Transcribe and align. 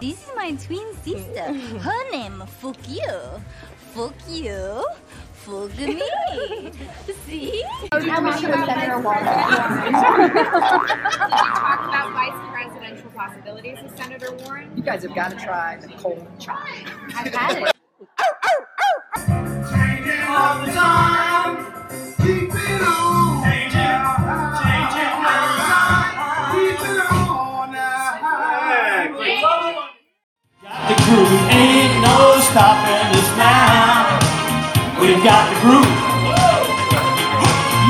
This 0.00 0.26
is 0.26 0.30
my 0.34 0.52
twin 0.52 0.94
sister. 1.04 1.52
Her 1.78 2.10
name 2.10 2.42
Fuck 2.46 2.76
you. 2.88 3.12
Fuck 3.92 4.14
you. 4.30 4.86
Fuck 5.34 5.76
me. 5.76 6.00
See? 7.26 7.62
talk 7.90 8.02
about 11.88 12.12
vice 12.14 12.50
presidential 12.50 13.10
possibilities 13.10 13.78
with 13.82 13.94
Senator 13.98 14.32
Warren? 14.36 14.72
You 14.74 14.82
guys 14.82 15.02
have 15.02 15.14
got 15.14 15.32
to 15.32 15.36
try 15.36 15.76
the 15.76 15.88
cold 15.88 16.26
chop. 16.38 16.66
I've 17.14 17.34
had 17.34 17.58
it. 17.58 17.72
The 22.18 23.09
groove 31.10 31.42
ain't 31.50 31.94
no 32.06 32.38
stopping 32.38 33.10
us 33.18 33.30
now. 33.34 34.14
We've 35.00 35.22
got 35.24 35.42
the 35.50 35.56
groove. 35.58 35.98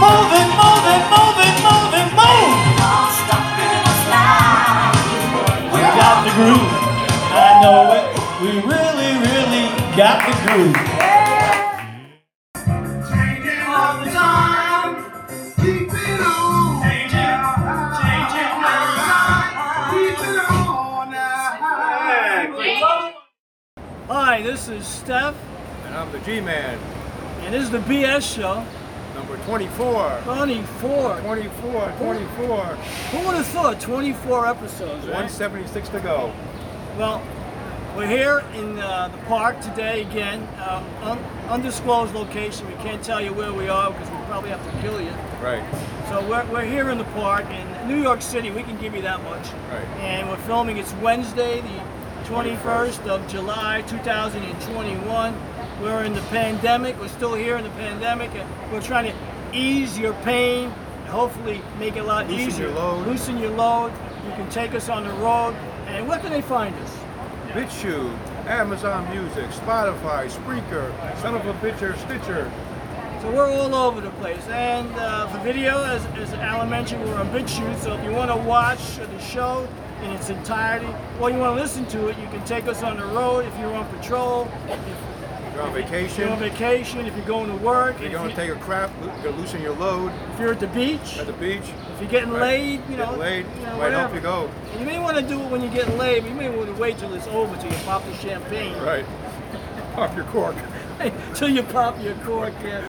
Moving, 0.01 0.49
moving, 0.57 1.05
moving, 1.13 1.57
moving, 1.69 2.09
move. 2.17 2.51
We've 5.73 5.95
got 6.01 6.17
the 6.25 6.33
groove. 6.39 6.71
I 7.37 7.61
know 7.61 7.93
it. 7.93 8.05
We 8.41 8.51
really, 8.65 9.13
really 9.29 9.69
got 9.97 10.25
the 10.25 10.35
groove. 10.41 11.00
The 26.25 26.27
G-Man, 26.27 26.79
and 27.41 27.55
this 27.55 27.63
is 27.63 27.71
the 27.71 27.79
BS 27.79 28.35
show. 28.37 28.65
number 29.15 29.37
24. 29.45 30.21
24. 30.25 31.21
24, 31.21 31.93
24. 31.99 32.57
Who 32.67 33.27
would 33.27 33.37
have 33.37 33.47
thought 33.47 33.81
24 33.81 34.47
episodes, 34.47 35.07
right? 35.07 35.25
176 35.25 35.89
to 35.91 36.01
go. 36.01 36.33
Well, 36.97 37.23
we're 37.97 38.07
here 38.07 38.45
in 38.55 38.79
uh, 38.79 39.09
the 39.09 39.19
park 39.25 39.61
today 39.61 40.03
again, 40.03 40.47
um, 40.69 40.85
un- 41.03 41.25
undisclosed 41.49 42.15
location. 42.15 42.67
We 42.69 42.75
can't 42.75 43.03
tell 43.03 43.21
you 43.21 43.33
where 43.33 43.53
we 43.53 43.69
are 43.69 43.91
because 43.91 44.09
we 44.11 44.17
probably 44.27 44.51
have 44.51 44.65
to 44.65 44.81
kill 44.81 45.01
you. 45.01 45.11
Right, 45.43 45.65
So 46.09 46.21
we're, 46.29 46.45
we're 46.53 46.65
here 46.67 46.91
in 46.91 46.99
the 46.99 47.05
park 47.05 47.47
in 47.51 47.89
New 47.89 48.01
York 48.03 48.21
City. 48.23 48.51
We 48.51 48.63
can 48.63 48.79
give 48.79 48.95
you 48.95 49.03
that 49.03 49.23
much. 49.25 49.49
right. 49.73 49.85
And 50.01 50.29
we're 50.29 50.37
filming. 50.39 50.77
It's 50.77 50.93
Wednesday, 50.95 51.61
the 51.63 52.29
21st 52.29 53.07
of 53.09 53.27
July, 53.27 53.83
2021. 53.89 55.35
We're 55.81 56.05
in 56.05 56.13
the 56.13 56.21
pandemic. 56.23 57.01
We're 57.01 57.09
still 57.09 57.35
here 57.35 57.57
in 57.57 57.65
the 57.65 57.71
pandemic, 57.71 58.31
and 58.35 58.73
we're 58.73 58.83
trying 58.83 59.11
to 59.11 59.17
ease 59.57 59.99
your 59.99 60.13
pain 60.25 60.67
and 60.67 61.09
hopefully 61.09 61.63
make 61.79 61.97
it 61.97 62.01
a 62.01 62.05
lot 62.05 62.29
Loosen 62.29 62.49
easier. 62.49 62.67
your 62.67 62.75
load. 62.75 63.07
Loosen 63.07 63.39
your 63.39 63.51
load. 63.53 63.93
You 64.27 64.33
can 64.33 64.49
take 64.51 64.75
us 64.75 64.91
on 64.91 65.05
the 65.05 65.13
road. 65.15 65.55
And 65.87 66.07
where 66.07 66.19
can 66.19 66.31
they 66.31 66.43
find 66.43 66.75
us? 66.75 66.97
BitChute, 67.53 68.15
Amazon 68.47 69.09
Music, 69.11 69.47
Spotify, 69.51 70.31
Spreaker, 70.31 70.93
Son 71.23 71.35
of 71.35 71.47
a 71.47 71.55
Bitcher, 71.55 71.97
Stitcher. 72.05 72.53
So 73.23 73.31
we're 73.33 73.49
all 73.51 73.75
over 73.75 74.03
the 74.03 74.11
place. 74.11 74.47
And 74.49 74.95
uh, 74.97 75.29
for 75.29 75.39
video, 75.39 75.83
as, 75.83 76.05
as 76.19 76.33
Alan 76.35 76.69
mentioned, 76.69 77.03
we're 77.05 77.17
on 77.17 77.29
BitChute. 77.31 77.79
So 77.81 77.95
if 77.95 78.05
you 78.05 78.11
want 78.11 78.31
to 78.31 78.37
watch 78.37 78.97
the 78.97 79.19
show 79.19 79.67
in 80.03 80.11
its 80.11 80.29
entirety, 80.29 80.89
or 81.19 81.31
you 81.31 81.39
want 81.39 81.57
to 81.57 81.63
listen 81.63 81.87
to 81.87 82.09
it, 82.09 82.19
you 82.19 82.27
can 82.27 82.45
take 82.45 82.67
us 82.67 82.83
on 82.83 82.99
the 82.99 83.05
road 83.07 83.47
if 83.47 83.59
you're 83.59 83.75
on 83.75 83.87
patrol, 83.97 84.47
if 84.69 84.79
You're 85.61 85.69
on 85.69 85.75
you're 85.75 85.83
on 85.85 85.89
vacation. 85.91 86.39
vacation, 86.39 87.07
if 87.07 87.15
you're 87.17 87.27
going 87.27 87.51
to 87.51 87.57
work, 87.63 87.99
You're 87.99 88.07
if, 88.07 88.13
going 88.15 88.31
you, 88.31 88.35
to 88.35 88.37
take 88.37 88.51
a 88.51 88.57
crap, 88.61 88.91
you're 89.05 89.09
going 89.23 89.23
to 89.35 89.41
loosen 89.43 89.61
your 89.61 89.75
load 89.77 90.11
if 90.33 90.41
you're 90.41 90.53
at 90.53 90.61
the 90.61 90.67
beach, 90.69 91.19
at 91.19 91.27
the 91.27 91.35
beach. 91.35 91.61
if 91.95 92.01
you're 92.01 92.11
getting 92.11 92.31
Right. 92.31 92.41
laid, 92.41 92.81
you 92.89 92.97
know, 92.97 93.05
Getting 93.05 93.19
laid, 93.21 93.47
you 93.59 93.67
know, 93.67 93.77
might 93.77 93.93
help 93.93 94.15
you 94.15 94.21
go. 94.21 94.51
You 94.79 94.87
may 94.87 94.99
want 94.99 95.19
to 95.19 95.23
do 95.23 95.39
it 95.39 95.51
when 95.51 95.61
you're 95.63 95.71
getting 95.73 95.99
laid, 95.99 96.23
but 96.23 96.31
you 96.31 96.35
may 96.37 96.49
want 96.49 96.75
to 96.75 96.81
wait 96.81 96.97
till 96.99 97.13
it's 97.13 97.27
over, 97.29 97.55
till 97.57 97.71
you 97.71 97.79
pop 97.85 98.03
the 98.07 98.15
champagne, 98.15 98.73
Right. 98.83 99.05
Pop 99.95 100.17
your 100.17 100.25
cork. 100.27 100.57
till 101.35 101.51
you 101.51 101.63
pop 101.65 102.01
your 102.03 102.15
cork. 102.25 102.55
Yeah. 102.65 102.87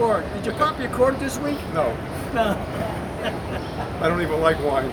Of 0.00 0.08
popping 0.08 0.14
your 0.14 0.22
cork, 0.22 0.24
did 0.34 0.46
you 0.46 0.52
pop 0.52 0.78
your 0.80 0.90
cork 0.90 1.18
this 1.18 1.38
week? 1.38 1.58
No, 1.74 1.96
No. 2.34 2.56
I 4.00 4.08
don't 4.08 4.22
even 4.22 4.40
like 4.40 4.58
wine. 4.62 4.90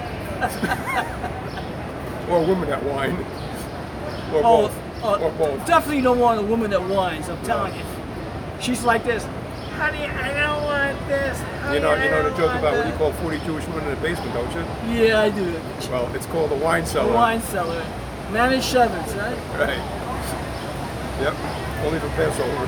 or 2.29 2.39
women 2.43 2.69
that 2.69 2.83
whine. 2.83 3.15
Or 4.33 4.41
Oh, 4.43 4.61
both. 4.63 5.03
uh, 5.03 5.23
or 5.25 5.31
both. 5.31 5.65
Definitely 5.67 6.01
don't 6.01 6.19
want 6.19 6.39
a 6.39 6.43
woman 6.43 6.71
that 6.71 6.81
whines. 6.81 7.29
I'm 7.29 7.41
telling 7.43 7.75
you. 7.75 7.81
She's 8.59 8.83
like 8.83 9.03
this. 9.03 9.23
Honey, 9.77 10.05
I 10.05 10.33
don't 10.41 10.63
want 10.63 11.07
this. 11.07 11.37
You 11.73 11.79
know, 11.81 11.93
you 11.93 12.09
know 12.09 12.23
the 12.29 12.35
joke 12.37 12.55
about 12.55 12.73
what 12.77 12.87
you 12.87 12.93
call 12.93 13.11
40 13.13 13.39
Jewish 13.45 13.65
women 13.67 13.83
in 13.83 13.89
the 13.91 14.01
basement, 14.01 14.33
don't 14.33 14.51
you? 14.55 14.65
Yeah, 15.05 15.21
I 15.21 15.29
do. 15.29 15.53
Well, 15.91 16.09
it's 16.15 16.25
called 16.27 16.51
a 16.51 16.55
wine 16.55 16.83
The 16.83 16.89
cellar. 16.89 17.13
wine 17.13 17.41
cellar. 17.41 17.83
Manischewitz, 18.31 19.15
right? 19.17 19.37
Right. 19.59 19.81
Yep. 21.21 21.35
Only 21.85 21.99
for 21.99 22.07
Passover. 22.09 22.65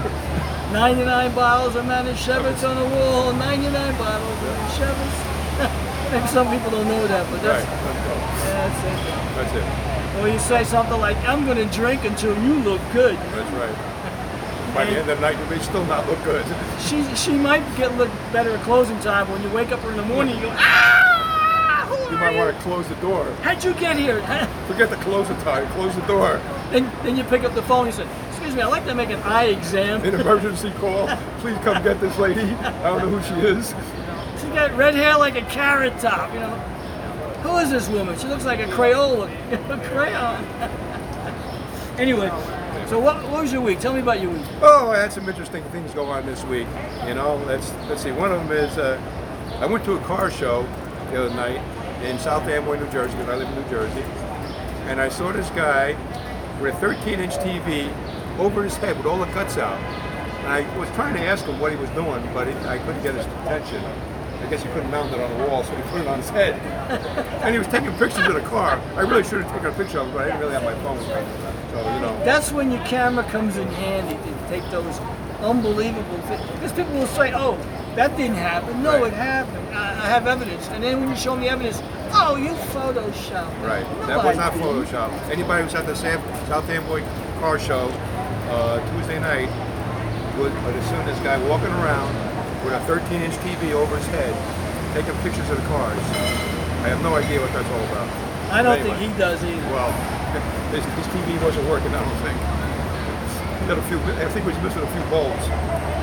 99 0.71 1.33
bottles 1.33 1.75
of 1.75 1.85
Manischewitz 1.85 2.67
on 2.67 2.75
the 2.75 2.95
wall. 2.95 3.33
99 3.33 3.97
bottles 3.97 4.29
of 4.29 4.39
Manischewitz. 4.43 5.23
Maybe 6.11 6.27
some 6.27 6.47
people 6.51 6.71
don't 6.71 6.87
know 6.87 7.07
that, 7.07 7.29
but 7.31 7.41
that's, 7.41 7.65
yeah, 7.65 8.53
that's 8.53 8.83
it. 8.83 9.35
That's 9.35 10.17
it. 10.17 10.21
Or 10.21 10.27
you 10.27 10.39
say 10.39 10.63
something 10.63 10.99
like, 10.99 11.17
I'm 11.27 11.45
going 11.45 11.57
to 11.57 11.73
drink 11.75 12.03
until 12.05 12.35
you 12.43 12.55
look 12.55 12.81
good. 12.91 13.15
That's 13.15 13.51
right. 13.53 14.73
By 14.75 14.85
the 14.85 14.91
end 14.99 15.09
of 15.09 15.17
the 15.17 15.21
night, 15.21 15.37
you 15.39 15.45
may 15.45 15.59
still 15.63 15.85
not 15.85 16.07
look 16.07 16.21
good. 16.23 16.45
She, 16.87 17.03
she 17.15 17.31
might 17.33 17.63
get 17.75 17.95
look 17.97 18.09
better 18.31 18.51
at 18.51 18.61
closing 18.63 18.99
time. 18.99 19.27
but 19.27 19.33
When 19.33 19.43
you 19.43 19.49
wake 19.49 19.71
up 19.71 19.83
in 19.85 19.97
the 19.97 20.03
morning, 20.05 20.35
you 20.35 20.41
go, 20.43 20.49
ah! 20.53 21.85
Who 21.89 22.11
You 22.13 22.17
might 22.19 22.35
want 22.37 22.55
to 22.55 22.61
close 22.63 22.87
the 22.87 22.95
door. 22.95 23.25
How'd 23.41 23.63
you 23.63 23.73
get 23.73 23.97
here? 23.97 24.21
Forget 24.67 24.89
the 24.89 24.95
closing 24.97 25.37
time. 25.37 25.67
Close 25.73 25.93
the 25.95 26.01
door. 26.07 26.39
then, 26.71 26.89
then 27.03 27.15
you 27.17 27.23
pick 27.25 27.43
up 27.43 27.53
the 27.55 27.63
phone 27.63 27.87
and 27.87 27.97
you 27.97 28.03
say, 28.05 28.09
excuse 28.47 28.63
me, 28.63 28.63
I'd 28.63 28.71
like 28.71 28.85
to 28.85 28.95
make 28.95 29.09
an 29.09 29.21
eye 29.23 29.47
exam. 29.47 30.01
An 30.05 30.15
emergency 30.21 30.71
call. 30.79 31.07
Please 31.39 31.57
come 31.65 31.83
get 31.83 31.99
this 31.99 32.17
lady. 32.17 32.39
I 32.39 32.83
don't 32.83 32.99
know 32.99 33.19
who 33.19 33.21
she 33.21 33.45
is. 33.45 33.75
She's 34.39 34.53
got 34.53 34.73
red 34.77 34.95
hair 34.95 35.17
like 35.17 35.35
a 35.35 35.41
carrot 35.41 35.99
top, 35.99 36.33
you 36.33 36.39
know. 36.39 36.55
Who 37.43 37.57
is 37.57 37.69
this 37.69 37.89
woman? 37.89 38.17
She 38.17 38.27
looks 38.27 38.45
like 38.45 38.61
a 38.61 38.67
Crayola. 38.67 39.29
a 39.69 39.89
crayon. 39.89 40.45
anyway, 41.99 42.29
so 42.87 42.97
what, 42.99 43.21
what 43.29 43.41
was 43.41 43.51
your 43.51 43.61
week? 43.61 43.81
Tell 43.81 43.93
me 43.93 43.99
about 43.99 44.21
your 44.21 44.31
week. 44.31 44.45
Oh, 44.61 44.91
I 44.91 44.99
had 44.99 45.11
some 45.11 45.27
interesting 45.27 45.63
things 45.65 45.93
go 45.93 46.05
on 46.05 46.25
this 46.25 46.45
week. 46.45 46.67
You 47.05 47.15
know, 47.15 47.35
let's 47.47 47.73
let's 47.89 48.01
see. 48.01 48.11
One 48.11 48.31
of 48.31 48.47
them 48.47 48.57
is 48.57 48.77
uh, 48.77 48.97
I 49.59 49.65
went 49.65 49.83
to 49.85 49.97
a 49.97 49.99
car 50.03 50.31
show 50.31 50.65
the 51.11 51.25
other 51.25 51.35
night 51.35 51.61
in 52.01 52.17
South 52.17 52.43
Amboy, 52.43 52.79
New 52.79 52.89
Jersey, 52.91 53.11
because 53.17 53.27
I 53.27 53.35
live 53.35 53.49
in 53.49 53.61
New 53.61 53.69
Jersey, 53.69 54.03
and 54.87 55.01
I 55.01 55.09
saw 55.09 55.33
this 55.33 55.49
guy 55.49 55.97
with 56.61 56.75
a 56.75 56.77
13-inch 56.77 57.33
TV 57.35 57.91
over 58.39 58.63
his 58.63 58.77
head 58.77 58.97
with 58.97 59.05
all 59.05 59.19
the 59.19 59.25
cuts 59.27 59.57
out. 59.57 59.77
And 60.39 60.47
I 60.47 60.77
was 60.77 60.89
trying 60.91 61.13
to 61.15 61.21
ask 61.21 61.45
him 61.45 61.59
what 61.59 61.71
he 61.71 61.77
was 61.77 61.89
doing, 61.91 62.23
but 62.33 62.47
he, 62.47 62.53
I 62.67 62.77
couldn't 62.79 63.03
get 63.03 63.15
his 63.15 63.25
attention. 63.25 63.83
I 63.83 64.49
guess 64.49 64.61
he 64.61 64.69
couldn't 64.69 64.91
mount 64.91 65.11
it 65.13 65.19
on 65.19 65.37
the 65.37 65.47
wall, 65.47 65.63
so 65.63 65.75
he 65.75 65.81
put 65.83 66.01
it 66.01 66.07
on 66.07 66.19
his 66.19 66.29
head. 66.29 66.53
and 67.43 67.53
he 67.53 67.59
was 67.59 67.67
taking 67.67 67.91
pictures 67.93 68.27
of 68.27 68.35
the 68.35 68.41
car. 68.41 68.79
I 68.95 69.01
really 69.01 69.23
should 69.23 69.41
have 69.41 69.51
taken 69.51 69.67
a 69.67 69.73
picture 69.73 69.99
of 69.99 70.07
it, 70.09 70.13
but 70.13 70.21
I 70.21 70.25
didn't 70.25 70.39
really 70.39 70.53
have 70.53 70.63
my 70.63 70.75
phone 70.83 70.97
with 70.97 71.07
me. 71.07 71.71
So, 71.71 71.93
you 71.93 71.99
know. 71.99 72.23
That's 72.23 72.51
when 72.51 72.71
your 72.71 72.83
camera 72.85 73.23
comes 73.25 73.57
in 73.57 73.67
handy 73.67 74.13
to 74.15 74.47
take 74.49 74.63
those 74.71 74.99
unbelievable 75.41 76.19
things. 76.27 76.41
Because 76.51 76.71
people 76.71 76.93
will 76.93 77.07
say, 77.07 77.31
"Oh, 77.33 77.57
that 77.95 78.15
didn't 78.15 78.37
happen." 78.37 78.81
No, 78.83 79.01
Right. 79.01 79.07
it 79.07 79.13
happened. 79.13 79.75
I, 79.75 79.91
I 79.91 80.07
have 80.07 80.27
evidence. 80.27 80.67
And 80.69 80.83
then 80.83 80.99
when 81.01 81.09
you 81.09 81.15
show 81.15 81.35
me 81.35 81.49
evidence, 81.49 81.81
oh, 82.13 82.35
you 82.35 82.49
photoshopped. 82.71 83.61
Right. 83.67 83.85
No, 84.01 84.07
that 84.07 84.23
was 84.23 84.37
not 84.37 84.53
didn't. 84.53 84.85
Photoshop. 84.85 85.11
Anybody 85.29 85.63
who's 85.63 85.75
at 85.75 85.85
the 85.87 85.95
South 85.95 86.69
Amboy 86.69 87.03
car 87.39 87.59
show 87.59 87.89
uh, 88.49 88.79
Tuesday 88.95 89.19
night 89.19 89.49
would, 90.37 90.53
would 90.65 90.75
have 90.75 90.85
seen 90.87 91.03
this 91.05 91.19
guy 91.25 91.37
walking 91.49 91.71
around 91.83 92.09
with 92.63 92.73
a 92.73 92.81
13-inch 92.89 93.33
TV 93.45 93.73
over 93.73 93.95
his 93.97 94.05
head, 94.07 94.33
taking 94.93 95.13
pictures 95.21 95.49
of 95.49 95.57
the 95.61 95.67
cars. 95.67 95.97
I 96.85 96.89
have 96.93 97.01
no 97.01 97.15
idea 97.15 97.41
what 97.41 97.51
that's 97.53 97.69
all 97.69 97.83
about. 97.91 98.07
I 98.53 98.61
don't 98.63 98.79
Anyway. 98.79 98.95
think 98.97 99.11
he 99.11 99.17
does 99.19 99.43
either. 99.43 99.67
Well, 99.73 99.91
his, 100.71 100.83
his 100.85 101.07
TV 101.11 101.35
wasn't 101.43 101.67
working. 101.67 101.91
I 101.93 101.99
don't 101.99 102.21
think. 102.23 102.37
He 103.59 103.65
got 103.67 103.77
a 103.79 103.85
few. 103.91 103.99
I 104.23 104.29
think 104.31 104.45
he 104.47 104.51
was 104.55 104.59
missing 104.63 104.83
a 104.83 104.91
few 104.95 105.03
bulbs. 105.11 105.43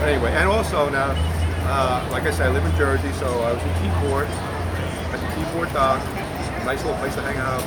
But 0.03 0.13
anyway, 0.13 0.33
and 0.37 0.49
also 0.49 0.91
now, 0.91 1.17
uh, 1.65 2.05
like 2.13 2.25
I 2.25 2.31
said, 2.31 2.49
I 2.49 2.53
live 2.53 2.65
in 2.67 2.75
Jersey, 2.77 3.09
so 3.17 3.25
I 3.41 3.53
was 3.57 3.63
in 3.65 3.73
Keyport 3.81 4.29
at 4.29 5.21
the 5.25 5.29
Keyport 5.33 5.73
dock. 5.73 6.03
Nice 6.69 6.85
little 6.85 6.99
place 7.01 7.15
to 7.17 7.23
hang 7.25 7.39
out, 7.41 7.65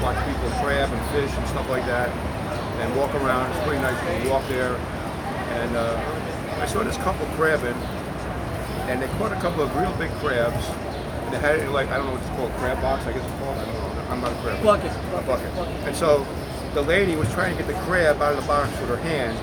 watch 0.00 0.16
people 0.24 0.48
crab 0.60 0.88
and 0.92 1.02
fish 1.12 1.32
and 1.36 1.46
stuff 1.48 1.68
like 1.68 1.84
that, 1.86 2.08
and 2.82 2.96
walk 2.96 3.14
around. 3.14 3.50
It's 3.52 3.64
pretty 3.64 3.80
nice 3.80 3.98
to 4.24 4.28
walk 4.28 4.46
there. 4.48 4.74
And 5.62 5.76
uh, 5.76 6.60
I 6.60 6.66
saw 6.66 6.82
this 6.82 6.96
couple 6.98 7.26
crabbing, 7.36 7.78
and 8.90 9.00
they 9.00 9.06
caught 9.18 9.32
a 9.32 9.40
couple 9.40 9.62
of 9.62 9.74
real 9.76 9.92
big 9.96 10.10
crabs. 10.18 10.66
And 11.24 11.32
they 11.32 11.38
had 11.38 11.58
it 11.58 11.62
in 11.62 11.72
like 11.72 11.88
I 11.88 11.96
don't 11.96 12.06
know 12.06 12.12
what 12.12 12.22
it's 12.22 12.30
called, 12.30 12.52
crab 12.54 12.80
box. 12.82 13.06
I 13.06 13.12
guess 13.12 13.24
it's 13.24 13.38
called. 13.38 13.56
I 13.56 13.64
don't 13.64 13.74
know. 13.74 14.04
I'm 14.10 14.20
not 14.20 14.32
a 14.32 14.36
crab. 14.42 14.62
Bucket. 14.62 14.92
A 15.14 15.22
bucket. 15.22 15.50
And 15.86 15.94
so 15.94 16.26
the 16.74 16.82
lady 16.82 17.14
was 17.14 17.30
trying 17.32 17.56
to 17.56 17.62
get 17.62 17.72
the 17.72 17.78
crab 17.84 18.20
out 18.20 18.34
of 18.34 18.40
the 18.40 18.46
box 18.46 18.68
with 18.80 18.88
her 18.88 18.96
hand, 18.96 19.38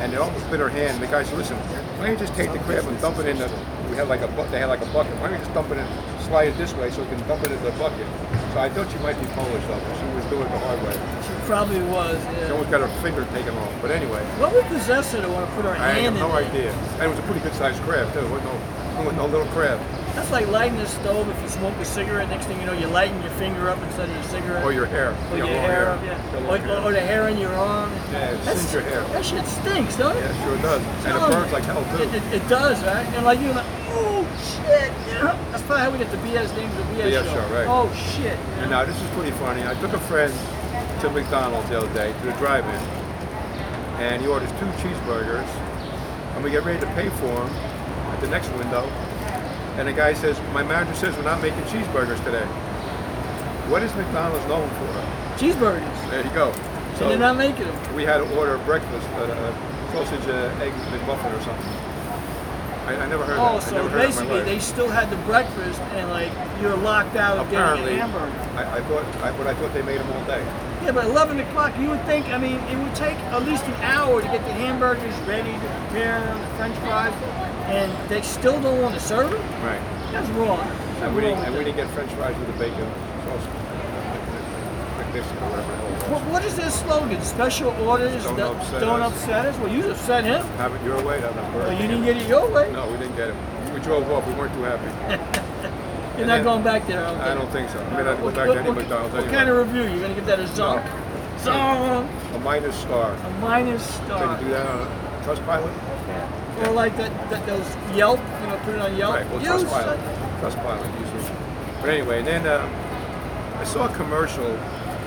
and 0.00 0.12
it 0.12 0.18
almost 0.18 0.48
bit 0.50 0.60
her 0.60 0.70
hand. 0.70 0.94
And 0.94 1.02
the 1.02 1.08
guy 1.08 1.22
said, 1.24 1.36
"Listen, 1.36 1.56
why 1.98 2.06
don't 2.06 2.18
you 2.18 2.26
just 2.26 2.34
take 2.34 2.52
the 2.52 2.58
crab 2.60 2.86
and 2.86 2.98
dump 3.00 3.18
it 3.18 3.26
in 3.26 3.38
the? 3.38 3.48
We 3.90 3.96
had 3.96 4.08
like 4.08 4.22
a 4.22 4.28
they 4.50 4.60
had 4.60 4.66
like 4.66 4.80
a 4.80 4.90
bucket. 4.96 5.14
Why 5.20 5.28
don't 5.28 5.38
you 5.38 5.44
just 5.44 5.52
dump 5.52 5.70
it 5.70 5.76
in, 5.76 5.86
slide 6.24 6.48
it 6.48 6.56
this 6.56 6.72
way 6.74 6.90
so 6.90 7.02
we 7.02 7.08
can 7.08 7.20
dump 7.28 7.44
it 7.44 7.52
in 7.52 7.62
the 7.62 7.72
bucket?" 7.72 8.06
So 8.54 8.60
I 8.60 8.68
thought 8.70 8.90
she 8.90 8.98
might 8.98 9.18
be 9.20 9.26
Polish 9.36 9.62
though, 9.68 9.78
'cause 9.78 9.98
she 10.00 10.08
was 10.16 10.24
doing 10.32 10.42
it 10.42 10.52
the 10.52 10.58
hard 10.58 10.80
way. 10.82 10.96
She 11.22 11.32
probably 11.46 11.80
was. 11.92 12.16
She 12.16 12.40
Yeah. 12.46 12.52
almost 12.52 12.70
got 12.70 12.80
her 12.80 12.88
finger 13.04 13.24
taken 13.34 13.56
off. 13.58 13.72
But 13.82 13.90
anyway, 13.90 14.20
What 14.40 14.52
would 14.54 14.66
possess 14.66 15.12
her 15.12 15.20
to 15.20 15.28
want 15.28 15.46
to 15.48 15.52
put 15.56 15.64
her 15.64 15.72
I 15.72 15.92
have 15.92 15.94
hand 16.02 16.16
in 16.16 16.20
no 16.22 16.28
there? 16.32 16.44
idea. 16.48 16.72
And 16.98 17.02
it 17.04 17.10
was 17.10 17.18
a 17.18 17.22
pretty 17.22 17.40
good 17.40 17.54
sized 17.54 17.82
crab 17.84 18.12
too. 18.12 18.20
It 18.20 18.30
wasn't 18.30 18.44
no, 18.48 18.56
it 18.56 19.04
wasn't 19.04 19.16
no 19.18 19.26
little 19.26 19.46
crab. 19.52 19.78
That's 20.16 20.32
like 20.32 20.48
lighting 20.48 20.80
a 20.80 20.86
stove. 20.88 21.28
If 21.30 21.38
you 21.44 21.48
smoke 21.48 21.74
a 21.80 21.84
cigarette, 21.84 22.28
next 22.28 22.46
thing 22.46 22.58
you 22.60 22.66
know, 22.66 22.72
you're 22.72 22.90
lighting 22.90 23.20
your 23.22 23.30
finger 23.38 23.70
up 23.70 23.78
instead 23.86 24.08
of 24.08 24.14
your 24.16 24.24
cigarette. 24.24 24.64
Or 24.64 24.72
your 24.72 24.86
hair. 24.86 25.14
Or 25.30 25.36
You 25.38 25.44
your 25.44 25.54
long 25.54 25.64
hair, 25.70 25.90
up, 25.90 26.00
yeah. 26.02 26.50
Or, 26.50 26.58
hair. 26.58 26.80
or 26.82 26.90
the 26.92 27.00
hair 27.00 27.28
in 27.28 27.38
your 27.38 27.54
arm. 27.54 27.90
Yeah, 28.12 28.18
it 28.34 28.44
That's- 28.44 28.72
your 28.72 28.82
hair. 28.82 29.02
That 29.12 29.24
shit 29.24 29.46
stinks, 29.46 29.94
don't 29.94 30.16
it? 30.16 30.24
Yeah, 30.26 30.44
sure 30.44 30.54
it 30.56 30.62
does. 30.62 30.82
And 31.06 31.14
it 31.14 31.20
burns 31.30 31.52
like 31.52 31.64
hell 31.66 31.84
too. 31.94 32.02
It, 32.02 32.14
it, 32.16 32.22
it 32.42 32.48
does, 32.48 32.82
right? 32.82 33.06
And 33.14 33.24
like 33.24 33.40
you're 33.40 33.54
like, 33.54 33.66
oh 33.94 33.94
shit. 33.94 34.02
You 34.02 34.02
know? 34.10 34.17
That's 34.68 35.62
probably 35.62 35.84
how 35.84 35.90
we 35.90 35.98
get 35.98 36.10
the 36.10 36.16
BS 36.18 36.54
names 36.56 36.72
of 36.78 36.86
the 36.88 36.94
BS, 36.94 37.22
BS 37.22 37.24
show, 37.32 37.54
right. 37.54 37.66
Oh 37.68 37.92
shit. 38.14 38.36
you 38.38 38.62
And 38.62 38.70
know? 38.70 38.80
now 38.80 38.84
this 38.84 39.00
is 39.00 39.08
pretty 39.10 39.32
funny. 39.32 39.62
I 39.66 39.74
took 39.80 39.92
a 39.92 40.00
friend 40.00 40.32
to 41.00 41.10
McDonald's 41.10 41.68
the 41.70 41.78
other 41.78 41.92
day 41.94 42.12
to 42.12 42.26
the 42.26 42.32
drive-in, 42.32 42.80
and 44.00 44.20
he 44.22 44.28
orders 44.28 44.50
two 44.60 44.66
cheeseburgers, 44.82 45.46
and 46.34 46.44
we 46.44 46.50
get 46.50 46.64
ready 46.64 46.78
to 46.80 46.86
pay 46.94 47.08
for 47.08 47.26
them 47.32 47.48
at 48.12 48.20
the 48.20 48.28
next 48.28 48.48
window, 48.52 48.82
and 49.78 49.88
the 49.88 49.92
guy 49.92 50.12
says, 50.12 50.38
"My 50.52 50.62
manager 50.62 50.94
says 50.94 51.16
we're 51.16 51.22
not 51.22 51.40
making 51.40 51.62
cheeseburgers 51.64 52.22
today." 52.24 52.46
What 53.68 53.82
is 53.82 53.94
McDonald's 53.96 54.46
known 54.48 54.68
for? 54.70 54.90
Cheeseburgers. 55.38 56.10
There 56.10 56.24
you 56.24 56.30
go. 56.30 56.52
and 57.00 57.10
they're 57.12 57.18
not 57.18 57.36
making 57.36 57.64
them. 57.64 57.94
we 57.94 58.02
had 58.04 58.18
to 58.18 58.36
order 58.38 58.58
breakfast, 58.64 59.06
uh, 59.14 59.22
uh, 59.22 59.92
sausage, 59.92 60.26
uh, 60.28 60.50
egg 60.64 60.72
McMuffin 60.90 61.30
or 61.36 61.42
something. 61.42 61.87
I, 62.88 63.04
I 63.04 63.06
never 63.08 63.24
heard 63.24 63.36
Oh, 63.38 63.58
that. 63.58 63.62
So 63.68 63.76
never 63.76 63.88
heard 63.90 64.00
that 64.00 64.08
in 64.08 64.28
my 64.28 64.34
basically 64.34 64.40
they 64.42 64.58
still 64.60 64.88
had 64.88 65.10
the 65.10 65.16
breakfast 65.28 65.80
and 65.92 66.08
like 66.10 66.32
you're 66.62 66.76
locked 66.76 67.16
out 67.16 67.36
of 67.38 67.46
Apparently, 67.48 67.96
getting 67.96 67.98
a 67.98 68.06
hamburger. 68.06 68.58
I, 68.58 68.78
I 68.78 68.80
thought, 68.82 69.04
I, 69.22 69.36
but 69.36 69.46
I 69.46 69.54
thought 69.54 69.74
they 69.74 69.82
made 69.82 70.00
them 70.00 70.10
all 70.12 70.24
day. 70.24 70.40
Yeah, 70.82 70.92
but 70.92 71.04
11 71.04 71.40
o'clock, 71.40 71.76
you 71.78 71.90
would 71.90 72.02
think, 72.06 72.28
I 72.28 72.38
mean, 72.38 72.56
it 72.72 72.78
would 72.82 72.94
take 72.94 73.18
at 73.18 73.44
least 73.44 73.64
an 73.64 73.74
hour 73.82 74.22
to 74.22 74.26
get 74.28 74.42
the 74.44 74.52
hamburgers 74.52 75.14
ready 75.26 75.52
to 75.52 75.58
prepare 75.58 76.20
them, 76.20 76.40
the 76.40 76.56
french 76.56 76.76
fries, 76.78 77.12
and 77.68 77.92
they 78.08 78.22
still 78.22 78.60
don't 78.62 78.80
want 78.80 78.94
to 78.94 79.00
serve 79.00 79.30
them? 79.30 79.42
Right. 79.62 79.82
That's 80.12 80.28
wrong. 80.30 80.60
And 80.60 80.70
we, 80.70 80.96
Something 80.98 81.20
didn't, 81.20 81.34
wrong 81.36 81.44
and 81.46 81.54
we 81.58 81.64
didn't 81.64 81.76
get 81.76 81.90
French 81.90 82.10
fries 82.12 82.36
with 82.38 82.46
the 82.46 82.58
bacon 82.58 82.88
sauce. 85.24 85.32
Like 85.32 85.34
this 85.34 85.42
or 85.42 85.50
whatever 85.50 85.72
it 85.72 85.92
was. 85.92 86.02
What, 86.08 86.22
what 86.32 86.44
is 86.44 86.54
their 86.56 86.70
slogan? 86.70 87.22
Special 87.22 87.70
orders 87.88 88.24
Don't 88.24 88.36
that 88.36 88.46
upset 88.56 88.80
don't 88.80 89.02
us. 89.02 89.12
upset 89.12 89.46
us? 89.46 89.56
Well, 89.58 89.72
you 89.72 89.90
upset 89.90 90.24
him. 90.24 90.44
Have 90.56 90.74
it 90.74 90.82
your 90.84 91.02
way, 91.04 91.20
have 91.20 91.36
it 91.36 91.54
Well, 91.54 91.72
you 91.72 91.86
didn't 91.88 92.04
get 92.04 92.16
it 92.16 92.26
your 92.28 92.50
way. 92.50 92.70
No, 92.72 92.86
we 92.90 92.96
didn't 92.98 93.16
get 93.16 93.28
it. 93.28 93.34
We 93.74 93.80
drove 93.80 94.10
off. 94.10 94.26
We 94.26 94.34
weren't 94.34 94.54
too 94.54 94.62
happy. 94.62 94.88
You're 96.18 96.26
not 96.26 96.36
then- 96.36 96.44
going 96.44 96.64
back 96.64 96.86
there, 96.86 97.04
I 97.04 97.10
don't 97.12 97.20
I 97.20 97.24
think. 97.28 97.40
don't 97.40 97.52
think 97.52 97.70
so. 97.70 97.78
I 97.80 97.82
mean, 97.96 98.06
I 98.06 98.10
have 98.10 98.16
to 98.16 98.16
go 98.18 98.24
What, 98.24 98.34
back 98.34 98.48
what- 98.48 98.54
to 98.54 98.60
any 98.60 98.68
what- 98.70 98.78
McDonald's 98.78 99.14
what 99.14 99.24
kind 99.30 99.48
of 99.50 99.56
review? 99.58 99.82
You're 99.82 100.00
going 100.00 100.14
to 100.14 100.20
give 100.20 100.26
that 100.26 100.40
a 100.40 100.44
zonk? 100.44 100.82
Zonk! 101.38 102.34
A 102.34 102.38
minus 102.40 102.74
star. 102.76 103.12
A 103.14 103.30
minus 103.40 103.84
star. 103.94 104.36
Can 104.36 104.44
you 104.44 104.48
do 104.48 104.54
that 104.54 104.66
on 104.66 104.80
a 104.82 105.24
Trustpilot? 105.24 106.66
Or 106.66 106.72
like 106.72 106.96
that, 106.96 107.12
that 107.30 107.46
those 107.46 107.76
Yelp, 107.96 108.18
you 108.40 108.46
know, 108.48 108.58
put 108.64 108.74
it 108.74 108.80
on 108.80 108.96
Yelp. 108.96 109.14
Right. 109.14 109.30
Well, 109.30 109.40
You 109.40 109.46
trust 109.46 109.68
said- 109.68 109.84
pilot. 109.84 110.00
Trustpilot 110.40 111.00
usually. 111.00 111.34
But 111.80 111.90
anyway, 111.90 112.18
and 112.18 112.26
then 112.26 112.46
uh, 112.46 113.58
I 113.60 113.64
saw 113.64 113.86
a 113.86 113.94
commercial 113.94 114.58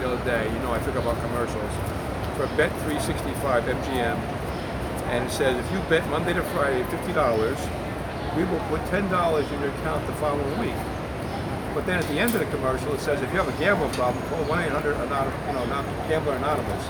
the 0.02 0.10
other 0.12 0.26
day. 0.26 0.52
You 0.52 0.60
know, 0.60 0.72
I 0.72 0.80
think 0.80 0.98
about 0.98 1.22
commercials 1.22 1.74
for 2.36 2.48
Bet365 2.58 3.70
MGM, 3.70 4.18
and 5.14 5.26
it 5.26 5.32
says 5.32 5.58
if 5.64 5.72
you 5.72 5.80
bet 5.90 6.08
Monday 6.10 6.34
to 6.34 6.42
Friday 6.58 6.84
fifty 6.90 7.14
dollars, 7.14 7.58
we 8.36 8.44
will 8.46 8.60
put 8.70 8.82
ten 8.90 9.08
dollars 9.10 9.46
in 9.52 9.62
your 9.62 9.70
account 9.70 10.06
the 10.08 10.14
following 10.14 10.60
week. 10.60 10.76
But 11.74 11.86
then 11.86 12.00
at 12.00 12.08
the 12.08 12.20
end 12.20 12.34
of 12.34 12.40
the 12.40 12.50
commercial, 12.58 12.94
it 12.94 13.00
says 13.00 13.22
if 13.22 13.32
you 13.32 13.38
have 13.38 13.48
a 13.48 13.58
gambling 13.60 13.92
problem, 13.92 14.24
call 14.28 14.44
one 14.46 14.60
eight 14.64 14.72
hundred 14.72 14.98
you 14.98 15.54
know, 15.54 15.66
not 15.66 15.86
Gambler 16.10 16.34
Anonymous. 16.36 16.84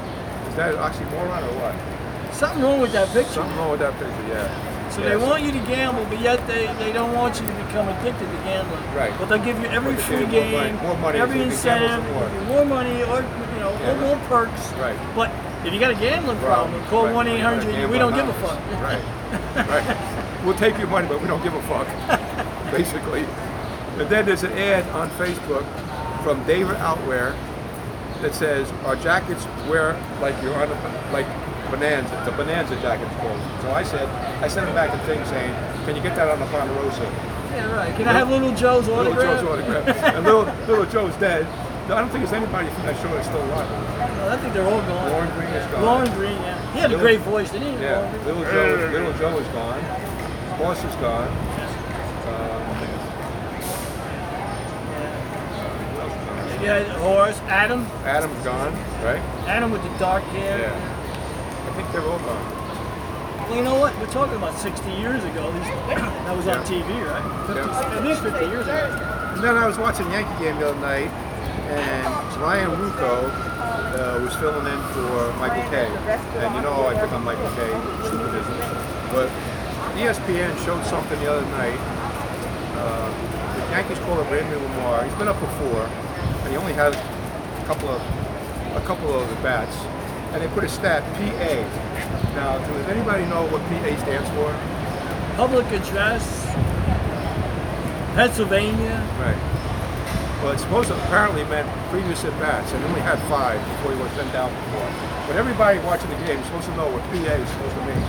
Is 0.50 0.56
that 0.56 0.74
an 0.74 0.80
oxymoron 0.80 1.44
or 1.44 1.53
what? 1.60 2.34
Something 2.34 2.63
wrong 2.63 2.80
with 2.80 2.94
that 2.94 3.10
picture. 3.10 3.34
Something 3.34 3.58
wrong 3.58 3.72
with 3.72 3.82
that 3.82 3.94
picture, 4.00 4.27
yeah. 4.27 4.70
So 4.91 5.01
Yeah, 5.01 5.10
they 5.10 5.17
want 5.17 5.43
you 5.43 5.51
to 5.51 5.60
gamble, 5.60 6.05
but 6.05 6.19
yet 6.21 6.45
they, 6.48 6.67
they 6.83 6.91
don't 6.91 7.13
want 7.13 7.39
you 7.39 7.48
to 7.48 7.53
become 7.53 7.88
addicted 7.88 8.25
to 8.29 8.38
gambling. 8.43 8.83
Right. 8.95 9.13
But 9.17 9.29
they'll 9.29 9.43
give 9.43 9.57
you 9.60 9.67
every 9.67 9.95
free 9.95 10.21
more 10.21 10.29
game, 10.31 10.51
money- 10.75 10.81
more 10.86 10.98
money 10.98 11.19
every 11.19 11.38
so 11.39 11.43
you 11.45 11.50
can 11.51 11.63
gamble 11.63 11.88
incentive, 11.88 12.48
more. 12.48 12.55
more 12.57 12.65
money, 12.65 13.03
or 13.03 13.21
you 13.21 13.60
know, 13.60 13.71
Yeah, 13.79 13.91
or 13.91 13.95
right. 13.95 14.01
more 14.01 14.17
perks. 14.27 14.71
Right. 14.74 14.98
But 15.15 15.31
if 15.65 15.74
you 15.74 15.79
got 15.79 15.91
a 15.91 15.95
gambling 15.95 16.38
problem, 16.39 16.83
call 16.86 17.12
one 17.13 17.27
eight 17.27 17.39
hundred. 17.39 17.89
We 17.89 17.98
don't 17.98 18.13
give 18.13 18.27
a 18.27 18.33
fuck. 18.33 18.60
Right. 18.81 19.01
right. 19.69 20.43
We'll 20.45 20.57
take 20.57 20.77
your 20.77 20.88
money, 20.88 21.07
but 21.07 21.21
we 21.21 21.27
don't 21.27 21.43
give 21.43 21.53
a 21.53 21.62
fuck. 21.63 21.88
Basically. 22.71 23.25
And 23.98 24.10
then 24.10 24.25
there's 24.25 24.43
an 24.43 24.51
ad 24.53 24.88
on 24.89 25.10
Facebook 25.12 25.65
from 26.24 26.43
David 26.45 26.75
Outwear 26.77 27.36
that 28.21 28.33
says 28.36 28.69
our 28.86 28.95
jackets 28.95 29.45
wear 29.69 29.93
like 30.21 30.36
you're 30.43 30.55
on 30.55 30.69
a 30.69 31.10
like 31.12 31.25
bonanza. 31.71 32.19
It's 32.19 32.27
a 32.27 32.31
bonanza 32.31 32.75
jacket 32.81 33.07
it's 33.07 33.15
called. 33.21 33.39
So 33.61 33.71
I 33.71 33.83
said 33.83 34.07
I 34.43 34.47
sent 34.47 34.67
him 34.67 34.75
back 34.75 34.93
a 34.93 34.99
thing 35.05 35.23
saying, 35.25 35.53
Can 35.85 35.95
you 35.95 36.01
get 36.03 36.15
that 36.15 36.27
on 36.27 36.39
the 36.39 36.45
Ponderosa? 36.47 37.03
Yeah, 37.51 37.71
right. 37.73 37.95
Can 37.95 38.07
I 38.07 38.13
have 38.13 38.29
Little 38.29 38.53
Joe's 38.53 38.87
Little 38.87 39.07
autograph? 39.07 39.41
Joe's 39.41 39.49
autograph. 39.49 40.03
and 40.15 40.23
little 40.25 40.45
little 40.67 40.85
Joe's 40.85 41.15
dead. 41.15 41.47
No, 41.89 41.95
I 41.95 41.99
don't 42.01 42.09
think 42.09 42.23
there's 42.23 42.33
anybody 42.33 42.69
from 42.69 42.83
that 42.83 42.95
show 43.01 43.09
that's 43.15 43.27
still 43.27 43.43
alive. 43.43 43.67
No, 44.17 44.29
I 44.29 44.37
think 44.37 44.53
they're 44.53 44.67
all 44.67 44.81
gone. 44.81 45.11
Lorne 45.11 45.31
Greene 45.31 45.49
is 45.49 45.65
gone. 45.71 45.81
Lorne 45.83 46.11
Greene, 46.13 46.41
yeah. 46.43 46.73
He 46.73 46.79
had 46.79 46.91
a 46.91 46.97
great 46.97 47.19
voice, 47.21 47.51
didn't 47.51 47.75
he? 47.75 47.83
Yeah, 47.83 47.99
Lorne 47.99 48.25
Little 48.25 48.43
Joe, 48.43 48.89
Little 48.91 49.13
Joe 49.17 49.37
is 49.39 49.47
gone. 49.47 49.81
Boss 50.59 50.83
is 50.83 50.95
gone. 51.01 51.27
Um, 51.27 52.61
who 55.91 56.01
else 56.01 56.13
is 56.13 56.25
gone? 56.27 56.61
You 56.61 56.67
had 56.67 56.87
Horace, 57.01 57.39
Adam, 57.47 57.85
Adam's 58.05 58.43
gone, 58.45 58.73
right? 59.03 59.21
Adam 59.47 59.71
with 59.71 59.81
the 59.83 59.97
dark 59.97 60.23
hair. 60.25 60.59
Yeah. 60.59 60.90
Think 61.81 61.93
they're 61.93 62.11
all 62.13 62.19
gone. 62.19 62.45
Well, 63.50 63.57
you 63.57 63.63
know 63.63 63.73
what? 63.73 63.97
We're 63.97 64.13
talking 64.13 64.38
about 64.38 64.53
60 64.53 64.85
years 65.01 65.23
ago. 65.23 65.50
At 65.50 65.55
least 65.57 65.73
that 66.29 66.38
was 66.38 66.45
on 66.45 66.61
TV, 66.61 66.85
right? 67.09 67.25
50, 67.50 67.57
Yeah. 67.57 67.97
At 67.97 68.05
least 68.05 68.21
50 68.21 68.45
years 68.45 68.67
ago. 68.69 68.85
And 69.33 69.41
then 69.41 69.57
I 69.57 69.65
was 69.65 69.79
watching 69.81 70.05
Yankee 70.13 70.45
game 70.45 70.61
the 70.61 70.69
other 70.69 70.79
night, 70.79 71.09
and 71.73 72.05
Ryan 72.38 72.69
Ruocco 72.77 73.33
uh, 73.33 74.21
was 74.21 74.35
filling 74.38 74.61
in 74.69 74.77
for 74.93 75.33
Michael 75.41 75.65
Kay. 75.73 75.89
And 76.45 76.53
you 76.53 76.61
know 76.61 76.85
I 76.85 76.93
pick 76.93 77.09
on 77.11 77.25
Michael 77.25 77.50
Kay, 77.57 77.73
stupid 78.05 78.29
business. 78.29 78.61
But 79.09 79.33
ESPN 79.97 80.53
showed 80.61 80.85
something 80.85 81.17
the 81.17 81.33
other 81.33 81.47
night. 81.57 81.81
Uh, 82.77 83.09
the 83.57 83.71
Yankees 83.73 83.97
call 84.05 84.21
him 84.21 84.29
Randy 84.31 84.53
Lamar. 84.53 85.03
He's 85.03 85.17
been 85.17 85.27
up 85.27 85.39
before, 85.39 85.89
and 86.45 86.50
he 86.53 86.57
only 86.61 86.73
had 86.73 86.93
a 86.93 87.65
couple 87.65 87.89
of 87.89 88.01
a 88.77 88.81
couple 88.85 89.17
of 89.17 89.27
the 89.27 89.35
bats. 89.41 89.73
And 90.31 90.41
they 90.41 90.47
put 90.50 90.63
a 90.63 90.69
stat 90.69 91.03
PA. 91.15 91.53
Now, 92.35 92.57
does 92.57 92.88
anybody 92.88 93.25
know 93.25 93.43
what 93.51 93.61
PA 93.67 93.91
stands 94.00 94.29
for? 94.31 94.47
Public 95.35 95.67
address, 95.75 96.23
Pennsylvania. 98.15 98.95
Right. 99.19 99.39
Well, 100.41 100.53
it's 100.53 100.63
supposed 100.63 100.88
to 100.89 100.95
apparently 101.05 101.43
meant 101.45 101.67
previous 101.91 102.23
at 102.23 102.33
bats, 102.39 102.71
and 102.71 102.83
then 102.83 102.93
we 102.93 103.01
had 103.01 103.19
five 103.29 103.59
before 103.77 103.93
he 103.93 104.00
was 104.01 104.11
sent 104.13 104.31
down 104.33 104.50
before. 104.50 104.89
But 105.27 105.35
everybody 105.35 105.77
watching 105.85 106.09
the 106.09 106.17
game 106.25 106.39
is 106.39 106.45
supposed 106.47 106.65
to 106.65 106.75
know 106.75 106.89
what 106.89 107.03
PA 107.13 107.35
is 107.35 107.50
supposed 107.51 107.75
to 107.75 107.83
mean. 107.85 108.01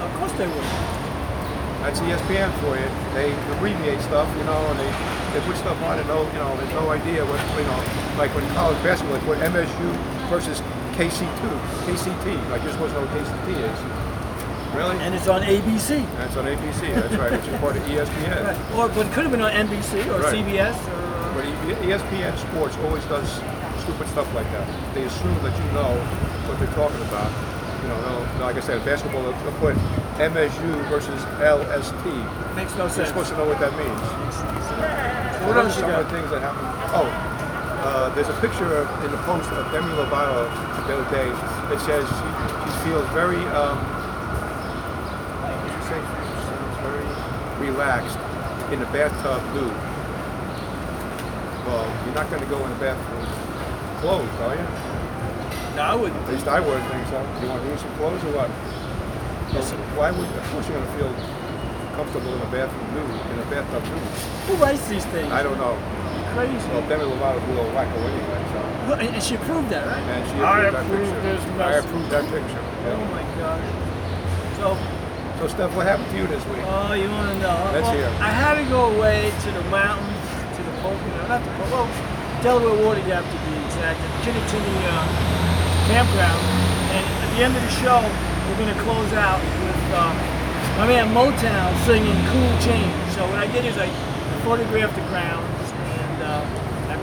Of 0.00 0.10
course 0.18 0.32
they 0.40 0.48
would. 0.48 0.68
That's 1.84 2.00
ESPN 2.00 2.50
for 2.58 2.74
you. 2.74 2.88
They 3.14 3.30
abbreviate 3.54 4.00
stuff, 4.02 4.26
you 4.36 4.44
know, 4.44 4.58
and 4.58 4.76
they, 4.80 4.90
they 5.32 5.40
put 5.46 5.56
stuff 5.56 5.78
on 5.86 5.98
and 6.00 6.08
no, 6.08 6.26
you 6.26 6.40
know, 6.42 6.56
there's 6.58 6.74
no 6.74 6.90
idea 6.90 7.24
what, 7.24 7.38
you 7.54 7.64
know, 7.64 7.80
like 8.18 8.34
when 8.34 8.42
college 8.58 8.76
basketball, 8.82 9.14
they 9.14 9.24
put 9.24 9.38
MSU 9.38 9.88
versus 10.28 10.58
KC2, 10.98 11.42
KCT. 11.86 12.50
Like 12.50 12.62
you're 12.64 12.72
supposed 12.72 12.92
to 12.94 13.00
know 13.00 13.06
what 13.06 13.14
KCT 13.14 13.48
is. 13.54 13.78
Really? 14.74 14.98
And 14.98 15.14
it's 15.14 15.28
on 15.28 15.42
ABC. 15.42 16.02
That's 16.18 16.36
on 16.36 16.44
ABC. 16.44 16.92
That's 16.94 17.14
right. 17.14 17.30
Which 17.32 17.46
is 17.46 17.56
part 17.60 17.76
of 17.76 17.82
ESPN. 17.86 18.44
Right. 18.44 18.74
Or 18.76 18.88
but 18.90 19.06
it 19.06 19.12
could 19.14 19.22
have 19.22 19.30
been 19.30 19.40
on 19.40 19.52
NBC 19.52 20.04
or 20.10 20.20
Right. 20.20 20.34
CBS 20.34 20.74
or. 20.74 20.98
Uh, 20.98 21.34
But 21.38 21.44
E- 21.46 21.78
ESPN 21.94 22.34
Sports 22.36 22.76
always 22.84 23.04
does 23.06 23.30
stupid 23.80 24.08
stuff 24.08 24.26
like 24.34 24.50
that. 24.52 24.66
They 24.92 25.04
assume 25.04 25.38
that 25.46 25.54
you 25.56 25.64
know 25.72 25.94
what 26.50 26.58
they're 26.58 26.74
talking 26.74 27.00
about. 27.08 27.30
You 27.82 27.88
know, 27.94 27.98
they'll- 28.02 28.44
like 28.44 28.56
I 28.56 28.60
said, 28.60 28.84
basketball, 28.84 29.22
they'll 29.22 29.38
they'll 29.46 29.60
put 29.62 29.76
MSU 30.18 30.68
versus 30.90 31.22
LST. 31.38 32.04
makes 32.58 32.74
no 32.74 32.88
sense. 32.88 32.96
You're 32.98 33.06
supposed 33.06 33.30
to 33.30 33.36
know 33.38 33.46
what 33.46 33.60
that 33.60 33.70
means. 33.78 34.02
What 34.02 35.46
What 35.46 35.56
are 35.56 35.62
else 35.62 35.76
you 35.78 35.82
some 35.86 35.90
got? 35.94 36.00
of 36.02 36.10
the 36.10 36.16
things 36.18 36.30
that 36.34 36.42
happen? 36.42 36.66
Oh, 36.92 37.06
uh, 37.88 38.12
there's 38.14 38.28
a 38.28 38.38
picture 38.44 38.84
in 39.00 39.10
the 39.10 39.22
post 39.24 39.48
of 39.56 39.64
Demi 39.72 39.88
Lovato 39.96 40.44
the 40.84 40.92
other 40.92 41.08
day 41.08 41.28
that 41.72 41.80
says 41.88 42.04
she, 42.04 42.28
she 42.60 42.70
feels 42.84 43.08
very, 43.16 43.40
um, 43.56 43.80
what 45.40 45.56
did 45.64 45.72
she 45.72 45.82
say? 45.88 46.00
Very 46.84 47.08
relaxed 47.72 48.20
in 48.72 48.80
the 48.80 48.88
bathtub 48.92 49.40
nude. 49.56 49.72
Well, 51.64 51.88
you're 52.04 52.14
not 52.14 52.28
going 52.28 52.44
to 52.44 52.50
go 52.52 52.60
in 52.60 52.70
the 52.76 52.80
bathroom 52.80 53.24
clothes, 54.04 54.36
are 54.44 54.54
you? 54.54 54.68
No, 55.76 55.82
I 55.82 55.94
wouldn't. 55.96 56.20
At 56.28 56.32
least 56.32 56.46
I 56.46 56.60
wouldn't 56.60 56.84
think 56.92 57.08
so. 57.08 57.18
You 57.40 57.48
want 57.48 57.62
to 57.64 57.68
do 57.72 57.78
some 57.78 57.94
clothes 57.96 58.22
or 58.24 58.32
what? 58.36 58.52
So 59.64 59.76
why 59.96 60.10
would, 60.12 60.28
of 60.28 60.44
course 60.52 60.68
you're 60.68 60.76
going 60.76 60.92
to 60.92 60.96
feel 61.00 61.12
comfortable 61.96 62.36
in 62.36 62.40
a 62.44 62.50
bathroom 62.52 62.88
nude, 62.94 63.16
in 63.32 63.38
a 63.40 63.46
bathtub 63.48 63.82
nude. 63.82 64.12
Who 64.46 64.54
writes 64.62 64.86
these 64.88 65.04
things? 65.06 65.32
I 65.32 65.42
don't 65.42 65.56
know. 65.56 65.74
Crazy. 66.34 66.68
Well, 66.68 66.84
Demi 66.88 67.04
Lovato's 67.04 67.42
a 67.42 67.52
little 67.54 67.72
wacko 67.72 67.96
anyway, 67.98 68.42
so. 68.52 68.58
Well, 68.88 68.98
And 69.00 69.08
and 69.14 69.22
she 69.22 69.36
proved 69.36 69.68
that, 69.70 69.86
right? 69.86 70.02
And 70.02 70.24
she 70.28 70.36
I 70.42 70.62
that 70.62 70.74
approve 70.74 71.08
picture. 71.08 71.22
this 71.22 71.42
I 71.44 71.56
message. 71.56 71.84
approved 71.84 72.10
that 72.10 72.24
picture. 72.30 72.62
Oh 72.88 73.04
my 73.12 73.24
God. 73.40 73.60
So, 74.58 74.66
So, 75.38 75.44
Steph, 75.48 75.74
what 75.76 75.86
happened 75.86 76.10
to 76.10 76.16
you 76.18 76.26
this 76.26 76.44
week? 76.50 76.62
oh, 76.66 76.92
you 76.94 77.08
want 77.10 77.30
to 77.32 77.38
know? 77.38 77.58
Let's 77.72 77.86
well, 77.86 77.94
hear. 77.94 78.10
I 78.20 78.30
had 78.30 78.54
to 78.58 78.64
go 78.70 78.90
away 78.94 79.30
to 79.30 79.48
the 79.54 79.62
mountains, 79.70 80.24
to 80.56 80.60
the 80.62 80.74
Pocono, 80.82 81.28
not 81.30 81.40
the 81.46 81.50
Pocono, 81.62 81.86
well, 81.86 82.42
Delaware 82.42 82.74
Water 82.86 83.02
Gap 83.06 83.22
to 83.22 83.38
be 83.46 83.52
exact, 83.66 83.98
at 83.98 84.10
Kittatinny 84.26 84.78
uh, 84.90 85.06
campground. 85.90 86.42
And 86.94 87.02
at 87.06 87.28
the 87.34 87.40
end 87.44 87.54
of 87.54 87.62
the 87.62 87.74
show, 87.82 87.98
we're 88.02 88.58
going 88.62 88.74
to 88.74 88.80
close 88.82 89.12
out 89.14 89.38
with 89.62 89.80
uh, 89.94 90.10
my 90.78 90.86
man 90.86 91.10
Motown 91.14 91.70
singing 91.86 92.14
Cool 92.30 92.52
Change. 92.62 92.94
So 93.14 93.26
what 93.30 93.38
I 93.42 93.46
did 93.50 93.64
is 93.64 93.76
I 93.78 93.86
photographed 94.42 94.94
the 94.94 95.02
grounds 95.10 95.44
and 95.44 95.46
I've 95.46 95.47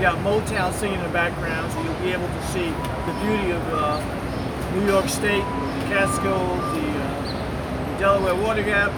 got 0.06 0.20
Motown 0.20 0.72
singing 0.72 1.00
in 1.00 1.04
the 1.04 1.10
background 1.10 1.72
so 1.72 1.82
you'll 1.82 2.06
be 2.06 2.12
able 2.14 2.28
to 2.28 2.48
see 2.54 2.70
the 3.10 3.14
beauty 3.26 3.50
of 3.50 3.64
uh, 3.74 3.98
New 4.76 4.86
York 4.86 5.10
State, 5.10 5.42
the 5.42 5.86
Catskills, 5.90 6.62
the, 6.78 6.86
uh, 6.94 7.90
the 7.90 7.98
Delaware 7.98 8.36
Water 8.36 8.62
Gap. 8.62 8.94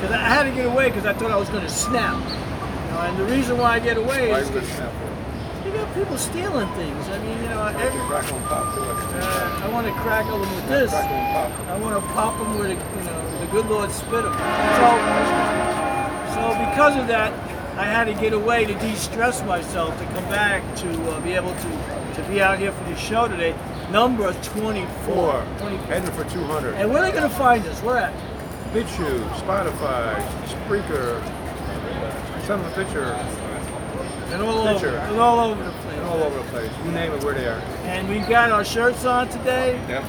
Because 0.00 0.12
I 0.12 0.24
had 0.24 0.44
to 0.44 0.52
get 0.52 0.64
away 0.64 0.88
because 0.88 1.04
I 1.04 1.12
thought 1.12 1.30
I 1.30 1.36
was 1.36 1.50
going 1.50 1.64
to 1.64 1.68
snap. 1.68 2.16
You 2.16 2.32
know, 2.32 3.00
and 3.04 3.18
the 3.18 3.24
reason 3.24 3.58
why 3.58 3.74
I 3.74 3.78
get 3.78 3.98
away 3.98 4.30
Why 4.30 4.40
is 4.40 4.48
you 4.48 4.54
because 4.54 4.70
snap 4.70 4.90
for? 4.90 5.68
you 5.68 5.72
got 5.76 5.94
people 5.94 6.16
stealing 6.16 6.68
things. 6.80 7.08
I 7.08 7.18
mean, 7.18 7.36
you 7.42 7.48
know, 7.50 7.66
every, 7.76 8.00
you 8.00 8.06
crack 8.06 8.32
on 8.32 8.42
pop 8.44 8.74
too? 8.74 8.80
uh, 8.80 9.60
I 9.64 9.68
want 9.68 9.86
to 9.86 9.92
crackle 10.00 10.38
them 10.38 10.56
with 10.56 10.68
this. 10.70 10.92
Crack 10.92 11.10
on 11.12 11.52
pop. 11.52 11.68
I 11.68 11.78
want 11.78 11.94
to 11.94 12.12
pop 12.12 12.38
them 12.38 12.58
with, 12.58 12.68
a, 12.68 12.72
you 12.72 13.04
know, 13.04 13.40
the 13.40 13.46
good 13.52 13.66
Lord 13.66 13.92
spit 13.92 14.24
them. 14.24 14.32
So, 14.32 14.88
so 16.32 16.56
because 16.72 16.96
of 16.96 17.06
that, 17.08 17.45
I 17.76 17.84
had 17.84 18.04
to 18.04 18.14
get 18.14 18.32
away 18.32 18.64
to 18.64 18.74
de-stress 18.74 19.42
myself 19.44 19.98
to 19.98 20.04
come 20.06 20.24
back 20.24 20.62
to 20.76 21.10
uh, 21.10 21.20
be 21.20 21.32
able 21.32 21.54
to 21.54 21.96
to 22.16 22.22
be 22.30 22.40
out 22.40 22.58
here 22.58 22.72
for 22.72 22.84
the 22.84 22.96
show 22.96 23.28
today. 23.28 23.54
Number 23.90 24.32
24. 24.32 24.86
Four. 25.04 25.46
24. 25.58 25.86
Heading 25.86 26.10
for 26.12 26.24
200. 26.30 26.74
And 26.74 26.90
where 26.90 27.02
are 27.02 27.06
they 27.06 27.12
going 27.12 27.28
to 27.30 27.36
find 27.36 27.64
us? 27.66 27.82
Where 27.82 27.98
at? 27.98 28.14
BitChute, 28.72 29.28
Spotify, 29.34 30.26
Spreaker, 30.46 31.22
Son 32.46 32.58
of 32.60 32.66
a 32.66 32.70
Picture, 32.74 33.12
And 34.32 34.42
all 34.42 34.66
over. 34.66 34.88
And 34.88 35.20
all 35.20 35.40
over 35.40 35.62
the 35.62 35.70
place. 35.70 35.94
and 35.98 36.06
all 36.06 36.22
over 36.22 36.36
the 36.38 36.48
place. 36.50 36.70
You 36.86 36.90
name 36.92 37.12
it, 37.12 37.22
where 37.22 37.34
they 37.34 37.46
are. 37.46 37.60
And 37.84 38.08
we 38.08 38.20
got 38.20 38.50
our 38.50 38.64
shirts 38.64 39.04
on 39.04 39.28
today. 39.28 39.78
Yep. 39.86 40.04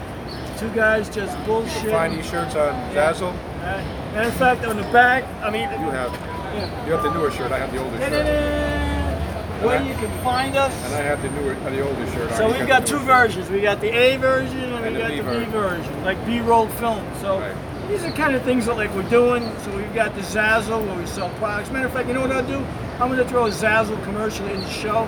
Two 0.58 0.70
guys 0.70 1.10
just 1.10 1.38
bullshit. 1.46 1.92
Find 1.92 2.14
these 2.18 2.26
shirts 2.28 2.56
on 2.56 2.74
Zazzle. 2.96 3.32
Uh, 3.34 3.84
matter 4.14 4.30
of 4.30 4.34
fact, 4.36 4.66
on 4.66 4.78
the 4.78 4.84
back, 4.94 5.26
I 5.44 5.50
mean, 5.52 5.64
You 5.64 5.92
have, 5.92 6.12
yeah. 6.14 6.37
You 6.86 6.94
have 6.94 7.04
the 7.04 7.14
newer 7.14 7.32
shirt. 7.32 7.52
I 7.52 7.60
have 7.60 7.72
the 7.72 7.80
older 7.84 7.98
shirt. 7.98 9.64
Where 9.64 9.82
you 9.82 9.94
can 9.96 10.24
find 10.24 10.56
us. 10.56 10.72
And 10.86 10.94
I 10.96 11.02
have 11.02 11.22
the 11.22 11.30
newer, 11.32 11.56
uh, 11.56 11.70
the 11.72 11.82
older 11.88 12.06
shirt. 12.12 12.32
So 12.34 12.48
we've 12.48 12.60
the 12.60 12.66
got 12.68 12.86
two 12.86 13.00
versions. 13.00 13.50
We 13.50 13.60
got 13.62 13.82
the 13.82 13.90
A 13.90 14.18
version 14.18 14.60
and, 14.60 14.86
And 14.86 14.96
we 14.96 15.02
got 15.02 15.10
B 15.10 15.16
the 15.18 15.24
B 15.24 15.30
version. 15.46 15.52
version, 15.52 16.04
like 16.06 16.24
B-roll 16.28 16.68
film. 16.68 17.04
So 17.22 17.40
Right. 17.40 17.56
these 17.90 18.04
are 18.04 18.12
kind 18.12 18.36
of 18.36 18.44
things 18.44 18.68
that 18.68 18.76
like 18.78 18.94
we're 18.94 19.10
doing. 19.10 19.50
So 19.64 19.76
we've 19.76 19.94
got 19.96 20.14
the 20.14 20.22
Zazzle 20.22 20.86
where 20.86 20.96
we 20.96 21.08
sell 21.08 21.30
products. 21.40 21.72
Matter 21.72 21.88
of 21.88 21.94
fact, 21.94 22.08
you 22.08 22.14
know 22.14 22.22
what 22.22 22.32
I'll 22.32 22.46
do? 22.46 22.64
I'm 23.00 23.08
going 23.10 23.18
to 23.18 23.26
throw 23.28 23.48
a 23.48 23.50
Zazzle 23.50 24.02
commercial 24.04 24.46
in 24.48 24.62
the 24.62 24.70
show. 24.70 25.08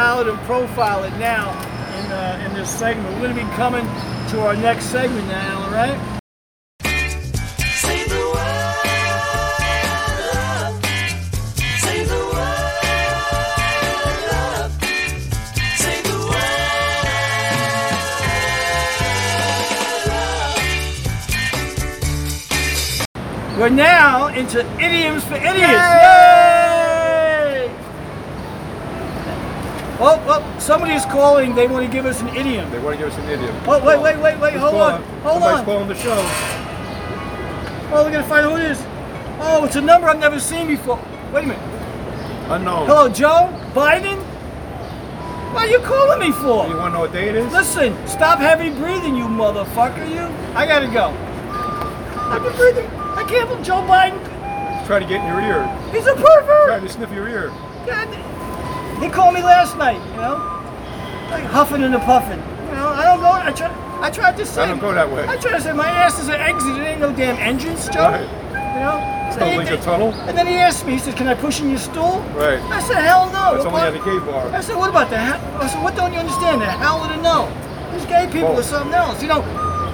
Style 0.00 0.20
it 0.22 0.28
and 0.28 0.38
profile 0.46 1.04
it 1.04 1.14
now 1.18 1.50
in, 1.98 2.10
uh, 2.10 2.46
in 2.46 2.54
this 2.54 2.70
segment. 2.70 3.06
We're 3.16 3.24
going 3.24 3.36
to 3.36 3.44
be 3.44 3.50
coming 3.54 3.84
to 4.30 4.40
our 4.40 4.56
next 4.56 4.86
segment 4.86 5.28
now, 5.28 5.62
all 5.62 5.70
right? 5.70 6.16
We're 23.58 23.68
now 23.68 24.28
into 24.28 24.60
idioms 24.82 25.24
for 25.24 25.34
idiots. 25.34 25.60
Yay! 25.60 26.49
Oh, 30.02 30.16
oh, 30.26 30.58
somebody 30.58 30.94
is 30.94 31.04
calling. 31.04 31.54
They 31.54 31.66
want 31.66 31.84
to 31.84 31.92
give 31.92 32.06
us 32.06 32.20
an 32.22 32.28
idiom. 32.28 32.70
They 32.70 32.78
want 32.78 32.98
to 32.98 33.04
give 33.04 33.12
us 33.12 33.18
an 33.18 33.28
idiom. 33.28 33.54
Oh, 33.66 33.84
wait, 33.84 34.00
wait, 34.00 34.16
wait, 34.18 34.38
wait. 34.40 34.54
Hold 34.54 34.74
on. 34.76 35.02
Hold 35.22 35.42
Somebody's 35.42 35.58
on. 35.60 35.64
calling 35.66 35.88
the 35.88 35.94
show. 35.94 36.16
Oh, 37.92 38.04
we're 38.04 38.10
going 38.10 38.22
to 38.22 38.28
find 38.28 38.46
out 38.46 38.52
who 38.52 38.64
it 38.64 38.70
is. 38.70 38.82
Oh, 39.40 39.64
it's 39.64 39.76
a 39.76 39.80
number 39.80 40.08
I've 40.08 40.18
never 40.18 40.40
seen 40.40 40.68
before. 40.68 40.96
Wait 41.32 41.44
a 41.44 41.48
minute. 41.48 41.62
Unknown. 42.50 42.86
Hello, 42.86 43.08
Joe 43.08 43.52
Biden? 43.74 44.18
What 45.52 45.64
are 45.64 45.70
you 45.70 45.80
calling 45.80 46.20
me 46.20 46.30
for? 46.32 46.66
You 46.68 46.76
want 46.76 46.88
to 46.88 46.90
know 46.92 47.00
what 47.00 47.12
day 47.12 47.28
it 47.28 47.34
is? 47.34 47.52
Listen, 47.52 47.94
stop 48.06 48.38
heavy 48.38 48.70
breathing, 48.70 49.16
you 49.16 49.24
motherfucker, 49.24 50.08
you. 50.08 50.22
I 50.56 50.64
gotta 50.64 50.86
go. 50.86 51.08
I've 52.30 52.42
been 52.42 52.54
breathing. 52.56 52.86
I 52.86 53.24
can't 53.28 53.48
believe 53.48 53.64
Joe 53.66 53.82
Biden. 53.82 54.16
Try 54.86 55.00
to 55.00 55.04
get 55.06 55.20
in 55.20 55.26
your 55.26 55.40
ear. 55.40 55.66
He's 55.92 56.06
a 56.06 56.14
Try 56.14 56.40
pervert. 56.40 56.82
to 56.82 56.88
sniff 56.88 57.12
your 57.12 57.28
ear. 57.28 57.48
God, 57.86 58.08
he 59.00 59.08
called 59.08 59.34
me 59.34 59.42
last 59.42 59.76
night, 59.76 60.00
you 60.10 60.16
know, 60.16 60.36
like 61.30 61.44
huffing 61.44 61.82
and 61.82 61.94
a 61.94 61.98
puffing. 62.00 62.38
You 62.38 62.72
know, 62.76 62.88
I 62.88 63.04
don't 63.04 63.20
go. 63.20 63.30
I 63.30 63.50
try. 63.52 63.70
I 64.02 64.10
tried 64.10 64.36
to 64.38 64.46
say. 64.46 64.62
I 64.62 64.66
don't 64.66 64.78
go 64.78 64.92
that 64.94 65.10
way. 65.10 65.26
I 65.26 65.36
tried 65.36 65.56
to 65.58 65.60
say 65.62 65.72
my 65.72 65.88
ass 65.88 66.18
is 66.18 66.28
an 66.28 66.40
exit. 66.40 66.76
It 66.78 66.80
ain't 66.84 67.00
no 67.00 67.12
damn 67.12 67.36
engines, 67.36 67.88
Joe. 67.88 68.00
Right. 68.08 68.20
You 68.74 68.80
know? 68.80 69.16
So 69.34 69.40
Oh, 69.44 69.50
he- 69.50 69.56
like 69.58 69.70
a 69.70 69.76
tunnel? 69.76 70.12
And 70.26 70.36
then 70.36 70.46
he 70.46 70.54
asked 70.54 70.86
me, 70.86 70.94
he 70.94 70.98
said, 70.98 71.16
Can 71.16 71.28
I 71.28 71.34
push 71.34 71.60
in 71.60 71.68
your 71.70 71.78
stool? 71.78 72.20
Right. 72.34 72.60
I 72.72 72.80
said, 72.80 72.96
Hell 73.02 73.30
no. 73.30 73.56
It's 73.56 73.64
only 73.66 73.82
at 73.82 73.94
a 73.94 73.98
gay 73.98 74.18
bar. 74.24 74.48
I 74.50 74.60
said, 74.60 74.76
What 74.76 74.90
about 74.90 75.10
the? 75.10 75.18
I 75.18 75.66
said, 75.68 75.82
What 75.82 75.94
don't 75.96 76.12
you 76.12 76.18
understand? 76.18 76.62
The 76.62 76.66
hell 76.66 77.02
of 77.04 77.10
the 77.10 77.20
no. 77.22 77.46
These 77.92 78.06
gay 78.06 78.26
people 78.32 78.56
are 78.58 78.62
something 78.62 78.94
else. 78.94 79.20
You 79.22 79.28
know, 79.28 79.42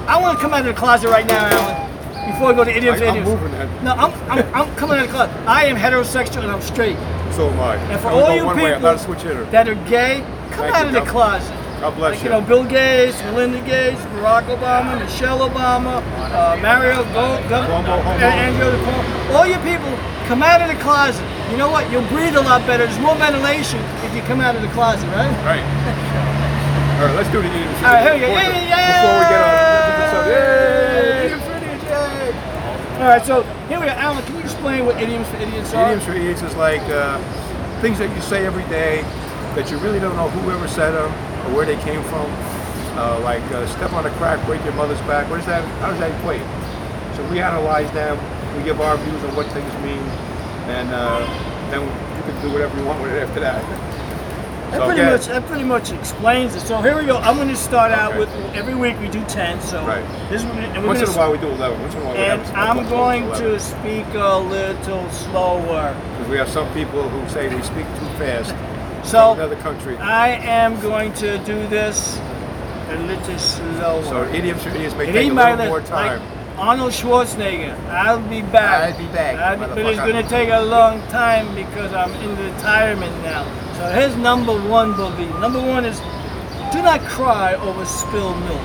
I 0.09 0.21
want 0.21 0.39
to 0.39 0.43
come 0.43 0.53
out 0.55 0.61
of 0.61 0.67
the 0.67 0.75
closet 0.75 1.09
right 1.11 1.27
now, 1.27 1.45
Alan. 1.47 2.31
Before 2.33 2.51
I 2.51 2.55
go 2.55 2.65
to 2.65 2.71
idioms, 2.77 3.03
I- 3.03 3.07
I'm 3.07 3.25
moving. 3.25 3.53
No, 3.85 3.93
I'm, 3.93 4.13
I'm, 4.31 4.55
I'm 4.55 4.77
coming 4.77 4.99
out 4.99 5.05
of 5.05 5.11
the 5.11 5.13
closet. 5.13 5.35
I 5.49 5.65
am 5.67 5.77
heterosexual 5.77 6.43
and 6.45 6.51
I'm 6.53 6.63
straight. 6.63 6.97
So 7.37 7.51
am 7.51 7.61
I. 7.61 7.77
And 7.77 8.01
for 8.01 8.09
all 8.09 8.35
you 8.35 8.47
one 8.47 8.57
way. 8.57 8.73
I'm 8.73 8.81
people 8.81 8.89
not 8.93 8.97
a 8.97 8.99
switch 8.99 9.21
hitter. 9.23 9.45
that 9.53 9.69
are 9.69 9.75
gay, 9.87 10.25
come 10.57 10.73
Thank 10.73 10.75
out 10.75 10.81
you, 10.83 10.87
of 10.89 10.93
the 10.95 11.01
God- 11.01 11.09
closet. 11.09 11.53
God 11.81 11.95
bless 11.97 12.11
Like, 12.17 12.19
you. 12.21 12.25
you 12.25 12.31
know, 12.33 12.41
Bill 12.41 12.65
Gates, 12.65 13.21
Melinda 13.25 13.61
Gates, 13.61 14.01
Barack 14.17 14.49
Obama, 14.49 14.97
Michelle 14.99 15.41
Obama, 15.45 16.01
uh, 16.33 16.57
Mario 16.65 17.05
Go- 17.13 17.37
Go- 17.53 17.69
Cuomo, 17.69 18.01
homo. 18.01 18.17
and 18.17 18.57
Andrew 18.57 18.73
Cuomo. 18.81 19.37
All 19.37 19.47
you 19.47 19.59
people, 19.61 19.93
come 20.29 20.43
out 20.43 20.63
of 20.65 20.69
the 20.73 20.81
closet. 20.83 21.21
You 21.51 21.59
know 21.59 21.69
what? 21.69 21.85
You'll 21.93 22.09
breathe 22.09 22.35
a 22.37 22.41
lot 22.41 22.67
better. 22.67 22.87
There's 22.87 22.99
more 22.99 23.15
ventilation 23.17 23.81
if 24.09 24.17
you 24.17 24.23
come 24.23 24.41
out 24.41 24.57
of 24.57 24.63
the 24.63 24.69
closet, 24.69 25.05
right? 25.13 25.29
Right. 25.45 25.61
All 26.97 27.05
right, 27.05 27.15
let's 27.17 27.29
do 27.29 27.43
the 27.43 27.49
idioms. 27.53 27.77
All 27.85 27.93
right, 27.93 28.03
here 28.03 28.15
we 28.15 28.21
go. 28.21 28.27
Yay, 28.33 28.33
yay, 28.33 28.89
Before 28.97 29.21
we 29.21 29.25
get 29.29 29.41
on 29.45 29.53
with 29.53 29.97
the 30.01 30.07
subject. 30.17 30.33
yay. 30.33 30.97
Yay! 30.97 31.25
Idioms 31.29 31.45
for 31.45 31.57
idiots, 31.61 31.85
yay! 31.85 32.33
All 32.97 33.03
right, 33.03 33.23
so 33.27 33.43
here 33.69 33.79
we 33.79 33.85
are. 33.85 33.91
Alan, 34.01 34.25
can 34.25 34.37
you 34.37 34.41
explain 34.41 34.87
what 34.87 34.97
idioms 34.97 35.29
for 35.29 35.37
idiots 35.37 35.75
are? 35.75 35.85
Idioms 35.85 36.05
for 36.07 36.13
idiots 36.13 36.41
is 36.41 36.57
like 36.57 36.81
uh, 36.89 37.21
things 37.83 37.99
that 37.99 38.09
you 38.17 38.23
say 38.23 38.47
every 38.47 38.65
day 38.73 39.03
that 39.55 39.71
you 39.71 39.77
really 39.85 40.01
don't 40.01 40.17
know 40.17 40.31
whoever 40.31 40.67
said 40.67 40.93
them 40.93 41.13
or 41.45 41.57
where 41.57 41.67
they 41.67 41.77
came 41.85 42.03
from. 42.05 42.25
Uh, 42.97 43.21
like 43.21 43.43
uh, 43.53 43.67
step 43.67 43.93
on 43.93 44.07
a 44.07 44.11
crack, 44.17 44.41
break 44.47 44.65
your 44.65 44.73
mother's 44.73 45.01
back. 45.03 45.29
What 45.29 45.41
is 45.41 45.45
that? 45.45 45.63
How 45.85 45.91
does 45.91 46.01
that 46.01 46.09
equate? 46.19 46.41
So 47.17 47.23
we 47.29 47.39
analyze 47.39 47.93
them. 47.93 48.17
We 48.57 48.65
give 48.65 48.81
our 48.81 48.97
views 48.97 49.23
on 49.25 49.37
what 49.37 49.45
things 49.53 49.71
mean, 49.85 50.01
and 50.73 50.89
uh, 50.89 51.21
then 51.69 51.83
you 51.85 52.23
can 52.33 52.41
do 52.41 52.51
whatever 52.51 52.81
you 52.81 52.87
want 52.87 53.03
with 53.03 53.13
it 53.13 53.29
after 53.29 53.41
that. 53.41 53.61
That 54.71 54.81
So 54.81 54.87
pretty 54.87 55.01
again- 55.01 55.13
much 55.13 55.27
that 55.27 55.47
pretty 55.47 55.65
much 55.65 55.93
explains 55.93 56.55
it. 56.57 56.61
So 56.61 56.79
here 56.83 56.97
we 56.99 57.07
go. 57.07 57.19
I'm 57.19 57.37
going 57.37 57.49
to 57.49 57.57
start 57.57 57.93
out 57.93 58.11
Okay. 58.11 58.19
with 58.21 58.29
every 58.55 58.75
week 58.75 58.97
we 59.01 59.09
do 59.09 59.23
ten. 59.29 59.61
So 59.61 59.81
Right. 59.85 60.03
this 60.29 60.43
is 60.43 60.49
and 60.49 60.83
we're 60.83 60.89
Once 60.89 61.03
in 61.03 61.09
a 61.09 61.13
while 61.13 61.31
we 61.33 61.39
do 61.39 61.49
11. 61.49 61.81
Once 61.83 61.95
in 61.95 62.01
a 62.01 62.05
while 62.05 62.15
we 62.15 62.21
And 62.21 62.43
I'm 62.57 62.89
going 62.89 63.31
to 63.33 63.59
speak 63.61 64.07
a 64.15 64.39
little 64.39 65.09
slower. 65.11 65.95
Because 66.19 66.31
we 66.31 66.37
have 66.39 66.49
some 66.49 66.67
people 66.75 67.03
who 67.09 67.29
say 67.29 67.49
we 67.49 67.63
speak 67.63 67.87
too 67.99 68.07
fast. 68.25 68.55
So 69.05 69.33
another 69.35 69.57
country. 69.57 69.97
I 69.99 70.31
am 70.31 70.81
going 70.81 71.13
to 71.15 71.39
do 71.39 71.67
this 71.69 72.19
a 72.91 72.97
little 73.03 73.39
slower. 73.39 74.03
So 74.03 74.25
idioms 74.35 74.63
for 74.65 74.71
idiots 74.71 74.95
may 74.97 75.05
It 75.05 75.13
take 75.13 75.31
a 75.31 75.35
little 75.35 75.67
more 75.67 75.79
list. 75.79 75.93
Like 75.93 76.11
time. 76.11 76.23
Arnold 76.59 76.93
Schwarzenegger, 76.93 77.75
I'll 77.91 78.19
be 78.19 78.41
back. 78.41 78.95
I'll 78.95 78.99
be 78.99 79.07
back, 79.13 79.37
I'll 79.39 79.59
be- 79.59 79.67
but 79.83 79.93
it's 79.93 80.01
going 80.01 80.15
to 80.15 80.29
take 80.29 80.49
a 80.51 80.63
long 80.63 81.03
time 81.09 81.55
because 81.55 81.93
I'm 81.93 82.13
in 82.15 82.35
retirement 82.53 83.13
now. 83.23 83.45
So 83.77 83.85
here's 83.93 84.17
number 84.17 84.57
one, 84.57 84.93
Bobby. 84.97 85.27
Number 85.39 85.61
one 85.61 85.85
is 85.85 86.01
do 86.73 86.81
not 86.81 87.01
cry 87.13 87.55
over 87.55 87.85
spilled 87.85 88.41
milk. 88.49 88.65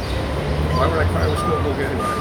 Why 0.80 0.88
would 0.88 1.04
I 1.04 1.08
cry 1.12 1.28
over 1.28 1.36
spilled 1.36 1.64
milk 1.68 1.78
anyway? 1.84 2.16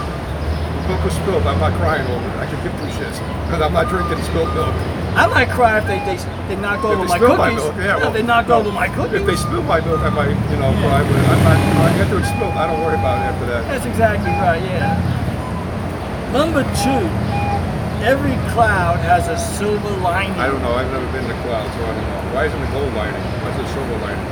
The 0.74 0.82
milk 0.90 1.04
was 1.06 1.14
spilled. 1.14 1.46
I'm 1.46 1.60
not 1.62 1.72
crying 1.78 2.02
over 2.10 2.26
it. 2.26 2.36
I 2.42 2.46
can 2.50 2.58
give 2.66 2.74
two 2.82 2.90
shits 2.98 3.22
because 3.46 3.62
I'm 3.62 3.72
not 3.72 3.88
drinking 3.88 4.18
spilled 4.26 4.50
milk. 4.58 4.74
I 5.14 5.26
might 5.26 5.50
cry 5.50 5.78
if 5.78 5.86
they 5.86 6.02
they, 6.02 6.18
they 6.50 6.60
knock 6.60 6.82
over 6.82 7.02
if 7.02 7.08
my 7.08 7.18
cookies. 7.18 7.38
my 7.38 7.54
milk, 7.54 7.74
yeah, 7.78 7.94
if 7.96 8.02
well, 8.02 8.12
they 8.12 8.22
knock 8.22 8.48
no. 8.48 8.58
over 8.58 8.72
my 8.72 8.88
cookies. 8.90 9.22
If 9.22 9.26
they 9.26 9.36
spill 9.36 9.62
my 9.62 9.80
milk, 9.80 10.00
I 10.02 10.10
might, 10.10 10.34
you 10.50 10.58
know, 10.58 10.74
cry. 10.82 11.02
But 11.06 11.14
I'm 11.30 11.42
not. 11.46 11.58
I 11.86 11.94
get 11.94 12.10
to 12.10 12.18
it 12.18 12.26
spilled. 12.26 12.58
I 12.58 12.66
don't 12.66 12.82
worry 12.82 12.98
about 12.98 13.22
it 13.22 13.30
after 13.30 13.46
that. 13.54 13.62
That's 13.70 13.86
exactly 13.86 14.34
right, 14.34 14.62
yeah. 14.66 14.98
Number 16.34 16.62
two, 16.78 17.06
every 18.02 18.34
cloud 18.52 18.98
has 19.00 19.28
a 19.28 19.38
silver 19.38 19.90
lining. 20.00 20.32
I 20.38 20.46
don't 20.46 20.62
know. 20.62 20.72
I've 20.74 20.90
never 20.90 21.06
been 21.12 21.24
in 21.24 21.30
a 21.30 21.42
cloud, 21.42 21.66
so 21.72 21.80
I 21.84 21.86
don't 21.94 21.96
know. 22.02 22.34
Why 22.34 22.44
isn't 22.46 22.60
it 22.62 22.72
gold 22.72 22.92
lining? 22.94 23.22
Why 23.42 23.50
is 23.50 23.58
it 23.60 23.72
silver 23.74 23.96
lining? 23.98 24.26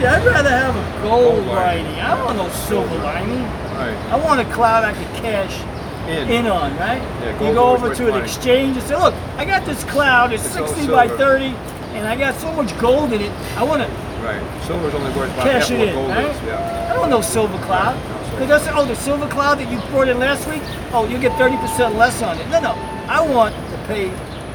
Yeah, 0.00 0.14
I'd 0.16 0.26
rather 0.26 0.50
have 0.50 0.76
a 0.76 1.02
gold, 1.02 1.34
Gold 1.42 1.46
lining. 1.46 1.84
lining. 1.86 2.00
I 2.00 2.14
don't 2.16 2.24
want 2.26 2.38
no 2.38 2.48
silver 2.50 2.94
lining. 2.98 3.42
Right. 3.74 3.96
I 4.12 4.16
want 4.16 4.40
a 4.40 4.44
cloud 4.52 4.84
I 4.84 4.92
can 4.92 5.22
cash 5.22 5.60
In. 6.08 6.28
in 6.30 6.46
on, 6.46 6.76
right? 6.76 7.02
Yeah, 7.20 7.32
you 7.48 7.54
go 7.54 7.70
over 7.74 7.92
to 7.94 8.14
an 8.14 8.22
exchange 8.22 8.76
and 8.76 8.86
say, 8.86 8.96
look, 8.96 9.14
I 9.36 9.44
got 9.44 9.64
this 9.66 9.82
cloud, 9.84 10.32
it's, 10.32 10.44
It's 10.44 10.54
60 10.72 10.86
by 10.88 11.08
30, 11.08 11.46
and 11.94 12.06
I 12.06 12.14
got 12.16 12.34
so 12.36 12.52
much 12.52 12.76
gold 12.78 13.12
in 13.12 13.20
it, 13.22 13.32
I 13.56 13.62
want 13.64 13.82
to 13.82 13.88
Right. 14.22 14.42
Silver's 14.64 14.94
only 14.94 15.10
worth 15.16 15.32
about 15.32 15.44
cash 15.44 15.68
half 15.68 15.70
it 15.70 15.78
what 15.78 15.88
in, 15.88 15.94
gold 15.94 16.08
right? 16.10 16.24
is. 16.26 16.42
Yeah. 16.42 16.86
I 16.90 16.92
don't 16.92 16.98
want 17.00 17.10
no 17.10 17.20
silver 17.20 17.56
cloud. 17.64 17.94
Right, 17.94 18.08
no 18.10 18.22
silver. 18.22 18.40
Because 18.46 18.64
that's, 18.64 18.76
oh, 18.78 18.84
the 18.84 18.96
silver 18.96 19.28
cloud 19.28 19.58
that 19.60 19.70
you 19.70 19.78
brought 19.90 20.08
in 20.08 20.18
last 20.18 20.46
week, 20.48 20.62
oh, 20.92 21.06
you 21.08 21.18
get 21.18 21.32
30% 21.38 21.94
less 21.96 22.20
on 22.22 22.36
it. 22.38 22.48
No, 22.48 22.60
no, 22.60 22.74
I 23.08 23.20
want 23.22 23.54
to 23.54 23.78
pay 23.86 24.10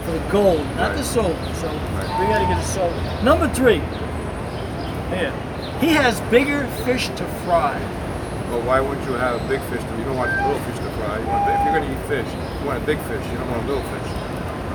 for 0.05 0.11
the 0.11 0.19
gold, 0.29 0.65
not 0.77 0.89
Right. 0.89 0.97
the 0.97 1.03
silver. 1.03 1.35
So 1.55 1.67
Right. 1.67 2.19
we 2.19 2.25
got 2.27 2.39
to 2.39 2.45
get 2.45 2.57
the 2.57 2.67
silver. 2.67 3.23
Number 3.23 3.47
three, 3.49 3.81
here, 5.09 5.33
he 5.79 5.89
has 5.89 6.21
bigger 6.29 6.65
fish 6.85 7.09
to 7.15 7.23
fry. 7.45 7.75
But 8.51 8.61
why 8.63 8.79
wouldn't 8.79 9.07
you 9.09 9.15
have 9.15 9.41
a 9.41 9.47
big 9.49 9.61
fish? 9.73 9.81
You 9.97 10.03
don't 10.05 10.17
want 10.17 10.29
little 10.29 10.59
fish 10.69 10.77
to 10.77 10.89
fry. 11.01 11.17
You 11.17 11.25
want, 11.25 11.49
if 11.49 11.59
you're 11.65 11.73
going 11.73 11.87
to 11.89 11.93
eat 11.93 12.05
fish, 12.07 12.29
you 12.61 12.67
want 12.67 12.77
a 12.77 12.85
big 12.85 12.99
fish. 13.09 13.25
You 13.31 13.37
don't 13.37 13.49
want 13.49 13.63
a 13.63 13.67
little 13.67 13.83
fish. 13.89 14.09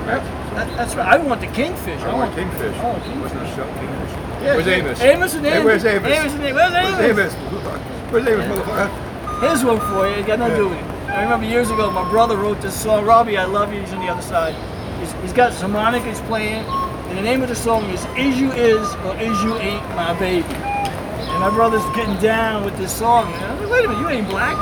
Right? 0.03 0.23
That, 0.55 0.67
that's 0.75 0.95
right. 0.95 1.07
I 1.07 1.17
want 1.17 1.39
the 1.39 1.47
kingfish. 1.47 2.01
I 2.01 2.13
want 2.13 2.33
oh, 2.33 2.35
kingfish. 2.35 2.75
I 2.75 2.83
want 2.83 3.03
kingfish. 3.03 3.31
Wasn't 3.31 3.79
kingfish? 3.79 4.11
Yeah, 4.43 4.55
Where's. 4.55 4.67
Amos? 4.67 5.01
Amos 5.01 5.33
and 5.35 5.45
Hey, 5.45 5.53
Amos. 5.53 5.65
where's 5.65 5.85
Amos? 5.85 6.11
Amos 6.11 6.33
and 6.33 6.43
Amos. 6.43 6.55
Where's 6.55 6.73
Where's 6.73 6.99
Amos? 6.99 7.33
Amos? 7.35 7.81
Where's 8.11 8.27
Amos, 8.27 8.45
motherfucker? 8.47 9.39
Here's 9.39 9.63
one 9.63 9.79
for 9.79 10.09
you. 10.09 10.15
It 10.15 10.27
got 10.27 10.39
nothing 10.39 10.55
to 10.57 10.63
do 10.63 10.69
with 10.69 10.79
it. 10.79 10.98
I 11.09 11.23
remember 11.23 11.45
years 11.45 11.69
ago, 11.71 11.89
my 11.91 12.07
brother 12.09 12.37
wrote 12.37 12.61
this 12.61 12.79
song. 12.79 13.05
Robbie, 13.05 13.37
I 13.37 13.45
love 13.45 13.73
you. 13.73 13.81
He's 13.81 13.93
on 13.93 13.99
the 13.99 14.11
other 14.11 14.21
side. 14.21 14.55
He's, 14.99 15.11
he's 15.21 15.33
got 15.33 15.53
some 15.53 15.71
harmonica 15.71 16.07
he's 16.07 16.19
playing, 16.21 16.63
and 16.65 17.17
the 17.17 17.21
name 17.21 17.41
of 17.41 17.49
the 17.49 17.55
song 17.55 17.85
is 17.89 18.05
"Is 18.17 18.39
You 18.39 18.51
Is 18.51 18.87
or 19.05 19.15
Is 19.17 19.41
You 19.43 19.55
Ain't 19.57 19.83
My 19.95 20.13
Baby." 20.19 20.45
And 20.53 21.39
my 21.39 21.49
brother's 21.49 21.83
getting 21.95 22.17
down 22.17 22.63
with 22.65 22.77
this 22.77 22.95
song. 22.95 23.31
And 23.33 23.43
I'm 23.45 23.59
like, 23.61 23.71
wait 23.71 23.85
a 23.85 23.87
minute, 23.89 24.01
you 24.01 24.09
ain't 24.09 24.27
black. 24.29 24.57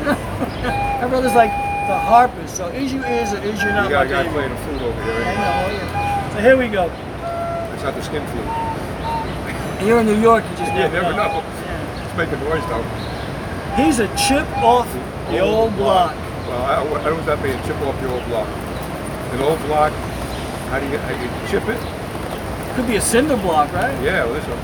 my 1.02 1.08
brother's 1.08 1.34
like 1.34 1.50
the 1.86 1.98
harpist. 1.98 2.56
So 2.56 2.68
"Is 2.68 2.92
You 2.92 3.02
Is 3.04 3.32
or 3.34 3.38
Is 3.42 3.60
You 3.62 3.68
Not 3.68 3.84
You 3.84 3.90
got 3.90 4.06
a 4.06 4.08
My 4.08 4.12
guy 4.12 4.22
Baby." 4.22 4.34
playing 4.34 4.52
a 4.52 4.56
flute 4.64 4.82
over 4.82 5.00
I 5.00 5.04
here. 5.04 5.14
know. 5.14 5.24
yeah. 5.24 6.34
So 6.34 6.40
here 6.40 6.56
we 6.56 6.68
go. 6.68 6.84
It's 7.74 7.82
not 7.82 7.94
the 7.94 8.02
skin 8.02 8.26
flute. 8.28 9.86
Here 9.86 9.98
in 9.98 10.06
New 10.06 10.20
York, 10.20 10.44
you 10.44 10.56
just 10.56 10.72
You 10.72 10.78
never 10.78 10.94
never 11.02 11.12
know. 11.16 11.28
Yeah. 11.42 12.06
It's 12.06 12.16
making 12.16 12.40
noise 12.48 12.64
though. 12.68 12.84
He's 13.82 13.98
a 14.00 14.08
chip 14.16 14.46
off 14.58 14.86
the 15.30 15.38
old 15.40 15.74
block. 15.76 16.14
Well, 16.48 16.62
I, 16.64 16.82
I 16.82 16.84
don't 16.84 17.04
know 17.04 17.14
what 17.14 17.26
that 17.26 17.42
means. 17.42 17.60
Chip 17.66 17.76
off 17.82 17.98
the 18.00 18.10
old 18.12 18.24
block. 18.26 18.48
An 19.32 19.40
old 19.40 19.58
block. 19.66 19.92
How 20.70 20.78
do 20.80 20.86
you 20.88 20.98
how 20.98 21.14
do 21.14 21.22
you 21.22 21.30
chip 21.48 21.66
it? 21.68 21.78
Could 22.76 22.86
be 22.86 22.96
a 22.96 23.00
cinder 23.00 23.36
block, 23.36 23.72
right? 23.72 23.94
Yeah, 24.02 24.24
well, 24.24 24.34
listen. 24.34 24.58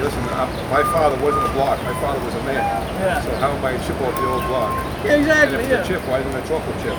Listen, 0.00 0.24
uh, 0.34 0.46
my 0.70 0.82
father 0.90 1.14
wasn't 1.22 1.46
a 1.46 1.52
block. 1.52 1.78
My 1.84 1.94
father 2.00 2.18
was 2.24 2.34
a 2.34 2.42
man. 2.42 2.58
Yeah. 2.58 3.20
So 3.22 3.30
how 3.36 3.50
am 3.52 3.64
I 3.64 3.76
chip 3.86 4.00
off 4.00 4.14
the 4.16 4.26
old 4.26 4.42
block? 4.50 4.72
Yeah, 5.04 5.12
And 5.14 5.20
exactly. 5.22 5.58
if 5.58 5.60
it's 5.62 5.70
Yeah. 5.70 5.82
a 5.82 5.86
chip, 5.86 6.08
why 6.10 6.18
isn't 6.18 6.32
it 6.34 6.44
a 6.44 6.48
chocolate 6.48 6.78
chip? 6.82 6.98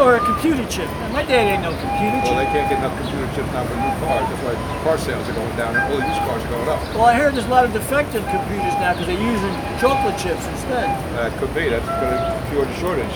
Or 0.00 0.16
a 0.16 0.20
computer 0.24 0.64
chip. 0.72 0.88
My 1.12 1.20
dad 1.28 1.44
ain't 1.44 1.60
no 1.60 1.76
computer 1.76 2.16
chip. 2.24 2.32
Well, 2.32 2.40
they 2.40 2.48
can't 2.48 2.72
get 2.72 2.78
enough 2.80 2.96
computer 2.96 3.28
chips 3.36 3.52
now 3.52 3.68
for 3.68 3.76
new 3.76 3.92
cars. 4.00 4.24
That's 4.32 4.42
why 4.48 4.54
car 4.80 4.96
sales 4.96 5.28
are 5.28 5.36
going 5.36 5.54
down 5.60 5.76
and 5.76 5.92
all 5.92 6.00
used 6.00 6.24
cars 6.24 6.40
are 6.40 6.48
going 6.48 6.68
up. 6.72 6.80
Well, 6.96 7.04
I 7.04 7.12
heard 7.12 7.34
there's 7.36 7.44
a 7.44 7.52
lot 7.52 7.66
of 7.68 7.74
defective 7.76 8.24
computers 8.32 8.72
now 8.80 8.96
because 8.96 9.12
they're 9.12 9.20
using 9.20 9.52
chocolate 9.76 10.16
chips 10.16 10.40
instead. 10.56 10.88
That 11.20 11.36
could 11.36 11.52
be. 11.52 11.68
That's 11.68 11.84
going 11.84 12.16
to 12.16 12.48
cure 12.48 12.64
the 12.64 12.74
shortage. 12.80 13.12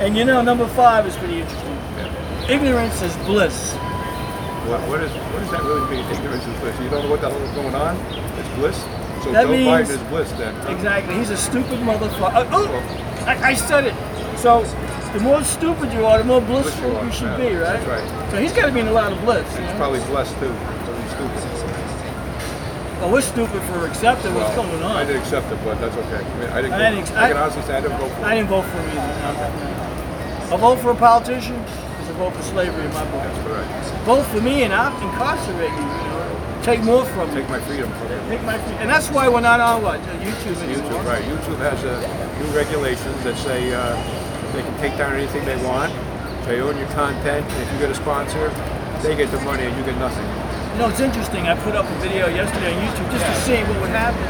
And 0.00 0.16
you 0.16 0.24
know, 0.24 0.40
number 0.40 0.66
five 0.72 1.06
is 1.06 1.14
pretty 1.16 1.40
interesting. 1.44 1.76
Yeah. 2.00 2.48
Ignorance 2.56 3.02
is 3.02 3.14
bliss. 3.28 3.76
What, 4.64 4.80
what, 4.88 5.00
is, 5.04 5.12
what 5.12 5.40
does 5.44 5.50
that 5.52 5.62
really 5.68 5.84
mean? 5.92 6.04
Ignorance 6.16 6.46
is 6.48 6.56
bliss. 6.64 6.80
You 6.80 6.88
don't 6.88 7.04
know 7.04 7.10
what 7.12 7.20
the 7.20 7.28
hell 7.28 7.44
is 7.44 7.52
going 7.52 7.74
on? 7.76 7.92
It's 8.40 8.48
bliss. 8.56 8.80
So 9.22 9.32
That 9.36 9.44
Joe 9.44 9.52
means- 9.52 9.68
Biden 9.68 10.00
is 10.00 10.02
bliss 10.08 10.32
then. 10.40 10.56
Exactly. 10.72 11.14
He's 11.20 11.28
a 11.28 11.36
stupid 11.36 11.78
motherfucker. 11.84 12.48
Oh, 12.48 12.72
oh, 12.72 12.72
oh. 12.72 13.24
I, 13.28 13.52
I 13.52 13.54
said 13.54 13.84
it. 13.84 13.94
So, 14.38 14.64
the 15.14 15.20
more 15.20 15.42
stupid 15.44 15.92
you 15.92 16.04
are, 16.04 16.18
the 16.18 16.24
more 16.24 16.40
blissful 16.40 16.90
you 16.92 17.06
you 17.06 17.12
should 17.12 17.30
yeah, 17.38 17.48
be, 17.48 17.54
right? 17.54 17.78
that's 17.78 17.86
right. 17.86 18.30
So 18.30 18.38
he's 18.38 18.52
got 18.52 18.66
to 18.66 18.72
be 18.72 18.80
in 18.80 18.88
a 18.88 18.92
lot 18.92 19.12
of 19.12 19.20
bliss. 19.22 19.46
He's 19.56 19.60
know? 19.60 19.76
probably 19.76 20.00
blessed 20.10 20.34
too. 20.42 20.50
So 20.50 20.90
he's 20.98 21.10
stupid. 21.14 21.40
Well, 23.00 23.12
we're 23.12 23.20
stupid 23.22 23.62
for 23.62 23.86
accepting 23.86 24.34
what's 24.34 24.54
going 24.56 24.82
on. 24.82 24.96
I 24.96 25.04
didn't 25.04 25.22
accept 25.22 25.52
it, 25.52 25.58
but 25.64 25.78
that's 25.80 25.96
okay. 25.96 26.24
I, 26.24 26.38
mean, 26.38 26.48
I 26.50 26.62
didn't. 26.62 26.72
I 26.74 26.90
didn't 26.90 26.98
ex- 27.00 27.10
I 27.12 27.28
can 27.28 27.36
honestly 27.36 27.62
say 27.62 27.76
I 27.76 27.80
didn't 27.80 27.98
vote 27.98 28.10
for 28.10 28.24
I 28.24 28.34
didn't 28.34 28.48
vote 28.48 28.64
for 28.64 28.78
him 28.78 28.98
either. 28.98 30.48
No. 30.50 30.54
A 30.54 30.58
vote 30.58 30.78
for 30.80 30.90
a 30.90 30.94
politician 30.96 31.56
is 31.56 32.08
a 32.08 32.12
vote 32.14 32.34
for 32.34 32.42
slavery 32.42 32.84
in 32.84 32.92
my 32.92 33.04
book. 33.10 33.22
That's 33.22 33.38
correct. 33.46 34.04
Vote 34.04 34.24
for 34.26 34.40
me 34.40 34.62
and 34.64 34.72
I'll 34.72 34.94
incarcerate 35.02 35.70
you. 35.70 35.76
you 35.76 36.10
know, 36.10 36.60
take 36.62 36.82
more 36.82 37.04
from 37.04 37.30
Take 37.30 37.44
me. 37.44 37.50
my 37.50 37.60
freedom 37.60 37.90
from 37.92 38.10
it. 38.12 38.28
Take 38.28 38.42
my 38.42 38.58
free- 38.58 38.76
and 38.76 38.88
that's 38.90 39.08
why 39.10 39.28
we're 39.28 39.40
not 39.40 39.60
on 39.60 39.82
what 39.82 40.00
uh, 40.00 40.04
YouTube 40.24 40.56
anymore. 40.62 40.90
YouTube, 40.90 41.04
right? 41.06 41.22
YouTube 41.22 41.58
has 41.58 41.84
a 41.84 41.96
new 42.42 42.56
regulations 42.56 43.22
that 43.24 43.36
say 43.38 43.74
uh, 43.74 43.96
they 44.54 44.62
can 44.62 44.78
take 44.78 44.96
down 44.96 45.12
anything 45.14 45.44
they 45.44 45.58
want. 45.66 45.92
They 46.46 46.60
own 46.62 46.78
your 46.78 46.88
content. 46.94 47.42
and 47.42 47.62
If 47.62 47.72
you 47.72 47.78
get 47.78 47.90
a 47.90 47.94
sponsor, 47.94 48.48
they 49.02 49.16
get 49.16 49.30
the 49.30 49.40
money 49.42 49.66
and 49.66 49.74
you 49.76 49.82
get 49.82 49.98
nothing. 49.98 50.24
You 50.74 50.78
know, 50.78 50.88
it's 50.88 51.00
interesting. 51.02 51.46
I 51.46 51.58
put 51.58 51.74
up 51.74 51.86
a 51.86 51.96
video 51.98 52.30
yesterday 52.30 52.74
on 52.74 52.78
YouTube 52.86 53.10
just 53.10 53.26
to 53.26 53.34
see 53.42 53.58
what 53.66 53.80
would 53.82 53.94
happen, 53.94 54.22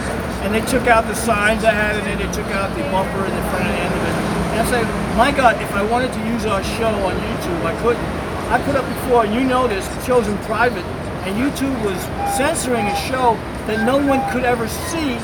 and 0.45 0.55
they 0.55 0.65
took 0.69 0.89
out 0.89 1.05
the 1.05 1.15
signs 1.15 1.65
I 1.65 1.73
had 1.73 1.97
in 1.97 2.05
it. 2.09 2.17
They 2.21 2.33
took 2.33 2.49
out 2.53 2.73
the 2.77 2.85
bumper 2.89 3.25
and 3.25 3.33
the 3.33 3.47
front 3.53 3.69
end 3.69 3.93
of 3.93 4.01
it. 4.01 4.17
And 4.53 4.61
I 4.61 4.67
said, 4.69 4.85
My 5.17 5.33
God, 5.33 5.61
if 5.61 5.73
I 5.73 5.83
wanted 5.85 6.13
to 6.13 6.21
use 6.29 6.45
our 6.45 6.63
show 6.77 6.93
on 7.05 7.17
YouTube, 7.17 7.65
I 7.65 7.75
couldn't. 7.81 8.05
I 8.53 8.61
put 8.65 8.77
up 8.77 8.85
before, 8.85 9.25
and 9.25 9.35
you 9.35 9.45
know 9.45 9.67
this, 9.69 9.85
shows 10.05 10.29
in 10.29 10.37
private, 10.45 10.85
and 11.25 11.33
YouTube 11.37 11.73
was 11.85 11.97
censoring 12.37 12.87
a 12.87 12.97
show 13.09 13.37
that 13.67 13.85
no 13.87 13.97
one 13.97 14.21
could 14.33 14.45
ever 14.45 14.69
see. 14.69 15.17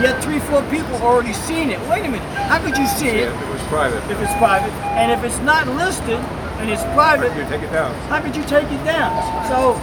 Yet 0.00 0.22
three, 0.22 0.38
four 0.38 0.62
people 0.70 0.94
already 1.02 1.32
seen 1.32 1.70
it. 1.70 1.80
Wait 1.88 2.04
a 2.06 2.08
minute, 2.08 2.22
how 2.46 2.58
could 2.64 2.76
you 2.78 2.86
see 2.86 3.06
Yeah, 3.06 3.34
it 3.34 3.42
it 3.42 3.48
was 3.50 3.60
private. 3.62 3.98
if 4.10 4.20
it's 4.20 4.32
private? 4.38 4.70
And 4.94 5.10
if 5.10 5.24
it's 5.24 5.38
not 5.40 5.66
listed 5.66 6.18
and 6.60 6.70
it's 6.70 6.82
private, 6.94 7.34
You 7.36 7.42
take 7.50 7.62
it 7.62 7.72
down. 7.72 7.92
how 8.08 8.20
could 8.20 8.36
you 8.36 8.44
take 8.44 8.70
it 8.70 8.82
down? 8.84 9.10
So, 9.48 9.74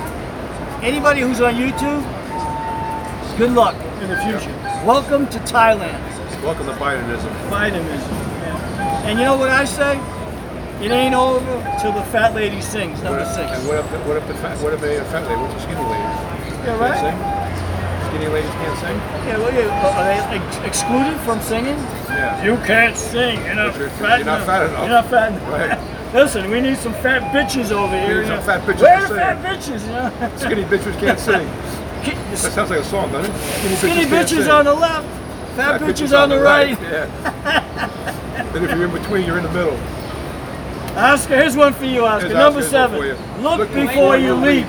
anybody 0.81 1.19
who's 1.19 1.41
on 1.41 1.55
YouTube, 1.55 1.99
good 3.37 3.51
luck 3.51 3.75
in 4.01 4.07
the 4.09 4.15
future. 4.23 4.53
Welcome 4.85 5.27
to 5.27 5.39
Thailand. 5.39 5.99
Welcome 6.43 6.67
to 6.67 6.73
Bidenism. 6.73 7.31
Bidenism. 7.49 8.11
Yeah. 8.39 9.07
And 9.07 9.19
you 9.19 9.25
know 9.25 9.35
what 9.35 9.49
I 9.49 9.65
say? 9.65 9.99
It 10.81 10.91
ain't 10.91 11.15
over 11.15 11.77
till 11.81 11.91
the 11.91 12.03
fat 12.03 12.33
lady 12.35 12.61
sings. 12.61 13.01
Number 13.03 13.19
What 13.19 13.27
if- 13.27 13.33
six. 13.35 13.51
And 13.51 13.67
what 13.67 13.79
if, 13.79 13.91
the, 13.91 13.97
what 13.99 14.15
if 14.17 14.27
the 14.27 14.35
fat, 14.35 14.57
what 14.61 14.73
if 14.73 14.79
they 14.79 14.95
a 14.97 15.03
fat 15.05 15.23
lady? 15.27 15.41
What's 15.41 15.55
a 15.55 15.59
skinny 15.59 15.83
lady? 15.83 16.03
Yeah, 16.63 16.77
right. 16.79 17.34
Sing? 18.15 18.21
Skinny 18.21 18.33
ladies 18.33 18.51
can't 18.51 18.79
sing? 18.79 18.97
Yeah, 19.27 19.37
well, 19.37 19.53
yeah, 19.53 20.29
are 20.29 20.29
they 20.29 20.37
ex- 20.37 20.57
excluded 20.65 21.19
from 21.21 21.41
singing? 21.41 21.77
Yeah. 22.09 22.43
You 22.43 22.55
can't 22.65 22.95
sing. 22.95 23.43
You're 23.45 23.55
not 23.55 23.75
You're- 23.77 23.89
fat 23.91 24.17
you're 24.17 24.25
not 24.25 24.41
enough. 24.41 24.45
fat 24.45 24.63
enough. 24.69 24.79
You're 24.79 24.89
not 24.89 25.09
fat 25.09 25.31
enough. 25.31 25.49
Right. 25.49 26.13
Listen, 26.13 26.49
we 26.49 26.61
need 26.61 26.77
some 26.77 26.93
fat 26.93 27.21
bitches 27.33 27.71
over 27.71 27.97
here. 27.99 28.15
We 28.15 28.21
need 28.21 28.27
some 28.27 28.41
fat 28.43 28.61
bitches 28.61 28.81
Where 28.81 28.95
to 28.95 29.01
the 29.01 29.07
sing. 29.07 29.17
fat 29.17 29.43
bitches? 29.43 29.81
You 29.85 29.93
know? 29.93 30.37
Skinny 30.37 30.63
bitches 30.63 30.99
can't 30.99 31.19
sing. 31.29 31.47
That 32.05 32.37
sounds 32.37 32.69
like 32.69 32.79
a 32.79 32.83
song, 32.85 33.11
doesn't 33.11 33.33
it? 33.33 33.77
Skinny 33.77 34.05
can't 34.05 34.11
bitches 34.29 34.47
on 34.53 34.65
the 34.65 34.73
left, 34.73 35.07
fat, 35.55 35.81
bitches, 35.81 36.17
on, 36.17 36.29
the 36.29 36.39
right. 36.39 36.79
Yeah. 36.81 37.07
then 38.53 38.63
if 38.63 38.69
you're 38.71 38.85
in 38.85 38.91
between, 38.91 39.25
you're 39.25 39.37
in 39.37 39.43
the 39.43 39.51
middle. 39.51 39.77
Oscar, 40.95 41.35
here's 41.35 41.57
one 41.57 41.73
for 41.73 41.85
you, 41.85 42.05
Oscar. 42.05 42.27
Here's 42.27 42.37
Number 42.37 42.59
Oscar's 42.59 42.71
seven. 42.71 42.97
one 42.97 43.07
for 43.17 43.37
you. 43.37 43.43
Look, 43.43 43.57
Look 43.59 43.73
before, 43.73 44.17
you 44.17 44.35
leap. 44.35 44.67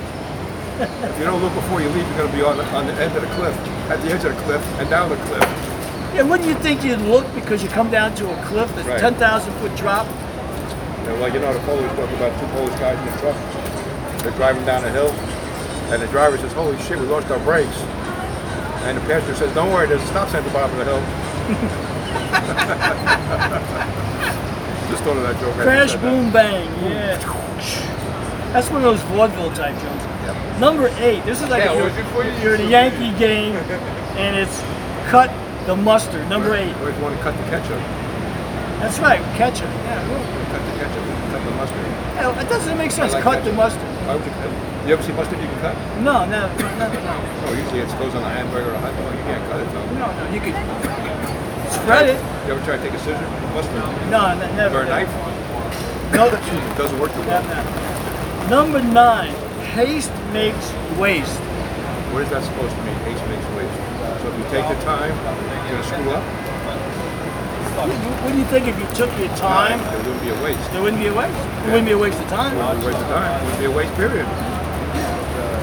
If 0.78 1.18
you 1.18 1.24
don't 1.24 1.40
look 1.42 1.54
before 1.54 1.80
you 1.80 1.88
leave, 1.88 2.06
you're 2.08 2.18
going 2.18 2.30
to 2.30 2.36
be 2.36 2.42
on 2.42 2.58
the, 2.58 2.64
on 2.76 2.86
the 2.86 2.92
end 2.94 3.16
of 3.16 3.22
the 3.22 3.28
cliff, 3.34 3.56
at 3.88 4.00
the 4.02 4.08
edge 4.12 4.24
of 4.24 4.34
the 4.36 4.42
cliff, 4.42 4.62
and 4.78 4.90
down 4.90 5.08
the 5.08 5.16
cliff. 5.16 5.40
Yeah, 6.14 6.22
wouldn't 6.22 6.48
you 6.48 6.54
think 6.56 6.84
you'd 6.84 7.00
look 7.00 7.26
because 7.34 7.62
you 7.62 7.68
come 7.70 7.90
down 7.90 8.14
to 8.16 8.28
a 8.30 8.36
cliff 8.44 8.70
that's 8.74 8.86
Right. 8.88 9.00
10,000 9.00 9.52
foot 9.54 9.74
drop? 9.76 10.06
Like 11.20 11.32
you 11.34 11.40
know, 11.40 11.52
the 11.54 11.60
Polish 11.60 11.88
talk 11.94 12.10
about 12.10 12.38
two 12.40 12.46
Polish 12.48 12.74
guys 12.80 12.98
in 13.00 13.08
a 13.08 13.16
truck. 13.20 13.36
They're 14.22 14.32
driving 14.32 14.64
down 14.66 14.84
a 14.84 14.90
hill, 14.90 15.10
and 15.92 16.02
the 16.02 16.08
driver 16.08 16.36
says, 16.36 16.52
"Holy 16.52 16.76
shit, 16.82 16.98
we 16.98 17.06
lost 17.06 17.30
our 17.30 17.38
brakes." 17.40 17.78
And 18.82 18.96
the 18.98 19.02
passenger 19.02 19.34
says, 19.36 19.52
"Don't 19.54 19.70
worry, 19.72 19.86
there's 19.86 20.02
a 20.02 20.06
stop 20.06 20.28
sign 20.30 20.42
at 20.42 20.44
the 20.44 20.50
bottom 20.50 20.78
of 20.80 20.84
the 20.84 20.84
hill." 20.84 21.00
Just 24.90 25.02
thought 25.04 25.16
of 25.16 25.22
that 25.22 25.38
joke. 25.40 25.54
Crash, 25.54 25.94
boom, 25.96 26.30
bang. 26.32 26.66
Yeah. 26.82 27.16
That's 28.52 28.68
one 28.70 28.78
of 28.78 28.82
those 28.82 29.00
vaudeville 29.02 29.52
type 29.52 29.74
jokes. 29.80 30.04
Number 30.60 30.88
eight. 30.98 31.24
This 31.24 31.42
is 31.42 31.48
like 31.48 31.64
Yeah, 31.64 31.72
if 31.74 31.84
was 31.84 31.96
it 31.96 32.06
you're, 32.14 32.24
you? 32.26 32.42
you're 32.42 32.54
at 32.54 32.60
a 32.60 32.68
Yankee 32.68 33.12
game 33.18 33.54
and 34.16 34.36
it's 34.36 34.60
cut 35.10 35.30
the 35.66 35.76
mustard. 35.76 36.28
Number 36.28 36.54
eight. 36.54 36.74
Or 36.82 36.90
you 36.90 36.98
want 37.02 37.16
to 37.16 37.22
cut 37.22 37.36
the 37.36 37.44
ketchup. 37.50 37.78
That's 38.80 38.98
right. 39.00 39.20
Ketchup. 39.36 39.68
Yeah. 39.84 40.08
well, 40.08 40.22
Cut 40.52 40.62
the 40.64 40.78
ketchup. 40.78 41.04
Cut 41.32 41.42
the 41.44 41.50
mustard. 41.56 41.86
yeah, 42.16 42.40
It 42.42 42.48
doesn't 42.48 42.78
make 42.78 42.90
sense. 42.90 43.12
Like 43.12 43.22
cut 43.24 43.44
the 43.44 43.52
mustard. 43.52 43.82
Why 44.06 44.14
would 44.16 44.24
you 44.24 44.30
cut? 44.32 44.50
You 44.86 44.92
ever 44.94 45.02
see 45.02 45.12
mustard 45.12 45.40
you 45.40 45.48
can 45.48 45.60
cut? 45.60 45.74
No, 46.02 46.24
no, 46.26 46.46
no, 46.46 46.68
no, 46.78 46.86
No, 46.86 47.14
oh, 47.46 47.52
usually 47.58 47.80
it 47.80 47.88
goes 47.98 48.14
on 48.14 48.22
a 48.22 48.30
hamburger 48.30 48.70
or 48.70 48.74
a 48.74 48.78
hot 48.78 48.94
dog. 48.94 49.10
You 49.18 49.24
can't 49.26 49.42
cut 49.50 49.60
it 49.60 49.68
though. 49.74 49.84
no, 49.98 50.06
no. 50.06 50.22
You 50.30 50.38
could 50.40 50.54
spread 51.72 52.06
it. 52.10 52.18
You 52.46 52.54
ever 52.54 52.62
try 52.64 52.76
to 52.76 52.82
take 52.82 52.92
a 52.94 52.98
scissor? 53.02 53.26
Mustard. 53.52 53.74
No, 54.10 54.26
n- 54.30 54.56
never. 54.56 54.78
Or 54.78 54.82
a 54.82 54.86
knife? 54.88 55.10
No. 56.14 56.26
It 56.30 56.78
doesn't 56.78 56.98
work 57.00 57.12
too 57.12 57.20
well. 57.26 57.42
Number 58.48 58.80
nine. 58.80 59.34
Haste 59.76 60.12
makes 60.32 60.72
waste. 60.96 61.36
What 62.08 62.22
is 62.24 62.30
that 62.32 62.40
supposed 62.40 62.72
to 62.72 62.82
mean? 62.88 62.96
Haste 63.04 63.20
makes 63.28 63.44
waste. 63.52 63.76
So 64.24 64.32
if 64.32 64.36
you 64.40 64.46
take 64.48 64.64
the 64.72 64.80
time, 64.88 65.12
you're 65.12 65.76
gonna 65.76 65.84
screw 65.84 66.10
up. 66.16 66.24
Wouldn't 68.24 68.40
you 68.40 68.48
think 68.48 68.64
if 68.72 68.76
you 68.80 68.88
took 68.96 69.12
your 69.20 69.28
time, 69.36 69.76
It 69.76 70.00
wouldn't 70.00 70.22
be 70.24 70.30
a 70.32 70.38
waste. 70.42 70.64
there 70.72 70.80
wouldn't 70.80 71.02
be 71.02 71.08
a 71.08 71.14
waste? 71.14 71.36
It 71.36 71.68
wouldn't 71.68 71.84
be 71.84 71.92
a 71.92 71.98
waste 71.98 72.16
of 72.18 72.28
time. 72.32 72.56
It 72.56 72.64
wouldn't 72.64 72.80
be 72.80 72.86
a 72.86 72.88
waste 72.88 73.02
of 73.04 73.08
time. 73.12 73.28
It 73.36 73.44
wouldn't 73.44 73.60
be 73.60 73.66
a 73.68 73.76
waste 73.76 73.94
period. 74.00 74.26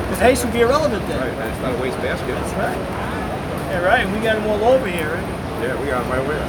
Because 0.06 0.20
haste 0.22 0.46
would 0.46 0.54
be 0.54 0.62
irrelevant 0.62 1.02
then. 1.10 1.18
Right. 1.18 1.34
And 1.34 1.50
it's 1.50 1.62
not 1.66 1.74
a 1.74 1.82
waste 1.82 1.98
basket. 2.06 2.38
That's 2.38 2.54
right. 2.54 2.78
Yeah, 3.74 3.82
right. 3.82 4.06
And 4.06 4.14
we 4.14 4.22
got 4.22 4.38
them 4.38 4.46
all 4.46 4.62
over 4.78 4.86
here. 4.86 5.10
right? 5.10 5.26
Yeah, 5.66 5.74
we 5.82 5.90
got 5.90 6.06
it 6.06 6.10
right 6.14 6.22
over 6.22 6.38
there. 6.38 6.46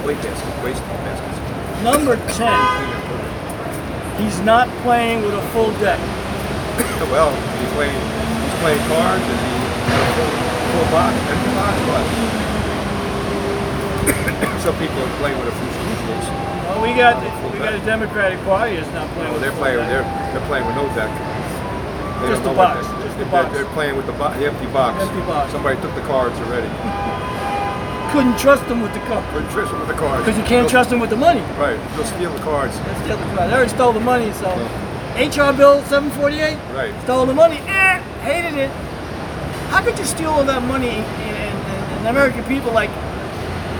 Waste 0.08 0.22
baskets. 0.22 0.64
Waste 0.64 0.80
baskets. 1.04 1.36
Number 1.84 2.16
10. 2.40 2.48
He's 4.22 4.40
not 4.40 4.68
playing 4.80 5.20
with 5.26 5.34
a 5.34 5.42
full 5.52 5.72
deck. 5.84 6.00
Well, 7.10 7.30
he's 7.60 7.72
playing. 7.78 7.94
He's 7.94 8.58
playing 8.62 8.82
cards, 8.90 9.22
and 9.22 9.38
he 9.38 9.50
got 9.86 10.02
a 10.02 10.10
full, 10.14 10.32
full 10.74 10.88
box, 10.90 11.12
empty 11.30 11.50
box, 11.54 11.74
but 11.86 12.04
some 14.64 14.74
people 14.82 14.98
are 14.98 15.14
playing 15.22 15.38
with 15.38 15.48
a 15.48 15.54
few 15.54 15.70
screwfuls. 15.78 16.26
Well, 16.64 16.80
we 16.82 16.90
got 16.96 17.20
the, 17.22 17.28
we 17.52 17.58
got 17.62 17.74
a 17.74 17.78
Democratic 17.84 18.40
Party 18.44 18.76
is 18.76 18.86
not 18.92 19.06
playing 19.14 19.30
Well, 19.30 19.38
with 19.38 19.42
they're 19.42 19.52
playing. 19.60 19.78
deck. 19.78 19.88
They're 19.90 20.06
they're 20.34 20.46
playing 20.48 20.66
with 20.66 20.74
no 20.76 20.86
deck. 20.96 21.10
They 22.22 22.28
Just 22.32 22.42
the 22.42 22.52
box, 22.54 22.86
just 23.04 23.18
the 23.18 23.24
they're- 23.24 23.30
box. 23.30 23.52
They're 23.54 23.70
playing 23.76 23.96
with 23.96 24.06
the, 24.06 24.12
bo- 24.16 24.32
the 24.34 24.46
empty 24.48 24.66
box. 24.72 24.98
Empty 25.02 25.20
box. 25.28 25.52
Somebody 25.52 25.76
took 25.82 25.94
the 25.94 26.02
cards 26.08 26.34
already. 26.40 26.70
Couldn't 28.10 28.38
trust 28.38 28.66
them 28.68 28.80
with 28.80 28.94
the 28.94 29.00
cup. 29.10 29.22
We're 29.34 29.42
twisting 29.52 29.78
with 29.78 29.88
the 29.88 29.94
cards. 29.98 30.24
Because 30.24 30.38
you 30.38 30.44
can't 30.44 30.64
They'll- 30.66 30.70
trust 30.70 30.90
him 30.90 30.98
with 31.00 31.10
the 31.10 31.16
money. 31.20 31.42
Right. 31.60 31.78
They'll 31.94 32.06
steal 32.06 32.32
the 32.32 32.42
cards. 32.42 32.78
That's 32.80 33.00
the 33.06 33.14
other 33.14 33.26
part. 33.36 33.50
They 33.50 33.54
already 33.54 33.70
stole 33.70 33.92
the 33.92 34.00
money, 34.00 34.32
so. 34.32 34.48
HR 35.14 35.52
bill 35.56 35.80
748? 35.84 36.58
Right. 36.74 37.02
Stole 37.04 37.26
the 37.26 37.34
money. 37.34 37.58
Eh, 37.58 37.98
hated 38.22 38.58
it. 38.58 38.70
How 39.70 39.82
could 39.82 39.98
you 39.98 40.04
steal 40.04 40.30
all 40.30 40.44
that 40.44 40.62
money 40.64 40.88
and, 40.90 41.06
and, 41.06 41.92
and, 41.98 42.06
American 42.08 42.44
people 42.44 42.72
like 42.72 42.90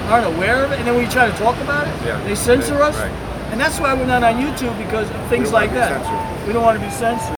aren't 0.09 0.27
aware 0.37 0.65
of 0.65 0.73
it? 0.73 0.79
And 0.79 0.87
then 0.87 0.95
when 0.95 1.05
you 1.05 1.11
try 1.11 1.31
to 1.31 1.37
talk 1.39 1.57
about 1.59 1.87
it, 1.89 1.95
Yeah. 2.07 2.23
they 2.25 2.35
censor 2.35 2.75
Right, 2.75 2.95
us. 2.95 2.99
right. 2.99 3.11
And 3.53 3.61
that's 3.61 3.79
why 3.81 3.95
we're 3.95 4.07
not 4.07 4.23
on 4.23 4.35
YouTube 4.35 4.77
because 4.79 5.11
of 5.11 5.27
things 5.29 5.53
like 5.53 5.73
that. 5.73 6.03
censored. 6.05 6.47
We 6.47 6.53
don't 6.53 6.65
want 6.65 6.79
to 6.79 6.85
be 6.85 6.91
censored. 6.93 7.37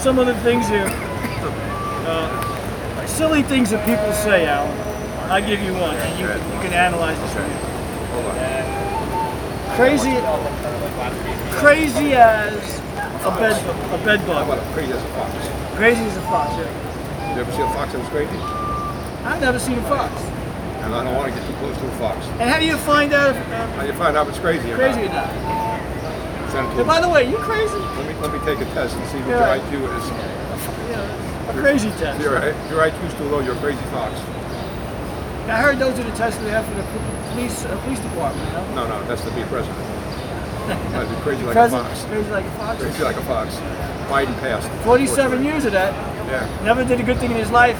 Some 0.00 0.18
of 0.18 0.26
the 0.26 0.34
things 0.40 0.66
here, 0.66 0.86
uh, 2.08 3.06
silly 3.06 3.42
things 3.42 3.68
that 3.68 3.84
people 3.84 4.12
say, 4.12 4.46
Alan. 4.46 4.72
I 5.30 5.40
give 5.42 5.60
you 5.60 5.74
one, 5.74 5.94
and 5.94 6.18
you, 6.18 6.24
you 6.26 6.60
can 6.64 6.72
analyze 6.72 7.20
this 7.20 7.34
one. 7.36 7.50
Hold. 8.16 8.32
Crazy, 9.76 10.16
crazy 11.60 12.12
as 12.14 12.80
a 13.24 13.30
bed, 13.36 13.54
a 13.92 14.04
bed 14.04 14.20
How 14.20 14.44
bug. 14.46 14.74
crazy 14.74 14.92
as 14.92 15.02
a 15.02 15.08
fox? 15.12 15.76
Crazy 15.76 16.02
as 16.02 16.16
a 16.16 16.22
fox. 16.22 16.50
Yeah. 16.56 17.34
You 17.34 17.40
ever 17.42 17.52
see 17.52 17.62
a 17.62 17.68
fox 17.76 17.92
that 17.92 18.00
was 18.00 18.08
crazy? 18.08 18.36
I've 19.24 19.40
never 19.40 19.58
seen 19.58 19.78
a 19.78 19.82
fox. 19.82 20.12
And 20.80 20.94
I 20.94 21.04
don't 21.04 21.14
want 21.14 21.32
to 21.32 21.38
get 21.38 21.46
too 21.46 21.54
close 21.58 21.76
to 21.76 21.86
a 21.86 21.90
fox. 21.98 22.26
And 22.40 22.48
how 22.48 22.58
do 22.58 22.64
you 22.64 22.76
find 22.78 23.12
out 23.12 23.36
if 23.36 23.36
uh, 23.36 23.66
How 23.76 23.82
do 23.82 23.86
you 23.86 23.92
find 23.94 24.16
out 24.16 24.26
if 24.26 24.32
it's 24.32 24.40
crazy 24.40 24.72
or 24.72 24.76
crazy 24.76 25.02
or 25.02 25.08
not? 25.08 25.28
not? 25.28 25.30
Send 25.30 25.44
it 25.44 25.60
to 25.60 25.69
And 26.68 26.86
by 26.86 27.00
the 27.00 27.08
way, 27.08 27.28
you 27.30 27.36
crazy? 27.38 27.74
Let 27.74 28.06
me, 28.08 28.14
let 28.20 28.32
me 28.32 28.38
take 28.44 28.60
a 28.60 28.64
test 28.72 28.96
and 28.96 29.06
see 29.08 29.18
what 29.18 29.28
Yeah. 29.28 29.54
your 29.54 29.64
IQ 29.64 29.96
is. 29.98 30.04
Yeah, 30.90 31.50
a 31.50 31.60
crazy 31.60 31.90
test. 31.92 32.20
Your, 32.20 32.36
if 32.36 32.70
your 32.70 32.80
IQ 32.80 33.04
is 33.06 33.14
too 33.14 33.24
low, 33.24 33.40
you're 33.40 33.54
a 33.54 33.58
crazy 33.60 33.82
fox. 33.90 34.12
I 35.48 35.56
heard 35.60 35.78
those 35.78 35.98
are 35.98 36.04
the 36.04 36.12
tests 36.16 36.40
they 36.42 36.50
have 36.50 36.64
for 36.66 36.74
the 36.74 36.84
police 37.32 37.64
uh, 37.64 37.76
police 37.82 37.98
department. 38.00 38.52
Know? 38.52 38.86
No, 38.86 38.88
no, 38.88 39.06
that's 39.08 39.22
to 39.22 39.30
be 39.34 39.42
president. 39.44 39.78
I'd 40.94 41.08
be 41.08 41.16
crazy 41.22 41.42
like 41.42 41.54
President, 41.54 41.86
a 41.86 41.90
fox. 41.90 42.04
crazy 42.06 42.30
like 42.30 42.44
a 42.44 42.50
fox. 42.52 42.82
Crazy 42.82 43.02
like 43.02 43.16
a 43.16 43.22
fox. 43.22 43.56
Biden 44.06 44.38
passed. 44.40 44.68
47 44.84 45.42
years 45.44 45.64
of 45.64 45.72
that. 45.72 45.92
Yeah. 46.28 46.46
Never 46.64 46.84
did 46.84 47.00
a 47.00 47.02
good 47.02 47.18
thing 47.18 47.30
in 47.32 47.36
his 47.36 47.50
life. 47.50 47.76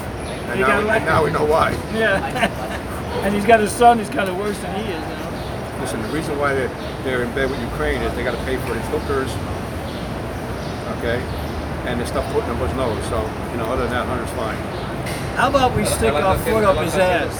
And 0.51 0.59
He 0.59 0.65
now, 0.65 0.81
we, 0.83 0.89
and 0.89 1.05
now 1.05 1.23
we 1.23 1.31
know 1.31 1.45
why. 1.45 1.71
Yeah. 1.93 2.17
and 3.23 3.33
he's 3.33 3.45
got 3.45 3.61
a 3.61 3.69
son 3.69 3.99
who's 3.99 4.09
kind 4.09 4.27
of 4.29 4.35
worse 4.37 4.57
than 4.59 4.75
he 4.83 4.91
is 4.91 4.99
now. 4.99 5.20
Listen, 5.81 6.01
the 6.03 6.09
reason 6.09 6.37
why 6.37 6.53
they're, 6.53 6.69
they're 7.03 7.23
in 7.23 7.33
bed 7.33 7.49
with 7.49 7.59
Ukraine 7.59 8.01
is 8.03 8.13
they 8.15 8.23
got 8.23 8.37
to 8.37 8.43
pay 8.45 8.55
for 8.57 8.73
these 8.73 8.85
hookers, 8.93 9.31
okay, 10.99 11.17
and 11.89 11.99
the 11.99 12.05
stuff 12.05 12.23
put 12.31 12.43
in 12.45 12.55
his 12.57 12.73
nose. 12.77 13.03
So, 13.09 13.17
you 13.51 13.57
know, 13.57 13.65
other 13.65 13.83
than 13.89 13.91
that, 13.91 14.05
Hunter's 14.05 14.29
fine. 14.37 14.57
How 15.35 15.49
about 15.49 15.75
we 15.75 15.85
stick 15.85 16.13
our 16.13 16.37
foot 16.39 16.63
up 16.63 16.77
his 16.83 16.93
ass? 16.95 17.33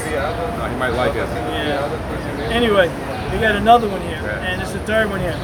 No, 0.58 0.66
he 0.68 0.76
might 0.78 0.90
like 0.98 1.12
it. 1.14 1.28
Yeah. 1.30 2.50
Anyway, 2.52 2.88
we 3.32 3.40
got 3.40 3.56
another 3.56 3.88
one 3.88 4.02
here, 4.02 4.22
Yeah. 4.24 4.40
and 4.42 4.62
it's 4.62 4.72
the 4.72 4.80
third 4.80 5.10
one 5.10 5.20
here. 5.20 5.38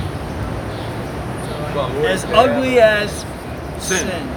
As 2.08 2.26
ugly 2.26 2.80
as 2.80 3.12
Sin. 3.78 4.08
sin. 4.10 4.28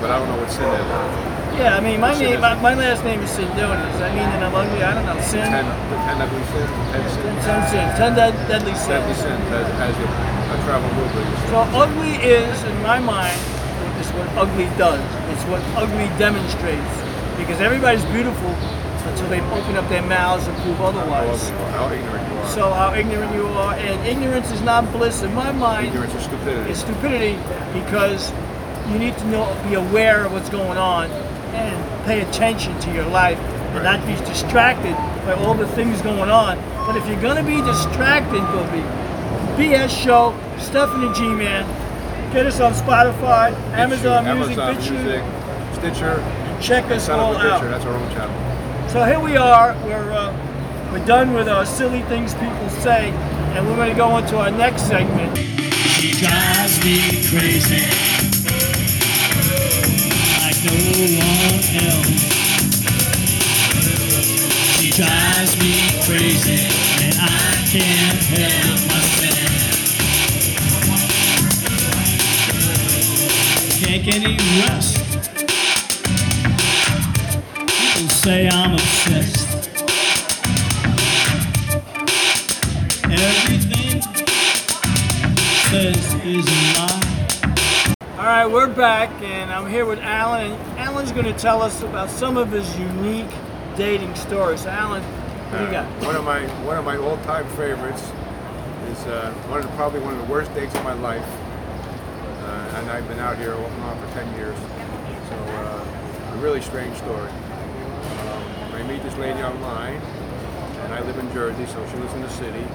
But 0.00 0.10
I 0.10 0.18
don't 0.18 0.28
know 0.28 0.38
what 0.42 0.50
sin 0.50 0.64
is. 0.66 1.29
Yeah, 1.60 1.76
I 1.76 1.80
mean, 1.84 2.00
my 2.00 2.16
name, 2.16 2.40
my, 2.40 2.56
my 2.56 2.72
last 2.72 3.04
name 3.04 3.20
is 3.20 3.28
Sindonia. 3.36 3.84
Does 3.92 4.00
that 4.00 4.16
mean 4.16 4.24
that 4.32 4.40
I'm 4.40 4.56
ugly? 4.56 4.80
I 4.80 4.96
don't 4.96 5.04
know. 5.04 5.20
Sin. 5.20 5.44
Ten, 5.44 5.68
the 5.92 5.96
ten 6.08 6.16
ugly 6.16 6.40
sins, 6.48 6.72
ten 6.88 7.04
sins, 7.04 7.44
Ten 7.44 7.60
sins. 7.68 7.90
Ten 8.00 8.12
dead, 8.16 8.32
deadly 8.48 8.72
sins. 8.72 9.04
sins, 9.20 9.44
as, 9.52 9.68
as 9.76 9.92
a, 9.92 10.08
a 10.08 10.56
travel 10.64 10.88
movie. 10.96 11.20
So 11.52 11.60
ugly 11.76 12.16
is, 12.24 12.64
in 12.64 12.80
my 12.80 12.96
mind, 12.96 13.36
is 14.00 14.08
what 14.16 14.24
ugly 14.40 14.72
does. 14.80 15.04
It's 15.36 15.44
what 15.52 15.60
ugly 15.76 16.08
demonstrates. 16.16 16.94
Because 17.36 17.60
everybody's 17.60 18.08
beautiful 18.08 18.56
until 19.04 19.28
they 19.28 19.44
open 19.52 19.76
up 19.76 19.84
their 19.92 20.02
mouths 20.08 20.48
and 20.48 20.56
prove 20.64 20.80
otherwise. 20.80 21.50
How 21.76 21.92
ignorant 21.92 22.24
you 22.24 22.38
are. 22.40 22.48
So 22.56 22.72
how 22.72 22.94
ignorant 22.96 23.34
you 23.36 23.44
are, 23.60 23.74
and 23.74 24.00
ignorance 24.08 24.50
is 24.50 24.62
not 24.62 24.90
bliss 24.92 25.20
in 25.20 25.34
my 25.34 25.52
mind. 25.52 25.88
ignorance 25.88 26.14
is 26.14 26.24
stupidity. 26.24 26.70
It's 26.70 26.80
stupidity 26.80 27.36
because 27.76 28.32
you 28.88 28.98
need 28.98 29.12
to 29.18 29.26
know, 29.28 29.44
be 29.68 29.74
aware 29.74 30.24
of 30.24 30.32
what's 30.32 30.48
going 30.48 30.78
on, 30.78 31.10
and 31.54 32.04
pay 32.06 32.20
attention 32.20 32.78
to 32.80 32.92
your 32.92 33.06
life, 33.06 33.38
and 33.38 33.84
not 33.84 34.04
be 34.06 34.14
distracted 34.26 34.94
by 35.24 35.34
all 35.34 35.54
the 35.54 35.66
things 35.68 36.00
going 36.02 36.30
on. 36.30 36.58
But 36.86 36.96
if 36.96 37.06
you're 37.06 37.20
gonna 37.20 37.42
be 37.42 37.60
distracted, 37.62 38.40
Booby, 38.52 38.82
BS 39.56 39.90
Show, 39.90 40.38
Stephanie 40.58 41.12
G 41.14 41.28
Man, 41.28 41.64
get 42.32 42.46
us 42.46 42.60
on 42.60 42.72
Spotify, 42.72 43.52
Amazon 43.72 44.24
Music, 44.24 44.58
Amazon 44.58 44.74
BitChute, 44.74 45.04
Music, 45.04 45.94
Stitcher, 45.94 46.60
check 46.60 46.84
us 46.90 47.08
all 47.08 47.36
out. 47.36 47.62
Bitcher. 47.62 47.70
That's 47.70 47.84
our 47.84 47.94
own 47.94 48.10
channel. 48.10 48.88
So 48.90 49.04
here 49.04 49.20
we 49.20 49.36
are. 49.36 49.74
We're 49.84 50.12
uh, 50.12 50.90
we're 50.92 51.04
done 51.06 51.32
with 51.34 51.48
our 51.48 51.64
silly 51.64 52.02
things 52.02 52.34
people 52.34 52.68
say, 52.70 53.10
and 53.10 53.66
we're 53.66 53.76
going 53.76 53.90
to 53.90 53.96
go 53.96 54.16
into 54.18 54.36
our 54.38 54.50
next 54.50 54.88
segment. 54.88 55.38
She 55.38 56.12
drives 56.12 56.84
me 56.84 57.24
crazy 57.28 58.29
no 60.62 60.72
one 60.72 61.16
else. 61.84 62.20
She 64.76 64.90
drives 64.90 65.56
me 65.58 65.72
crazy 66.04 66.60
and 67.02 67.16
I 67.18 67.24
can't 67.70 68.22
help 68.28 68.80
myself. 68.88 69.48
Can't 73.80 74.02
get 74.04 74.16
any 74.16 74.36
rest. 74.60 74.92
People 77.94 78.10
say 78.10 78.48
I'm 78.48 78.74
obsessed. 78.74 79.39
Right, 88.50 88.68
we're 88.68 88.74
back, 88.74 89.10
and 89.22 89.52
I'm 89.52 89.68
here 89.68 89.86
with 89.86 90.00
Alan, 90.00 90.52
and 90.52 90.78
Alan's 90.78 91.12
going 91.12 91.26
to 91.26 91.32
tell 91.32 91.62
us 91.62 91.82
about 91.82 92.10
some 92.10 92.36
of 92.36 92.50
his 92.50 92.78
unique 92.78 93.30
dating 93.76 94.14
stories. 94.14 94.66
Alan, 94.66 95.02
what 95.02 95.58
do 95.58 95.64
you 95.64 95.70
got? 95.70 95.86
Uh, 95.86 96.06
one 96.06 96.16
of 96.16 96.24
my 96.24 96.40
one 96.64 96.76
of 96.76 96.84
my 96.84 96.96
all-time 96.96 97.46
favorites 97.56 98.02
is 98.90 99.06
uh, 99.06 99.32
one 99.48 99.60
of 99.60 99.66
the, 99.66 99.76
probably 99.76 100.00
one 100.00 100.14
of 100.14 100.26
the 100.26 100.32
worst 100.32 100.52
dates 100.54 100.74
of 100.74 100.84
my 100.84 100.94
life, 100.94 101.24
uh, 101.24 102.76
and 102.76 102.90
I've 102.90 103.06
been 103.08 103.18
out 103.20 103.38
here 103.38 103.54
and 103.54 103.82
on 103.82 103.98
for 104.00 104.12
10 104.14 104.34
years. 104.36 104.58
So 105.28 105.36
uh, 105.36 106.34
a 106.34 106.36
really 106.38 106.60
strange 106.60 106.96
story. 106.96 107.30
Um, 107.30 108.74
I 108.74 108.82
meet 108.82 109.02
this 109.02 109.16
lady 109.16 109.40
online, 109.42 109.94
and 109.94 110.94
I 110.94 111.00
live 111.02 111.18
in 111.18 111.32
Jersey, 111.32 111.66
so 111.66 111.86
she 111.90 111.96
lives 111.96 112.14
in 112.14 112.22
the 112.22 112.30
city, 112.30 112.66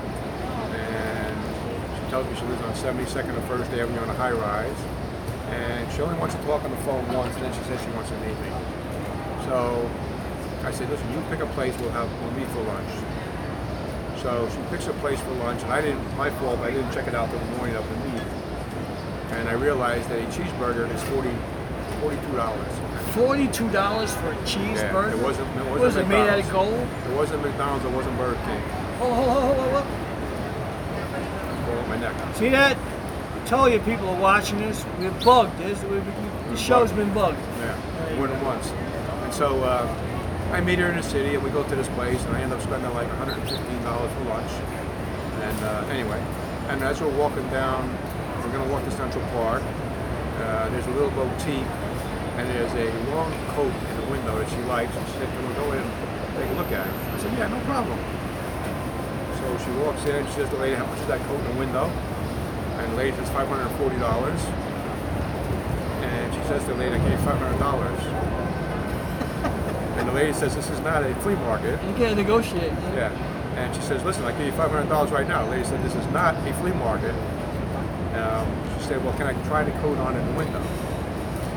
and 0.72 1.36
she 2.00 2.10
tells 2.10 2.28
me 2.28 2.36
she 2.36 2.46
lives 2.46 2.62
on 2.64 2.96
72nd 2.96 3.36
and 3.36 3.44
First 3.46 3.72
Avenue 3.72 4.00
on 4.00 4.10
a 4.10 4.14
high-rise, 4.14 4.78
and 5.50 5.92
she 5.94 6.02
only 6.02 6.18
wants 6.18 6.36
to 6.36 6.42
talk 6.44 6.64
on 6.64 6.72
the 6.72 6.78
phone 6.88 7.06
once, 7.14 7.34
and 7.36 7.44
then 7.46 7.54
she 7.54 7.64
says 7.70 7.82
she 7.82 7.90
wants 7.92 8.10
to 8.10 8.18
meet 8.20 8.38
me. 8.40 8.50
So 9.46 9.90
I 10.64 10.72
said, 10.72 10.90
listen, 10.90 11.06
you 11.14 11.22
pick 11.30 11.40
a 11.42 11.46
place, 11.54 11.74
we'll 11.80 11.92
have 11.92 12.10
we'll 12.22 12.32
meet 12.32 12.48
for 12.50 12.62
lunch. 12.64 12.90
So 14.24 14.50
she 14.50 14.58
picks 14.72 14.88
a 14.88 14.94
place 15.04 15.20
for 15.22 15.32
lunch, 15.46 15.62
and 15.64 15.72
I 15.72 15.82
didn't, 15.82 16.02
my 16.18 16.30
fault, 16.42 16.60
I 16.60 16.72
didn't 16.72 16.92
check 16.92 17.08
it 17.08 17.14
out 17.14 17.30
till 17.30 17.40
the 17.40 17.46
morning 17.58 17.76
of 17.76 17.88
the 17.88 17.96
meeting. 18.10 18.28
And 19.38 19.50
I 19.50 19.54
realized 19.54 20.10
that 20.10 20.20
a 20.20 20.26
cheeseburger 20.28 20.90
is 20.94 21.04
40 21.04 21.30
$42. 22.02 22.56
Forty-two 23.14 23.70
dollars 23.70 24.14
for 24.16 24.32
a 24.32 24.36
cheeseburger. 24.44 25.12
it 25.14 25.20
wasn't- 25.24 25.48
it 25.56 25.66
wasn't 25.66 25.80
Was 25.80 25.96
it 25.96 26.08
made 26.08 26.28
out 26.28 26.40
of 26.40 26.46
McDonald's. 26.46 26.76
gold? 26.76 26.88
It 27.14 27.16
wasn't 27.18 27.42
McDonald's, 27.44 27.86
it 27.86 27.92
wasn't 27.92 28.18
Burger 28.18 28.40
King. 28.46 28.62
Hold, 29.00 29.14
hold, 29.14 29.30
hold, 29.30 29.58
hold. 29.58 29.86
Fall 31.66 31.78
on 31.78 31.90
my 31.90 31.98
neck. 31.98 32.14
See 32.36 32.50
that? 32.50 32.78
I 33.46 33.48
tell 33.48 33.70
you, 33.70 33.78
people 33.82 34.10
are 34.10 34.20
watching 34.20 34.58
this. 34.58 34.84
We're 34.98 35.12
bugged. 35.22 35.56
This, 35.60 35.80
we, 35.84 36.02
the 36.50 36.58
show's 36.58 36.92
been 36.92 37.14
bugged. 37.14 37.38
Yeah, 37.60 38.16
more 38.18 38.26
than 38.26 38.44
once. 38.44 38.72
And 39.22 39.32
so 39.32 39.62
uh, 39.62 39.86
I 40.52 40.62
meet 40.62 40.80
her 40.80 40.90
in 40.90 40.98
the 40.98 41.04
city, 41.04 41.36
and 41.36 41.44
we 41.44 41.52
go 41.52 41.62
to 41.62 41.76
this 41.76 41.88
place, 41.90 42.20
and 42.26 42.36
I 42.36 42.42
end 42.42 42.54
up 42.54 42.62
spending 42.64 42.92
like 42.96 43.08
$115 43.08 43.46
for 43.46 44.24
lunch. 44.26 44.50
And 44.50 45.64
uh, 45.64 45.86
anyway, 45.94 46.18
and 46.70 46.82
as 46.82 47.00
we're 47.00 47.16
walking 47.16 47.48
down, 47.50 47.86
we're 48.42 48.52
going 48.52 48.66
to 48.66 48.74
walk 48.74 48.84
to 48.86 48.92
Central 48.98 49.24
Park. 49.30 49.62
Uh, 49.62 50.70
there's 50.70 50.88
a 50.88 50.96
little 50.98 51.12
boutique, 51.12 51.70
and 52.42 52.50
there's 52.50 52.74
a 52.74 52.90
long 53.14 53.32
coat 53.54 53.70
in 53.70 54.02
the 54.02 54.08
window 54.10 54.40
that 54.40 54.50
she 54.50 54.58
likes. 54.66 54.96
And 54.96 55.06
she 55.06 55.14
said, 55.22 55.30
"Can 55.30 55.48
we 55.48 55.54
go 55.54 55.72
in 55.72 55.86
and 55.86 56.34
take 56.34 56.50
a 56.50 56.54
look 56.58 56.72
at 56.72 56.88
it?" 56.88 56.94
I 57.14 57.20
said, 57.20 57.38
"Yeah, 57.38 57.48
no 57.54 57.62
problem." 57.70 58.00
So 59.38 59.46
she 59.64 59.70
walks 59.86 60.04
in. 60.10 60.26
She 60.34 60.34
says, 60.34 60.50
"The 60.50 60.58
lady, 60.58 60.74
how 60.74 60.88
much 60.88 60.98
is 60.98 61.08
that 61.14 61.22
coat 61.28 61.38
in 61.38 61.54
the 61.54 61.60
window?" 61.60 61.94
And 62.86 62.94
the 62.94 62.98
lady 62.98 63.18
says, 63.18 63.30
$540. 63.30 64.38
And 66.06 66.34
she 66.36 66.40
says 66.44 66.62
to 66.66 66.68
the 66.70 66.76
lady, 66.76 66.94
I 66.94 67.10
gave 67.10 67.20
five 67.22 67.40
hundred 67.40 67.58
dollars. 67.58 68.00
And 69.98 70.08
the 70.08 70.14
lady 70.14 70.34
says, 70.34 70.56
This 70.56 70.70
is 70.70 70.80
not 70.82 71.02
a 71.02 71.16
flea 71.16 71.34
market. 71.34 71.82
You 71.84 71.96
can't 71.96 72.16
negotiate. 72.16 72.72
Yeah. 72.94 73.10
And 73.58 73.76
she 73.76 73.82
says, 73.82 74.04
Listen, 74.04 74.24
I 74.26 74.38
give 74.38 74.46
you 74.46 74.52
five 74.52 74.70
hundred 74.70 74.88
dollars 74.90 75.10
right 75.10 75.28
now. 75.28 75.44
The 75.46 75.52
lady 75.52 75.64
said, 75.64 75.84
This 75.84 75.96
is 75.96 76.06
not 76.14 76.36
a 76.48 76.54
flea 76.62 76.74
market. 76.74 77.16
Um, 78.14 78.46
she 78.78 78.86
said, 78.86 79.04
Well, 79.04 79.18
can 79.18 79.26
I 79.26 79.34
try 79.48 79.64
the 79.64 79.72
coat 79.82 79.98
on 79.98 80.16
in 80.16 80.24
the 80.28 80.34
window? 80.38 80.62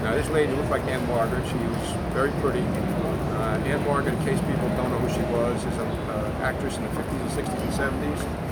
Now 0.03 0.15
this 0.15 0.29
lady 0.31 0.55
looked 0.55 0.71
like 0.71 0.85
Ann-Margret. 0.85 1.47
She 1.47 1.57
was 1.57 1.93
very 2.17 2.31
pretty. 2.41 2.63
Uh, 2.63 3.61
Ann-Margret, 3.69 4.15
in 4.15 4.25
case 4.25 4.41
people 4.41 4.69
don't 4.81 4.89
know 4.89 4.99
who 4.99 5.13
she 5.13 5.21
was, 5.31 5.59
is 5.61 5.77
an 5.77 5.89
uh, 6.09 6.41
actress 6.41 6.79
in 6.79 6.85
the 6.85 6.91
50s 6.91 7.21
and 7.21 7.31
60s 7.31 7.61
and 7.61 8.17
70s. 8.17 8.48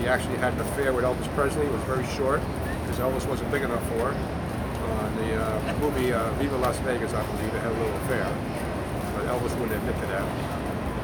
She 0.00 0.08
actually 0.08 0.40
had 0.40 0.56
an 0.56 0.60
affair 0.64 0.96
with 0.96 1.04
Elvis 1.04 1.28
Presley. 1.36 1.68
It 1.68 1.72
was 1.76 1.84
very 1.84 2.08
short 2.16 2.40
because 2.80 2.96
Elvis 3.04 3.28
wasn't 3.28 3.52
big 3.52 3.60
enough 3.60 3.84
for 3.92 4.08
her. 4.08 4.16
Uh, 4.16 5.06
the 5.20 5.36
uh, 5.36 5.76
movie 5.76 6.08
uh, 6.08 6.32
Viva 6.40 6.56
Las 6.56 6.80
Vegas, 6.88 7.12
I 7.12 7.20
believe, 7.20 7.52
had 7.60 7.68
a 7.68 7.76
little 7.76 7.96
affair. 8.08 8.24
But 9.12 9.28
Elvis 9.28 9.52
wouldn't 9.60 9.76
admit 9.76 9.92
to 10.00 10.06
that. 10.08 10.24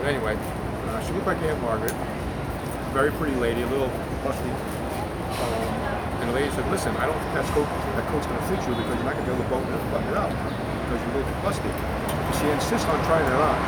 But 0.01 0.09
anyway, 0.09 0.33
uh, 0.33 1.05
she 1.05 1.13
looked 1.13 1.29
like 1.29 1.37
Ann-Margret. 1.45 1.93
Very 2.97 3.13
pretty 3.21 3.37
lady, 3.37 3.61
a 3.61 3.69
little 3.69 3.93
busty. 4.25 4.49
Um, 4.49 5.77
and 6.25 6.33
the 6.33 6.35
lady 6.41 6.49
said, 6.57 6.65
listen, 6.73 6.97
I 6.97 7.05
don't 7.05 7.21
think 7.21 7.37
that 7.37 7.45
coat, 7.53 7.69
that 7.69 8.07
coat's 8.09 8.25
going 8.25 8.41
to 8.41 8.49
fit 8.49 8.65
you 8.65 8.73
because 8.81 8.97
you're 8.97 9.05
not 9.05 9.13
going 9.21 9.29
to 9.29 9.37
be 9.37 9.37
able 9.37 9.45
to 9.45 9.51
button 9.53 9.77
it, 9.77 9.93
button 9.93 10.17
up 10.17 10.33
because 10.33 11.05
you're 11.05 11.13
a 11.13 11.17
little 11.21 11.37
busty. 11.45 11.73
She 12.41 12.49
insists 12.49 12.89
on 12.89 12.97
trying 13.05 13.29
it 13.29 13.37
on. 13.45 13.61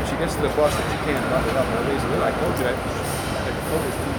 And 0.00 0.02
she 0.08 0.16
gets 0.16 0.32
to 0.40 0.48
the 0.48 0.52
bus 0.56 0.72
and 0.72 0.86
she 0.96 1.12
can't 1.12 1.20
button 1.28 1.44
it 1.52 1.56
up. 1.60 1.68
And 1.68 1.76
the 1.76 1.92
lady 1.92 2.00
said, 2.00 2.24
I 2.24 2.32
told 2.40 2.56
you 2.56 2.72
that 2.72 2.78
the 2.80 3.52
coat 3.68 3.84
is 3.84 3.96
too 4.00 4.13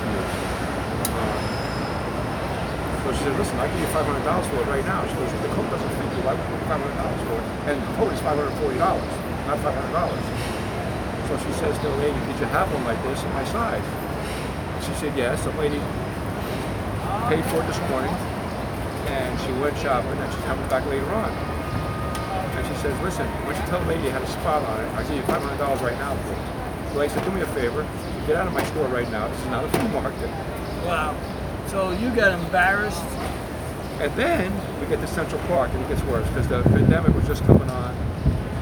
you. 0.00 0.20
So 3.00 3.08
she 3.16 3.22
said, 3.24 3.34
listen, 3.36 3.56
I'll 3.60 3.68
give 3.68 3.80
you 3.80 3.92
$500 3.92 4.04
for 4.50 4.60
it 4.60 4.68
right 4.68 4.84
now. 4.84 5.04
She 5.08 5.14
goes, 5.16 5.32
the 5.40 5.52
coat 5.56 5.68
doesn't 5.72 5.92
fit 5.96 6.08
you. 6.14 6.22
Why 6.24 6.36
would 6.36 6.44
you 6.44 6.56
give 6.60 6.68
$500 6.68 6.84
for 7.26 7.36
it? 7.40 7.46
And 7.68 7.76
the 7.80 7.92
coat 7.96 8.12
is 8.12 8.20
$540, 8.20 8.76
not 9.48 9.58
$500. 9.64 10.50
So 11.30 11.38
she 11.46 11.52
says 11.62 11.78
to 11.78 11.88
the 11.88 11.96
lady, 11.96 12.18
did 12.26 12.36
you 12.42 12.48
have 12.50 12.66
one 12.74 12.84
like 12.84 13.00
this 13.06 13.22
in 13.22 13.30
my 13.32 13.44
size? 13.48 13.86
She 14.84 14.92
said, 14.98 15.16
yes. 15.16 15.44
The 15.44 15.52
lady 15.56 15.78
paid 17.30 17.44
for 17.48 17.62
it 17.62 17.66
this 17.70 17.80
morning. 17.88 18.12
And 19.10 19.32
she 19.42 19.52
went 19.62 19.78
shopping 19.78 20.12
and 20.12 20.28
she's 20.32 20.44
coming 20.44 20.66
back 20.68 20.84
later 20.86 21.06
on. 21.14 21.30
And 21.30 22.66
she 22.66 22.74
says, 22.82 22.94
listen, 23.02 23.26
don't 23.46 23.54
you 23.54 23.66
tell 23.70 23.80
the 23.80 23.86
lady 23.94 24.04
you 24.04 24.10
had 24.10 24.22
a 24.22 24.26
spot 24.26 24.62
on 24.62 24.80
it? 24.82 24.88
I 24.94 25.02
give 25.06 25.16
you 25.16 25.22
$500 25.22 25.80
right 25.82 25.98
now 25.98 26.14
for 26.14 26.32
it. 26.34 26.92
The 26.92 26.98
lady 26.98 27.14
said, 27.14 27.24
do 27.24 27.30
me 27.30 27.40
a 27.40 27.46
favor. 27.54 27.86
Get 28.26 28.36
out 28.36 28.46
of 28.46 28.52
my 28.52 28.64
store 28.64 28.86
right 28.88 29.10
now. 29.10 29.28
This 29.28 29.40
is 29.40 29.46
not 29.46 29.64
a 29.64 29.68
flea 29.68 29.88
market. 29.88 30.28
Wow. 30.86 31.16
So 31.66 31.90
you 31.92 32.10
got 32.14 32.32
embarrassed. 32.32 33.02
And 34.00 34.10
then 34.16 34.80
we 34.80 34.86
get 34.86 35.00
to 35.00 35.06
Central 35.06 35.40
Park, 35.42 35.70
and 35.74 35.82
it 35.84 35.88
gets 35.88 36.02
worse 36.04 36.26
because 36.28 36.48
the 36.48 36.62
pandemic 36.62 37.14
was 37.14 37.26
just 37.26 37.44
coming 37.44 37.68
on. 37.68 37.94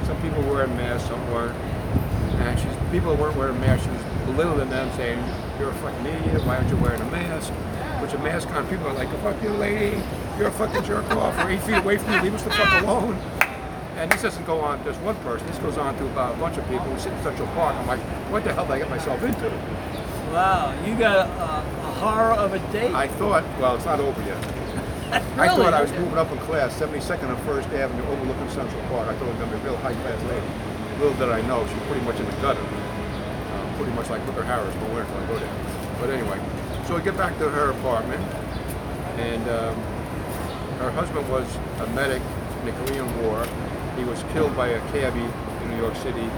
Some 0.05 0.21
people 0.21 0.43
were 0.43 0.55
wearing 0.55 0.77
masks, 0.77 1.09
some 1.09 1.33
weren't. 1.33 1.57
And 2.41 2.59
she's 2.59 2.73
people 2.91 3.15
weren't 3.15 3.37
wearing 3.37 3.61
masks, 3.61 3.85
she 3.85 3.91
was 3.91 4.03
belittling 4.27 4.69
them, 4.71 4.91
saying, 4.97 5.23
"You're 5.59 5.71
a 5.71 5.75
fucking 5.75 6.07
idiot. 6.07 6.45
Why 6.45 6.57
aren't 6.57 6.69
you 6.71 6.77
wearing 6.77 7.01
a 7.01 7.11
mask?" 7.11 7.53
Put 8.01 8.13
your 8.13 8.23
mask 8.23 8.51
on. 8.51 8.67
People 8.67 8.89
are 8.89 8.95
like, 8.95 9.09
"Fuck 9.23 9.41
you, 9.43 9.51
lady. 9.51 10.03
You're 10.39 10.49
a 10.49 10.53
fucking 10.53 10.85
jerk 10.85 11.11
off. 11.13 11.37
We're 11.37 11.51
eight 11.51 11.63
feet 11.63 11.77
away 11.79 11.99
from 11.99 12.15
you. 12.15 12.23
Leave 12.23 12.35
us 12.35 12.43
the 12.43 12.51
fuck 12.51 12.83
alone." 12.83 13.17
And 13.97 14.11
this 14.11 14.23
doesn't 14.23 14.47
go 14.47 14.61
on 14.61 14.83
just 14.85 15.01
one 15.01 15.17
person. 15.17 15.47
This 15.49 15.59
goes 15.59 15.77
on 15.79 15.97
to 15.99 16.07
about 16.07 16.35
a 16.35 16.39
bunch 16.39 16.57
of 16.57 16.65
people 16.69 16.87
who 16.87 16.99
sit 16.99 17.13
in 17.13 17.23
Central 17.23 17.49
Park. 17.49 17.75
I'm 17.75 17.87
like, 17.87 18.01
what 18.31 18.45
the 18.45 18.53
hell 18.53 18.67
did 18.67 18.73
I 18.73 18.79
get 18.79 18.91
myself 18.91 19.23
into? 19.23 19.49
Wow, 20.33 20.77
you 20.85 20.95
got 20.95 21.27
a, 21.27 21.31
a, 21.31 21.93
horror 21.99 22.33
of 22.35 22.53
a 22.53 22.59
date. 22.71 22.95
I 22.95 23.09
thought, 23.09 23.45
well, 23.59 23.77
it's 23.77 23.87
not 23.87 23.99
over 23.99 24.21
yet. 24.23 24.37
I 25.39 25.49
thought 25.49 25.73
I 25.73 25.81
was 25.83 25.93
moving 25.93 26.19
up 26.19 26.31
in 26.31 26.39
class, 26.41 26.79
72nd 26.79 27.33
and 27.33 27.39
First 27.45 27.69
Avenue, 27.71 28.05
overlooking 28.05 28.49
Central 28.51 28.83
Park. 28.89 29.09
I 29.09 29.15
thought 29.15 29.29
it 29.29 29.33
was 29.33 29.39
gonna 29.41 29.57
be 29.57 29.59
a 29.59 29.71
real 29.71 29.77
high-class 29.79 30.23
lady. 30.29 30.47
Little 31.01 31.17
did 31.19 31.31
I 31.31 31.41
know, 31.49 31.67
she's 31.67 31.83
pretty 31.89 32.05
much 32.05 32.21
in 32.21 32.27
the 32.27 32.37
gutter. 32.43 32.61
Uh, 32.61 33.77
pretty 33.77 33.93
much 33.93 34.11
like 34.11 34.25
Booker 34.27 34.45
Harris, 34.45 34.75
but 34.75 34.91
where 34.93 35.05
can 35.05 35.17
I 35.17 35.27
go 35.27 35.39
there? 35.39 35.55
But 36.01 36.11
anyway, 36.11 36.39
so 36.87 36.95
we 36.97 37.03
get 37.03 37.17
back 37.17 37.39
to 37.39 37.49
her 37.49 37.71
apartment, 37.71 38.23
and 39.17 39.43
um, 39.49 39.75
her 40.79 40.91
husband 40.91 41.29
was 41.31 41.49
a 41.81 41.87
medic 41.97 42.23
in 42.61 42.67
the 42.67 42.73
Korean 42.85 43.09
War. 43.23 43.47
He 43.97 44.05
was 44.05 44.23
killed 44.35 44.55
by 44.55 44.69
a 44.69 44.81
cabbie 44.93 45.25
in 45.65 45.71
New 45.71 45.79
York 45.79 45.97
City. 45.97 46.29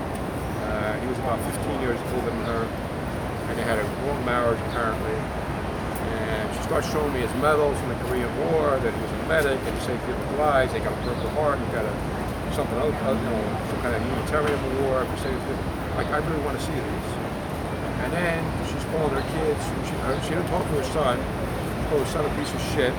Uh, 0.81 0.97
he 0.97 1.07
was 1.13 1.19
about 1.21 1.37
15 1.61 1.85
years 1.85 2.01
older 2.17 2.33
than 2.33 2.45
her, 2.49 2.65
and 2.65 3.59
they 3.59 3.63
had 3.69 3.77
a 3.77 3.85
long 4.09 4.25
marriage 4.25 4.57
apparently. 4.73 5.13
And 5.13 6.49
she 6.57 6.63
starts 6.65 6.89
showing 6.89 7.13
me 7.13 7.21
his 7.21 7.35
medals 7.37 7.77
from 7.85 7.93
the 7.93 8.01
Korean 8.09 8.33
War, 8.49 8.81
that 8.81 8.89
he 8.89 9.01
was 9.05 9.13
a 9.13 9.23
medic, 9.29 9.61
and 9.61 9.73
he 9.77 9.81
saved 9.85 10.01
people's 10.09 10.39
lives. 10.41 10.73
They 10.73 10.81
got 10.81 10.97
a 10.97 11.03
Purple 11.05 11.29
Heart, 11.37 11.61
he 11.61 11.69
got 11.77 11.85
a 11.85 11.93
something 12.57 12.79
else, 12.83 12.97
uh, 13.07 13.15
you 13.15 13.29
know, 13.31 13.41
some 13.71 13.81
kind 13.85 13.95
of 13.95 14.03
humanitarian 14.03 14.59
award 14.75 15.07
for 15.07 15.17
saving 15.23 15.39
people. 15.47 15.65
Like, 15.95 16.09
I 16.09 16.19
really 16.19 16.43
want 16.43 16.59
to 16.59 16.65
see 16.65 16.75
these. 16.75 17.11
And 18.03 18.11
then 18.13 18.41
she's 18.67 18.83
calling 18.91 19.15
her 19.15 19.27
kids. 19.37 19.61
She, 19.87 19.95
her, 20.03 20.17
she 20.25 20.31
didn't 20.35 20.49
talk 20.49 20.65
to 20.65 20.75
her 20.81 20.89
son. 20.91 21.15
She 21.21 21.83
called 21.93 22.03
her 22.03 22.11
son 22.11 22.25
a 22.25 22.33
piece 22.35 22.51
of 22.51 22.63
shit. 22.75 22.95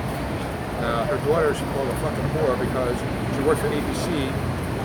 Uh, 0.86 1.06
her 1.10 1.20
daughter, 1.26 1.54
she 1.54 1.66
called 1.74 1.90
a 1.90 1.98
fucking 2.00 2.30
whore 2.38 2.56
because 2.62 2.96
she 3.36 3.42
worked 3.44 3.62
for 3.62 3.70
ABC 3.70 4.08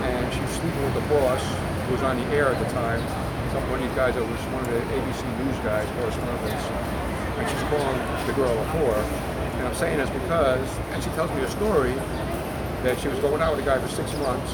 and 0.03 0.33
she 0.33 0.41
was 0.41 0.51
sleeping 0.57 0.83
with 0.83 0.93
the 0.97 1.05
boss 1.09 1.41
was 1.91 2.03
on 2.03 2.17
the 2.17 2.25
air 2.35 2.49
at 2.49 2.59
the 2.59 2.69
time. 2.73 2.99
Some 3.51 3.63
one 3.71 3.79
of 3.81 3.87
these 3.87 3.95
guys 3.95 4.15
that 4.15 4.23
was 4.23 4.39
one 4.51 4.63
of 4.63 4.69
the 4.71 4.79
ABC 4.79 5.21
news 5.39 5.57
guys, 5.63 5.87
correspondents. 5.99 6.65
And 7.39 7.45
she's 7.47 7.65
calling 7.71 7.99
the 8.27 8.33
girl 8.33 8.51
a 8.51 8.65
whore. 8.75 9.03
And 9.57 9.67
I'm 9.67 9.75
saying 9.75 9.97
this 9.97 10.09
because, 10.09 10.67
and 10.91 11.03
she 11.03 11.09
tells 11.11 11.31
me 11.31 11.41
a 11.41 11.49
story 11.49 11.93
that 12.83 12.99
she 12.99 13.07
was 13.07 13.19
going 13.19 13.41
out 13.41 13.55
with 13.55 13.65
a 13.65 13.67
guy 13.67 13.79
for 13.79 13.87
six 13.89 14.13
months, 14.19 14.51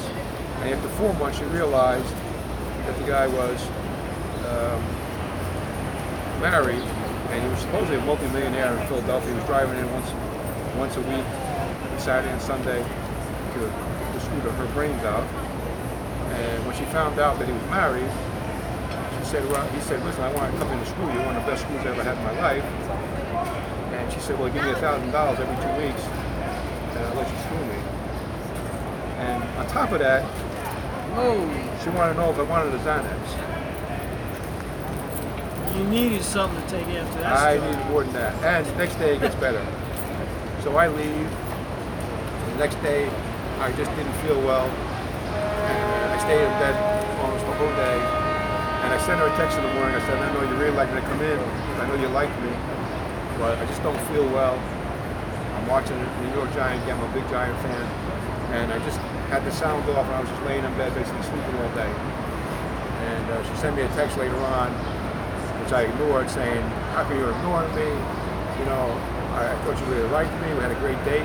and 0.60 0.74
after 0.74 0.88
four 0.96 1.12
months 1.14 1.38
she 1.38 1.44
realized 1.44 2.08
that 2.86 2.96
the 2.98 3.06
guy 3.06 3.26
was 3.26 3.60
um, 4.48 4.80
married, 6.40 6.82
and 7.30 7.42
he 7.42 7.48
was 7.48 7.60
supposedly 7.60 7.96
a 7.96 8.04
multimillionaire 8.04 8.72
in 8.76 8.86
Philadelphia. 8.88 9.28
He 9.28 9.36
was 9.36 9.44
driving 9.44 9.78
in 9.78 9.90
once 9.92 10.10
once 10.76 10.96
a 10.96 11.00
week, 11.02 11.26
Saturday 12.00 12.32
and 12.32 12.42
Sunday, 12.42 12.82
to, 12.82 13.60
to 13.60 14.20
screw 14.20 14.40
her 14.40 14.66
brains 14.72 15.02
out. 15.04 15.53
And 16.94 17.02
when 17.02 17.12
she 17.12 17.18
found 17.18 17.18
out 17.18 17.38
that 17.38 17.46
he 17.46 17.52
was 17.52 17.62
married, 17.70 18.10
she 19.18 19.24
said, 19.30 19.42
"Well, 19.50 19.66
he 19.68 19.80
said, 19.80 20.02
listen, 20.04 20.22
I 20.22 20.32
want 20.32 20.52
to 20.52 20.58
come 20.58 20.70
in 20.70 20.78
to 20.78 20.86
school 20.86 21.10
You're 21.12 21.26
One 21.26 21.36
of 21.36 21.44
the 21.44 21.50
best 21.50 21.62
schools 21.62 21.80
I 21.82 21.88
ever 21.90 22.04
had 22.04 22.16
in 22.16 22.24
my 22.24 22.38
life." 22.40 22.64
And 23.94 24.12
she 24.12 24.20
said, 24.20 24.38
"Well, 24.38 24.50
give 24.50 24.62
me 24.62 24.70
a 24.70 24.76
thousand 24.76 25.10
dollars 25.10 25.40
every 25.40 25.56
two 25.58 25.74
weeks, 25.82 26.02
and 26.02 27.04
I'll 27.04 27.14
let 27.14 27.26
you 27.26 27.38
school 27.50 27.64
me." 27.66 27.80
And 29.18 29.42
on 29.58 29.66
top 29.68 29.92
of 29.92 29.98
that, 30.00 30.22
she 31.82 31.90
wanted 31.90 32.14
to 32.14 32.20
know 32.20 32.30
if 32.30 32.38
I 32.38 32.42
wanted 32.42 32.74
a 32.74 32.78
Xanax. 32.78 33.22
you 35.76 35.84
needed 35.84 36.22
something 36.22 36.62
to 36.62 36.68
take 36.70 36.86
after 36.94 37.20
that. 37.20 37.32
I 37.32 37.56
story. 37.56 37.70
needed 37.70 37.86
more 37.90 38.04
than 38.04 38.12
that. 38.14 38.34
And 38.44 38.66
the 38.66 38.76
next 38.76 38.94
day 38.96 39.16
it 39.16 39.20
gets 39.20 39.34
better. 39.36 39.64
So 40.62 40.76
I 40.76 40.86
leave. 40.86 41.28
The 42.50 42.58
next 42.58 42.76
day 42.82 43.10
I 43.58 43.72
just 43.72 43.90
didn't 43.96 44.14
feel 44.22 44.40
well. 44.42 44.70
Stayed 46.24 46.40
in 46.40 46.54
bed 46.56 46.76
almost 47.20 47.44
the 47.44 47.56
whole 47.60 47.74
day. 47.76 47.98
And 48.84 48.88
I 48.92 48.98
sent 49.04 49.20
her 49.20 49.28
a 49.28 49.36
text 49.36 49.56
in 49.56 49.64
the 49.64 49.74
morning. 49.76 49.94
I 49.96 50.02
said, 50.08 50.16
I 50.16 50.32
know 50.32 50.40
you 50.40 50.56
really 50.56 50.76
like 50.76 50.88
me 50.92 51.00
to 51.00 51.06
come 51.06 51.20
in. 51.20 51.38
I 51.80 51.88
know 51.88 51.96
you 52.00 52.08
like 52.08 52.32
me. 52.40 52.52
But 53.36 53.60
I 53.60 53.64
just 53.66 53.82
don't 53.82 54.00
feel 54.08 54.24
well. 54.32 54.56
I'm 54.56 55.66
watching 55.68 55.96
the 55.96 56.08
New 56.24 56.32
York 56.36 56.52
Giants 56.56 56.84
game. 56.88 56.96
I'm 56.96 57.04
a 57.04 57.14
big 57.14 57.28
Giant 57.28 57.56
fan. 57.60 57.84
And 58.56 58.72
I 58.72 58.78
just 58.88 58.98
had 59.28 59.44
the 59.44 59.52
sound 59.52 59.84
off 59.90 60.06
and 60.06 60.14
I 60.16 60.20
was 60.20 60.28
just 60.28 60.42
laying 60.44 60.64
in 60.64 60.72
bed 60.76 60.94
basically 60.94 61.22
sleeping 61.28 61.56
all 61.60 61.72
day. 61.76 61.92
And 61.92 63.24
uh, 63.30 63.44
she 63.44 63.54
sent 63.60 63.76
me 63.76 63.82
a 63.82 63.90
text 63.92 64.16
later 64.16 64.36
on 64.58 64.72
which 65.64 65.72
I 65.72 65.88
ignored, 65.88 66.28
saying, 66.28 66.60
"How 66.92 67.08
can 67.08 67.16
you 67.16 67.24
ignore 67.24 67.64
me? 67.72 67.88
You 68.60 68.66
know, 68.68 68.84
I, 69.32 69.48
I 69.48 69.56
thought 69.64 69.80
you 69.80 69.86
really 69.88 70.12
liked 70.12 70.32
me. 70.44 70.52
We 70.52 70.60
had 70.60 70.76
a 70.76 70.80
great 70.84 71.00
date. 71.08 71.24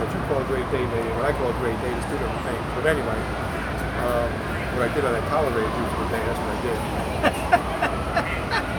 What 0.00 0.08
you 0.08 0.20
call 0.32 0.40
a 0.40 0.48
great 0.48 0.64
date, 0.72 0.88
maybe 0.88 1.12
what 1.12 1.28
I 1.28 1.36
call 1.36 1.52
a 1.52 1.58
great 1.60 1.76
date 1.84 1.92
is 1.92 2.04
two 2.08 2.16
different 2.16 2.40
things. 2.48 2.64
But 2.72 2.88
anyway, 2.88 3.20
um, 4.06 4.28
what 4.76 4.88
I 4.88 4.90
did, 4.94 5.04
I 5.04 5.20
tolerated 5.28 5.68
you 5.68 5.84
for 5.92 5.98
the 6.04 6.08
day. 6.12 6.22
That's 6.24 6.40
what 6.40 6.50
I 6.50 6.58
did. 6.64 6.78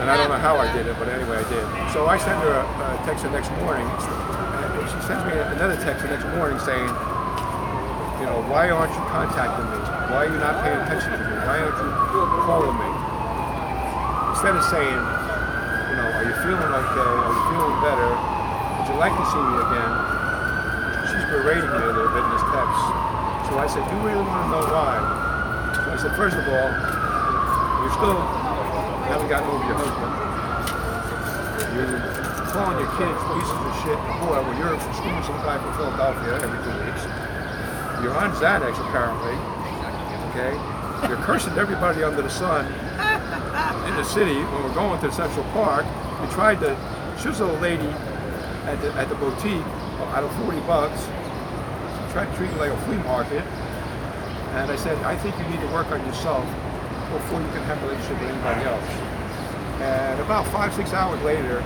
and 0.01 0.07
I 0.09 0.13
don't 0.17 0.29
know 0.29 0.41
how 0.41 0.57
I 0.57 0.67
did 0.73 0.87
it, 0.87 0.95
but 0.97 1.07
anyway, 1.07 1.37
I 1.37 1.47
did. 1.49 1.65
So 1.93 2.07
I 2.07 2.17
sent 2.17 2.41
her 2.41 2.51
a, 2.51 2.65
a 2.65 2.87
text 3.05 3.23
the 3.23 3.31
next 3.31 3.49
morning. 3.61 3.85
And 3.85 4.89
she 4.89 4.99
sends 5.05 5.21
me 5.29 5.37
another 5.37 5.77
text 5.81 6.03
the 6.03 6.09
next 6.09 6.25
morning 6.33 6.57
saying, 6.59 6.89
you 8.19 8.25
know, 8.29 8.41
why 8.49 8.69
aren't 8.69 8.93
you 8.93 9.03
contacting 9.09 9.65
me? 9.69 9.79
Why 10.09 10.25
are 10.25 10.31
you 10.31 10.39
not 10.41 10.61
paying 10.65 10.81
attention 10.81 11.11
to 11.13 11.17
me? 11.17 11.35
Why 11.45 11.57
aren't 11.61 11.77
you 11.77 11.89
calling 12.45 12.77
me? 12.77 13.11
instead 14.41 14.55
of 14.55 14.65
saying, 14.73 15.01
you 15.93 15.95
know, 16.01 16.07
are 16.17 16.25
you 16.25 16.33
feeling 16.41 16.71
okay? 16.73 17.13
Are 17.13 17.29
you 17.29 17.43
feeling 17.53 17.77
better? 17.77 18.09
Would 18.09 18.87
you 18.89 18.97
like 18.97 19.13
to 19.13 19.25
see 19.29 19.37
me 19.37 19.55
again? 19.69 19.91
She's 21.13 21.25
berating 21.29 21.69
me 21.69 21.77
a 21.77 21.93
little 21.93 22.09
bit 22.09 22.25
in 22.25 22.31
this 22.33 22.45
text. 22.49 23.10
So 23.51 23.59
I 23.59 23.67
said, 23.67 23.83
you 23.91 23.99
really 23.99 24.23
want 24.23 24.47
to 24.47 24.49
know 24.55 24.63
why? 24.71 24.95
I 24.95 25.99
said, 25.99 26.15
first 26.15 26.39
of 26.39 26.47
all, 26.47 26.71
you're 27.83 27.95
still 27.99 28.15
haven't 29.11 29.27
gotten 29.27 29.51
over 29.51 29.67
your 29.67 29.75
husband. 29.75 30.07
You're 31.75 31.99
calling 32.55 32.79
your 32.79 32.87
kids 32.95 33.19
pieces 33.27 33.51
of 33.51 33.75
shit 33.83 33.99
boy 34.23 34.39
when 34.47 34.55
you're 34.55 34.71
screwing 34.95 35.19
some 35.27 35.35
guy 35.43 35.59
from 35.59 35.75
Philadelphia 35.75 36.47
every 36.47 36.63
two 36.63 36.75
weeks. 36.79 37.03
You're 37.99 38.15
on 38.15 38.31
Xanax 38.39 38.79
apparently. 38.87 39.35
Okay? 40.31 40.55
You're 41.11 41.19
cursing 41.27 41.51
everybody 41.59 42.07
under 42.07 42.23
the 42.23 42.31
sun 42.31 42.63
in 42.71 43.93
the 43.99 44.07
city 44.07 44.39
when 44.47 44.63
we're 44.63 44.79
going 44.79 44.95
to 45.03 45.11
Central 45.11 45.43
Park. 45.51 45.83
We 46.23 46.27
tried 46.31 46.63
to, 46.63 46.71
was 47.27 47.43
a 47.43 47.51
lady 47.59 47.91
at 48.63 48.79
the, 48.79 48.95
at 48.95 49.09
the 49.11 49.15
boutique 49.19 49.67
out 50.15 50.23
of 50.23 50.31
40 50.39 50.55
bucks. 50.63 51.03
Tried 52.11 52.29
to 52.29 52.35
treat 52.35 52.51
me 52.51 52.57
like 52.59 52.71
a 52.71 52.81
flea 52.81 52.97
market. 52.97 53.43
And 54.59 54.69
I 54.69 54.75
said, 54.75 54.97
I 55.03 55.15
think 55.15 55.37
you 55.37 55.45
need 55.47 55.61
to 55.61 55.71
work 55.73 55.87
on 55.91 56.05
yourself 56.05 56.45
before 57.11 57.39
you 57.39 57.47
can 57.55 57.63
have 57.63 57.81
a 57.83 57.87
relationship 57.87 58.19
with 58.19 58.29
anybody 58.29 58.63
else. 58.67 58.89
And 59.81 60.19
about 60.19 60.45
five, 60.47 60.73
six 60.73 60.91
hours 60.93 61.21
later, 61.23 61.63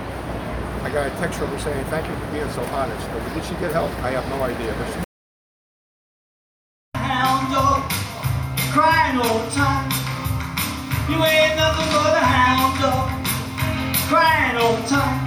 I 0.82 0.90
got 0.92 1.06
a 1.06 1.10
text 1.18 1.38
from 1.38 1.48
her 1.48 1.58
saying, 1.58 1.84
thank 1.86 2.06
you 2.06 2.14
for 2.14 2.32
being 2.32 2.50
so 2.50 2.62
honest. 2.74 3.06
But 3.10 3.34
did 3.34 3.44
she 3.44 3.54
get 3.58 3.72
help? 3.72 3.90
I 4.06 4.10
have 4.10 4.28
no 4.28 4.42
idea. 4.42 4.74
But 4.78 4.92
she 4.92 5.06
crying 8.76 9.16
all 9.16 9.38
the 9.38 9.50
time. 9.52 9.90
You 11.08 11.16
ain't 11.24 11.56
nothing 11.56 11.88
but 11.90 12.12
a 12.12 12.20
hound 12.20 12.78
dog, 12.78 13.08
crying 14.06 14.56
all 14.58 14.76
the 14.76 14.86
time. 14.86 15.25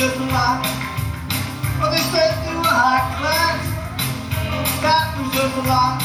Just 0.00 0.16
a 0.16 0.24
lie. 0.32 0.62
Oh, 1.82 1.90
they 1.92 2.00
said 2.08 2.32
you 2.48 2.56
were 2.56 2.64
high 2.64 3.04
class, 3.20 3.60
that 4.80 5.12
was 5.12 5.28
just 5.28 5.60
a 5.60 5.64
lie. 5.68 6.00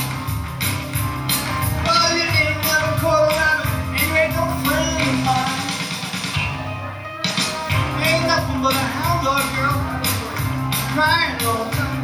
Oh, 1.87 2.07
you 2.11 2.27
ain't 2.27 2.59
never 2.59 2.91
caught 2.99 3.31
around 3.31 3.63
me, 3.63 3.95
and 3.95 4.03
you 4.03 4.19
ain't 4.19 4.35
no 4.35 4.43
friend 4.67 4.99
of 4.99 5.15
mine. 5.23 5.63
Ain't 8.03 8.27
nothing 8.27 8.59
but 8.59 8.75
a 8.75 8.85
hound 8.99 9.23
dog 9.23 9.47
girl 9.55 9.79
crying 10.91 11.39
all 11.47 11.63
the 11.63 11.71
time. 11.79 12.03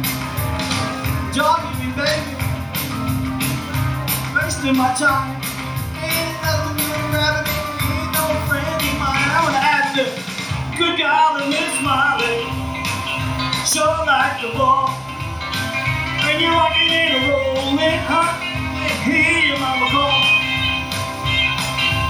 Jogging 1.36 1.76
me, 1.76 1.92
baby, 1.92 2.32
wasting 4.32 4.76
my 4.80 4.94
time. 4.94 5.41
Smiley, 11.82 12.46
sure 13.66 14.06
like 14.06 14.38
the 14.40 14.54
ball. 14.54 14.86
When 16.22 16.38
you're 16.38 16.54
rocking 16.54 16.94
in 16.94 17.10
a 17.10 17.20
rolling, 17.26 17.98
huh? 18.06 18.38
Hear 19.02 19.50
your 19.50 19.58
mama 19.58 19.90
call. 19.90 20.14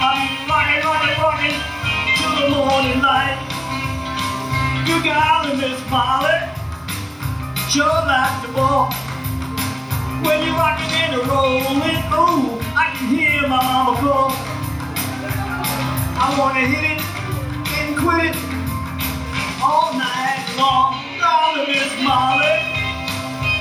I'm 0.04 0.28
rocking, 0.44 0.84
rocking, 0.84 1.16
rocking 1.24 1.56
till 2.20 2.36
the 2.36 2.48
morning 2.52 3.00
light. 3.00 3.40
You 4.84 5.00
got 5.02 5.48
me, 5.48 5.56
Miss 5.56 5.80
Molly. 5.88 6.36
Sure 7.72 8.04
like 8.04 8.44
the 8.44 8.52
ball. 8.52 8.92
When 10.20 10.44
you're 10.44 10.52
rocking 10.52 10.92
and 11.00 11.14
a 11.16 11.24
rolling, 11.24 11.96
ooh, 12.12 12.60
I 12.76 12.92
can 12.92 13.08
hear 13.08 13.40
my 13.48 13.56
mama 13.56 13.96
call. 13.96 14.32
I 16.20 16.36
wanna 16.38 16.60
hit 16.60 16.84
it 16.92 17.00
and 17.80 17.96
quit 17.96 18.51
all 19.62 19.94
night 19.94 20.42
long. 20.58 20.98
Darling 21.20 21.70
Miss 21.70 21.92
Molly, 22.02 22.58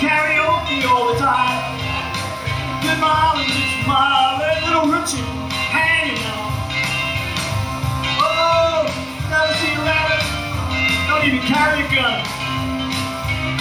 karaoke 0.02 0.82
all 0.89 1.14
the 1.14 1.20
time. 1.20 1.62
Good 2.82 2.97
Molly, 2.97 3.45
Miss 3.45 3.86
Molly, 3.86 4.49
little 4.66 4.89
Richie 4.89 5.22
hanging 5.70 6.18
on. 6.26 6.49
Oh, 8.18 8.89
never 9.30 9.54
seen 9.62 9.78
a 9.78 9.84
rabbit, 9.86 10.26
don't 11.06 11.22
even 11.22 11.45
carry 11.45 11.86
a 11.86 11.89
gun. 11.93 12.26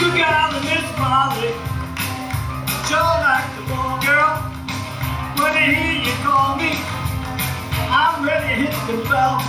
Good 0.00 0.16
golly, 0.16 0.60
Miss 0.64 0.88
Molly, 0.96 1.52
sure 2.88 3.16
like 3.20 3.48
the 3.56 3.62
ball 3.68 4.00
girl. 4.00 4.48
When 5.36 5.52
I 5.52 5.76
hear 5.76 6.00
you 6.08 6.14
call 6.24 6.56
me, 6.56 6.72
I'm 7.92 8.24
ready 8.24 8.48
to 8.48 8.54
hit 8.64 8.72
the 8.88 9.08
bell. 9.08 9.40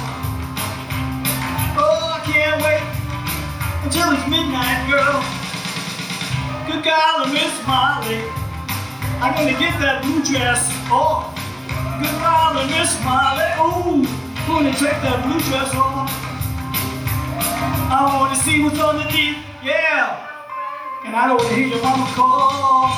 Oh, 1.74 2.11
can't 2.26 2.62
wait 2.62 2.84
until 3.84 4.14
it's 4.14 4.28
midnight, 4.30 4.90
girl. 4.90 5.24
Good 6.68 6.84
golly, 6.86 7.34
Miss 7.34 7.54
Molly, 7.66 8.22
I'm 9.20 9.34
gonna 9.34 9.58
get 9.58 9.80
that 9.82 10.02
blue 10.04 10.22
dress 10.24 10.70
off. 10.92 11.34
Good 12.00 12.14
golly, 12.22 12.66
Miss 12.70 12.94
Molly, 13.04 13.50
ooh, 13.58 14.06
gonna 14.48 14.72
take 14.74 15.02
that 15.02 15.26
blue 15.26 15.40
dress 15.50 15.74
off. 15.76 16.10
I 17.92 18.18
wanna 18.20 18.36
see 18.36 18.64
what's 18.64 18.80
underneath, 18.80 19.38
yeah. 19.64 20.28
And 21.06 21.16
I 21.16 21.28
don't 21.28 21.38
wanna 21.38 21.56
hear 21.56 21.68
your 21.68 21.82
mama 21.82 22.06
call. 22.14 22.90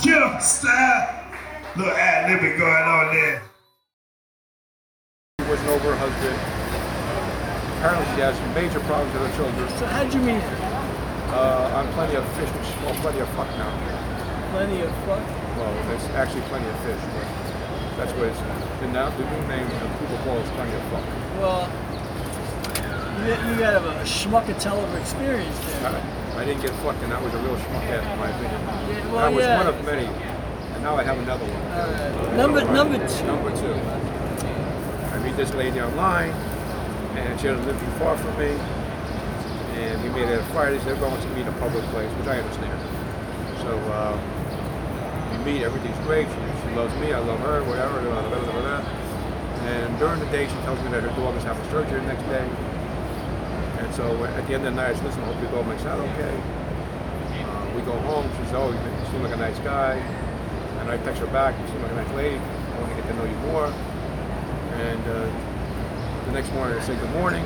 Jump 0.00 0.40
style. 0.40 1.24
Little 1.76 1.92
ad 1.92 2.30
libbing 2.30 2.58
going 2.58 2.72
on 2.72 3.14
there. 3.14 3.42
She 5.40 5.48
wasn't 5.48 5.68
over 5.68 5.94
her 5.94 6.08
husband. 6.08 6.55
Apparently 7.78 8.06
she 8.14 8.20
has 8.24 8.36
major 8.54 8.80
problems 8.88 9.12
with 9.12 9.28
her 9.28 9.34
children. 9.36 9.68
So 9.78 9.86
how'd 9.86 10.12
you 10.12 10.20
meet 10.20 10.40
her? 10.40 10.56
Uh, 11.36 11.76
on 11.76 11.86
Plenty 11.92 12.16
of 12.16 12.24
Fish, 12.34 12.48
which 12.48 12.68
is 12.68 13.00
Plenty 13.00 13.20
of 13.20 13.28
Fuck 13.36 13.48
now. 13.60 13.68
Plenty 14.52 14.80
of 14.80 14.90
fuck. 15.04 15.20
Well, 15.60 15.72
it's 15.92 16.04
actually 16.16 16.40
Plenty 16.48 16.68
of 16.68 16.78
Fish, 16.80 17.00
but 17.12 17.26
that's 18.00 18.12
what 18.16 18.28
it's 18.28 18.40
been 18.80 18.92
now. 18.92 19.10
The 19.10 19.24
new 19.24 19.42
name 19.48 19.68
people 19.68 20.16
call 20.24 20.38
it 20.38 20.44
is 20.44 20.50
Plenty 20.56 20.72
of 20.72 20.82
Fuck. 20.88 21.04
Well, 21.36 21.68
you, 23.26 23.34
you 23.52 23.60
got 23.60 23.76
a 23.76 23.80
schmuckateller 24.08 25.00
experience 25.00 25.58
there. 25.60 25.92
I, 25.92 26.40
I 26.40 26.44
didn't 26.44 26.62
get 26.62 26.72
fucked, 26.80 27.02
and 27.02 27.12
that 27.12 27.20
was 27.22 27.34
a 27.34 27.38
real 27.38 27.56
schmuck 27.56 27.84
ass, 27.92 28.04
in 28.06 28.18
my 28.18 28.30
opinion. 28.30 28.60
Yeah, 28.64 29.12
well, 29.12 29.18
I 29.18 29.28
was 29.28 29.44
yeah. 29.44 29.58
one 29.58 29.66
of 29.66 29.84
many, 29.84 30.06
and 30.06 30.82
now 30.82 30.96
I 30.96 31.02
have 31.02 31.18
another 31.18 31.44
one. 31.44 32.36
Number 32.36 32.64
number 32.72 32.96
two. 33.08 33.26
Number 33.26 33.50
two. 33.52 33.74
I 35.12 35.18
meet 35.20 35.36
this 35.36 35.52
lady 35.54 35.80
online, 35.80 36.32
and 37.18 37.40
she 37.40 37.48
doesn't 37.48 37.66
live 37.66 37.78
too 37.78 37.90
far 37.98 38.16
from 38.16 38.36
me. 38.38 38.52
And 39.80 40.02
we 40.02 40.08
made 40.10 40.28
it 40.28 40.40
on 40.40 40.46
Fridays. 40.52 40.84
They're 40.84 40.96
going 40.96 41.20
to 41.20 41.28
meet 41.28 41.42
in 41.42 41.48
a 41.48 41.58
public 41.58 41.84
place, 41.92 42.10
which 42.16 42.28
I 42.28 42.38
understand. 42.40 42.80
So 43.60 43.72
um, 43.92 44.16
we 45.32 45.52
meet. 45.52 45.62
Everything's 45.62 45.98
great. 46.06 46.28
She, 46.28 46.40
she 46.62 46.74
loves 46.76 46.94
me. 47.00 47.12
I 47.12 47.18
love 47.18 47.40
her. 47.40 47.62
Whatever. 47.64 48.00
Blah, 48.00 48.28
blah, 48.28 48.40
blah, 48.40 48.60
blah. 48.60 49.06
And 49.66 49.98
during 49.98 50.20
the 50.20 50.26
day, 50.26 50.46
she 50.46 50.56
tells 50.62 50.78
me 50.84 50.90
that 50.92 51.02
her 51.02 51.14
dog 51.16 51.34
is 51.36 51.42
having 51.42 51.64
surgery 51.70 52.00
the 52.00 52.06
next 52.06 52.22
day. 52.30 52.46
And 53.82 53.94
so 53.94 54.24
at 54.24 54.46
the 54.46 54.54
end 54.54 54.66
of 54.66 54.74
the 54.74 54.80
night, 54.80 54.90
I 54.90 54.94
said, 54.94 55.04
listen, 55.04 55.22
I 55.22 55.32
hope 55.32 55.42
your 55.42 55.50
dog 55.50 55.66
makes 55.66 55.84
out 55.84 55.98
okay. 55.98 56.34
Uh, 57.42 57.72
we 57.74 57.82
go 57.82 57.98
home. 58.06 58.30
She 58.38 58.44
says, 58.46 58.54
oh, 58.54 58.70
you 58.70 59.10
seem 59.10 59.22
like 59.22 59.34
a 59.34 59.36
nice 59.36 59.58
guy. 59.60 59.96
And 60.80 60.90
I 60.90 60.96
text 60.98 61.20
her 61.20 61.26
back, 61.28 61.58
you 61.60 61.66
seem 61.66 61.82
like 61.82 61.92
a 61.92 61.96
nice 61.96 62.14
lady. 62.14 62.36
I 62.36 62.80
want 62.80 62.90
to 62.94 63.02
get 63.02 63.08
to 63.10 63.14
know 63.16 63.24
you 63.24 63.36
more. 63.50 63.66
And 63.66 65.02
uh, 65.08 65.55
the 66.26 66.32
next 66.32 66.52
morning, 66.52 66.78
I 66.78 66.82
say, 66.82 66.96
good 66.96 67.10
morning. 67.12 67.44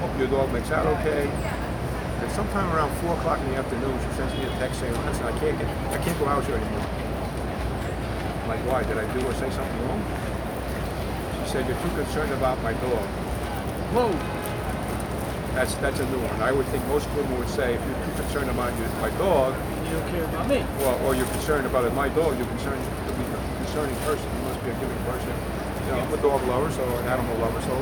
Hope 0.00 0.18
your 0.18 0.28
dog 0.28 0.52
makes 0.52 0.70
out 0.70 0.86
okay. 1.00 1.28
And 1.28 2.30
sometime 2.32 2.70
around 2.74 2.94
4 3.02 3.14
o'clock 3.18 3.40
in 3.40 3.50
the 3.50 3.56
afternoon, 3.56 3.98
she 3.98 4.16
sends 4.16 4.32
me 4.34 4.44
a 4.44 4.50
text 4.58 4.80
saying, 4.80 4.94
listen, 5.06 5.24
I 5.26 5.32
can't, 5.38 5.58
get, 5.58 5.68
I 5.90 5.98
can't 6.04 6.18
go 6.18 6.26
out 6.26 6.44
here 6.44 6.56
anymore. 6.56 6.86
I'm 8.42 8.48
like, 8.48 8.60
why? 8.66 8.82
Did 8.84 8.98
I 8.98 9.06
do 9.14 9.26
or 9.26 9.34
say 9.34 9.50
something 9.50 9.80
wrong? 9.88 10.02
She 11.44 11.50
said, 11.50 11.66
you're 11.66 11.78
too 11.82 11.94
concerned 11.96 12.32
about 12.32 12.62
my 12.62 12.72
dog. 12.74 13.04
Whoa. 13.96 14.10
That's 15.52 15.74
that's 15.84 16.00
a 16.00 16.06
new 16.08 16.16
one. 16.24 16.40
I 16.40 16.50
would 16.50 16.64
think 16.72 16.80
most 16.88 17.04
women 17.12 17.36
would 17.38 17.48
say, 17.50 17.74
if 17.76 17.80
you're 17.84 18.00
too 18.08 18.22
concerned 18.24 18.48
about 18.48 18.72
your, 18.80 18.88
my 19.04 19.10
dog, 19.20 19.52
You 19.84 20.00
don't 20.00 20.08
care 20.08 20.24
about 20.24 20.48
me. 20.48 20.64
well, 20.80 20.96
or 21.04 21.14
you're 21.14 21.28
concerned 21.36 21.66
about 21.66 21.84
it, 21.84 21.92
my 21.92 22.08
dog, 22.08 22.38
you're 22.40 22.48
concerned, 22.56 22.80
you'll 23.04 23.20
be 23.20 23.24
a 23.28 23.36
concerning 23.60 23.96
person. 24.08 24.24
You 24.24 24.42
must 24.48 24.64
be 24.64 24.70
a 24.72 24.76
giving 24.80 25.02
person. 25.04 25.28
You 25.28 25.92
know, 25.92 26.00
I'm 26.08 26.14
a 26.14 26.22
dog 26.24 26.40
lover, 26.48 26.72
so 26.72 26.80
an 26.88 27.04
animal 27.04 27.36
lover, 27.36 27.60
so 27.68 27.76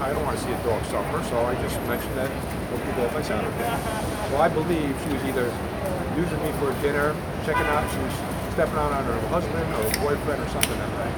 I 0.00 0.12
don't 0.12 0.24
want 0.24 0.38
to 0.38 0.44
see 0.44 0.52
a 0.52 0.60
dog 0.62 0.84
suffer. 0.86 1.22
So 1.30 1.40
I 1.44 1.54
just 1.62 1.76
mentioned 1.88 2.14
that 2.16 2.30
your 2.70 2.94
dog 2.96 3.14
makes 3.16 3.30
out 3.30 3.44
okay. 3.44 3.72
Well, 4.32 4.42
I 4.42 4.48
believe 4.48 4.92
she 5.04 5.08
was 5.14 5.22
either 5.24 5.46
using 6.16 6.40
me 6.44 6.50
for 6.60 6.72
dinner, 6.82 7.14
checking 7.44 7.66
out, 7.68 7.84
she 7.92 7.98
was 8.00 8.14
stepping 8.52 8.76
out 8.76 8.92
on 8.92 9.04
her 9.04 9.18
husband 9.28 9.64
or 9.76 9.84
boyfriend 10.04 10.40
or 10.42 10.48
something 10.48 10.76
that 10.78 10.92
night. 11.00 11.14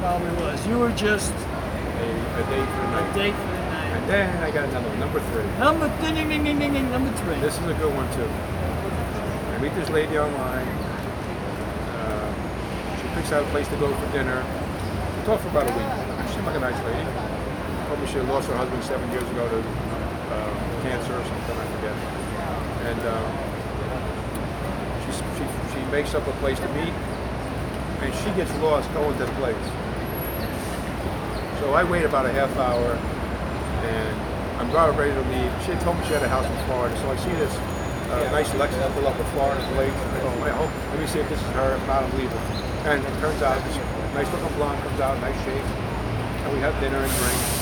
Probably 0.00 0.30
was. 0.42 0.66
You 0.66 0.78
were 0.78 0.92
just 0.92 1.32
A, 1.32 2.06
a 2.06 2.42
date 2.48 2.68
for 2.68 2.80
the 2.80 2.88
a 2.88 3.00
night. 3.02 3.14
date 3.14 3.34
for 3.34 3.48
the 3.50 3.64
night. 3.72 3.92
And 3.98 4.04
then 4.08 4.42
I 4.42 4.50
got 4.50 4.68
another 4.68 4.88
one, 4.88 5.00
number 5.00 5.20
three. 5.32 5.44
Number 5.58 5.88
ding 6.00 6.14
ding 6.14 6.28
ding 6.28 6.44
ding 6.44 6.58
ding 6.58 6.72
ding. 6.72 6.90
Number 6.90 7.10
three. 7.18 7.34
This 7.40 7.58
is 7.58 7.66
a 7.66 7.74
good 7.74 7.92
one 7.94 8.08
too. 8.14 8.28
I 8.28 9.58
meet 9.60 9.74
this 9.74 9.90
lady 9.90 10.18
online. 10.18 10.68
Uh, 11.98 12.30
she 13.00 13.08
picks 13.16 13.32
out 13.32 13.42
a 13.42 13.48
place 13.50 13.66
to 13.68 13.76
go 13.76 13.92
for 13.92 14.12
dinner. 14.12 14.44
We 15.18 15.24
talk 15.26 15.40
for 15.40 15.48
about 15.48 15.66
a 15.66 15.72
week. 15.74 16.28
She 16.28 16.34
seemed 16.34 16.46
like 16.46 16.56
a 16.56 16.60
nice 16.60 16.78
lady. 16.84 17.37
She 18.06 18.16
had 18.16 18.28
lost 18.28 18.48
her 18.48 18.56
husband 18.56 18.82
seven 18.84 19.04
years 19.10 19.28
ago 19.30 19.44
to 19.44 19.58
uh, 19.60 20.52
cancer 20.80 21.12
or 21.12 21.24
something, 21.28 21.56
I 21.60 21.66
forget. 21.76 21.96
And 22.88 23.00
um, 23.04 23.28
she, 25.04 25.12
she, 25.36 25.44
she 25.76 25.80
makes 25.92 26.14
up 26.14 26.24
a 26.26 26.32
place 26.40 26.56
to 26.56 26.68
meet, 26.72 26.94
and 28.00 28.08
she 28.24 28.30
gets 28.32 28.48
lost 28.64 28.88
going 28.96 29.12
to 29.18 29.26
the 29.26 29.36
place. 29.36 29.66
So 31.60 31.76
I 31.76 31.84
wait 31.84 32.08
about 32.08 32.24
a 32.24 32.32
half 32.32 32.48
hour, 32.56 32.96
and 32.96 34.14
I'm 34.56 34.70
about 34.70 34.96
ready 34.96 35.12
to 35.12 35.24
leave. 35.28 35.52
She 35.68 35.76
had 35.76 35.80
told 35.84 36.00
me 36.00 36.06
she 36.08 36.16
had 36.16 36.22
a 36.24 36.32
house 36.32 36.48
in 36.48 36.56
Florida, 36.64 36.96
so 36.96 37.12
I 37.12 37.16
see 37.20 37.34
this 37.36 37.52
uh, 38.08 38.24
nice 38.32 38.48
Lexus 38.56 38.88
pull 38.96 39.06
up 39.06 39.18
with 39.18 39.28
Florida 39.36 39.60
plate. 39.76 39.92
I 39.92 40.18
go, 40.24 40.32
wait, 40.40 40.56
oh, 40.56 40.70
let 40.96 40.98
me 40.98 41.06
see 41.06 41.20
if 41.20 41.28
this 41.28 41.38
is 41.38 41.52
her. 41.60 41.76
If 41.76 41.86
not, 41.86 42.08
I'm 42.08 42.12
leaving. 42.16 42.40
And 42.88 43.04
it 43.04 43.14
turns 43.20 43.42
out 43.44 43.60
this 43.68 43.76
nice 44.16 44.32
looking 44.32 44.56
blonde 44.56 44.80
comes 44.80 45.00
out, 45.00 45.20
nice 45.20 45.36
shape, 45.44 45.60
and 45.60 46.56
we 46.56 46.60
have 46.64 46.72
dinner 46.80 46.96
and 46.96 47.12
drink. 47.20 47.57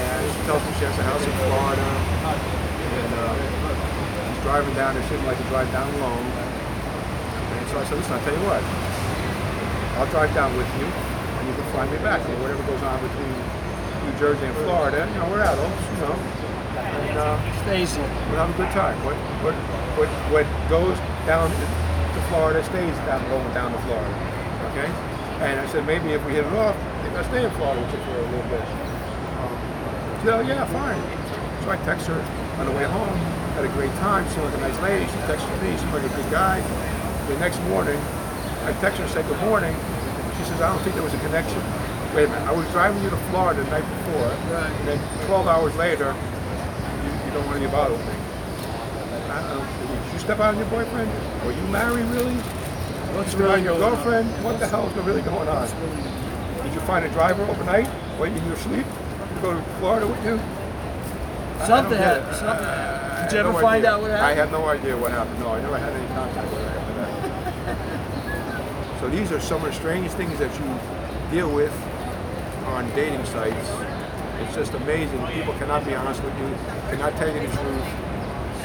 And 0.00 0.24
she 0.32 0.40
tells 0.48 0.64
me 0.64 0.70
she 0.80 0.84
has 0.88 0.96
a 0.96 1.04
house 1.04 1.20
in 1.20 1.34
Florida, 1.44 1.84
and 1.84 3.10
uh, 3.20 3.36
she's 3.36 4.40
driving 4.42 4.74
down 4.74 4.96
there. 4.96 5.04
She 5.04 5.14
didn't 5.16 5.28
like 5.28 5.36
to 5.36 5.48
drive 5.52 5.68
down 5.70 5.88
alone. 6.00 6.24
And 6.24 7.64
so 7.68 7.78
I 7.78 7.84
said, 7.84 8.00
listen, 8.00 8.12
I'll 8.16 8.24
tell 8.24 8.36
you 8.36 8.46
what. 8.48 8.62
I'll 10.00 10.10
drive 10.10 10.32
down 10.32 10.56
with 10.56 10.70
you, 10.80 10.88
and 10.88 11.44
you 11.44 11.54
can 11.54 11.66
fly 11.76 11.84
me 11.84 11.98
back. 12.00 12.24
And 12.24 12.40
whatever 12.40 12.64
goes 12.64 12.80
on 12.80 12.96
between 13.04 13.34
New 14.08 14.14
Jersey 14.16 14.48
and 14.48 14.56
Florida, 14.64 15.04
you 15.04 15.18
know, 15.20 15.28
we're 15.28 15.44
adults, 15.44 15.84
you 15.92 16.00
know. 16.08 16.16
And 16.80 17.18
uh, 17.18 17.36
we'll 17.68 18.40
have 18.40 18.48
a 18.48 18.56
good 18.56 18.72
time. 18.72 18.96
What 19.04 19.16
what 19.44 19.54
what 19.98 20.08
what 20.32 20.46
goes 20.70 20.96
down 21.26 21.50
to 21.50 22.20
Florida 22.30 22.62
stays 22.64 22.96
down 23.10 23.20
going 23.28 23.52
down 23.52 23.72
to 23.72 23.78
Florida. 23.82 24.14
Okay? 24.70 24.86
And 25.42 25.60
I 25.60 25.66
said 25.66 25.86
maybe 25.86 26.10
if 26.10 26.24
we 26.24 26.32
hit 26.32 26.46
it 26.46 26.52
off, 26.54 26.76
I'll 27.16 27.24
stay 27.24 27.44
in 27.44 27.50
Florida 27.52 27.80
with 27.82 27.92
you 27.92 28.00
for 28.06 28.18
a 28.18 28.26
little 28.30 28.50
bit. 28.50 28.89
She 30.20 30.26
said, 30.28 30.36
oh 30.36 30.44
yeah, 30.44 30.64
fine. 30.68 31.00
So 31.64 31.70
I 31.72 31.76
text 31.88 32.06
her 32.08 32.20
on 32.60 32.66
the 32.66 32.72
way 32.72 32.84
home, 32.84 33.08
had 33.56 33.64
a 33.64 33.72
great 33.72 33.92
time, 34.04 34.28
seemed 34.28 34.44
like 34.44 34.54
a 34.54 34.60
nice 34.60 34.78
lady. 34.84 35.06
She 35.08 35.16
texted 35.24 35.48
me, 35.64 35.72
seemed 35.80 35.92
like 35.96 36.04
a 36.04 36.12
good 36.14 36.30
guy. 36.30 36.60
The 37.28 37.38
next 37.40 37.56
morning, 37.72 37.96
I 38.68 38.72
text 38.84 38.98
her 39.00 39.04
and 39.04 39.12
said 39.12 39.24
good 39.28 39.40
morning. 39.48 39.72
She 40.36 40.44
says, 40.44 40.60
I 40.60 40.68
don't 40.72 40.82
think 40.84 40.94
there 40.94 41.04
was 41.04 41.14
a 41.14 41.20
connection. 41.24 41.60
Wait 42.12 42.24
a 42.24 42.28
minute, 42.28 42.44
I 42.48 42.52
was 42.52 42.68
driving 42.72 43.02
you 43.02 43.08
to 43.08 43.16
Florida 43.32 43.62
the 43.64 43.70
night 43.70 43.86
before, 43.86 44.28
Right. 44.52 44.68
and 44.68 44.88
then 44.88 44.98
12 45.26 45.46
hours 45.46 45.74
later, 45.76 46.12
you, 46.12 47.10
you 47.24 47.30
don't 47.32 47.46
want 47.46 47.56
to 47.56 47.64
get 47.64 47.72
bottle 47.72 47.96
me. 47.96 48.14
Did 49.24 50.12
you 50.12 50.18
step 50.18 50.40
out 50.40 50.52
on 50.52 50.58
your 50.58 50.68
boyfriend? 50.68 51.08
Were 51.46 51.52
you 51.52 51.62
married 51.72 52.04
really? 52.12 52.34
What's 53.16 53.32
You 53.32 53.40
really 53.40 53.54
on 53.54 53.64
your 53.64 53.78
going 53.78 53.84
on? 53.84 53.94
girlfriend? 53.94 54.28
What 54.44 54.58
the 54.58 54.66
hell 54.66 54.88
is 54.88 54.96
really 55.04 55.22
going 55.22 55.48
on? 55.48 55.68
Did 56.64 56.74
you 56.74 56.80
find 56.80 57.04
a 57.04 57.08
driver 57.10 57.42
overnight, 57.44 57.88
waiting 58.18 58.38
in 58.38 58.46
your 58.48 58.56
sleep, 58.56 58.86
go 59.42 59.54
to 59.54 59.62
Florida 59.78 60.06
with 60.06 60.24
you? 60.24 60.34
I- 60.38 61.62
I 61.62 61.66
Something 61.66 61.90
don't 61.90 62.00
get 62.00 62.00
happened. 62.00 62.30
it. 62.32 62.34
Something 62.36 62.66
I- 62.66 62.74
happened. 62.76 63.28
Did 63.30 63.32
you 63.32 63.38
have 63.38 63.46
ever 63.46 63.52
no 63.52 63.60
find 63.60 63.76
idea. 63.84 63.90
out 63.94 64.00
what 64.00 64.10
happened? 64.10 64.26
I 64.26 64.28
happened? 64.34 64.50
have 64.50 64.60
no 64.60 64.68
idea 64.68 64.96
what 64.96 65.10
happened. 65.12 65.40
No, 65.40 65.48
I 65.54 65.60
never 65.60 65.78
had 65.78 65.92
any 65.92 66.06
contact 66.08 66.50
with 66.50 66.62
her 66.62 66.78
after 66.80 66.94
that. 67.70 69.00
So 69.00 69.08
these 69.08 69.30
are 69.32 69.40
some 69.40 69.62
of 69.64 69.68
the 69.70 69.72
strangest 69.76 70.16
things 70.16 70.38
that 70.38 70.50
you 70.58 70.66
deal 71.30 71.50
with 71.50 71.72
on 72.66 72.90
dating 72.96 73.24
sites. 73.26 73.70
It's 74.42 74.54
just 74.56 74.72
amazing. 74.74 75.24
People 75.28 75.52
cannot 75.54 75.84
be 75.84 75.94
honest 75.94 76.22
with 76.24 76.36
you, 76.38 76.48
cannot 76.90 77.14
tell 77.16 77.28
you 77.28 77.40
the 77.46 77.52
truth. 77.54 77.86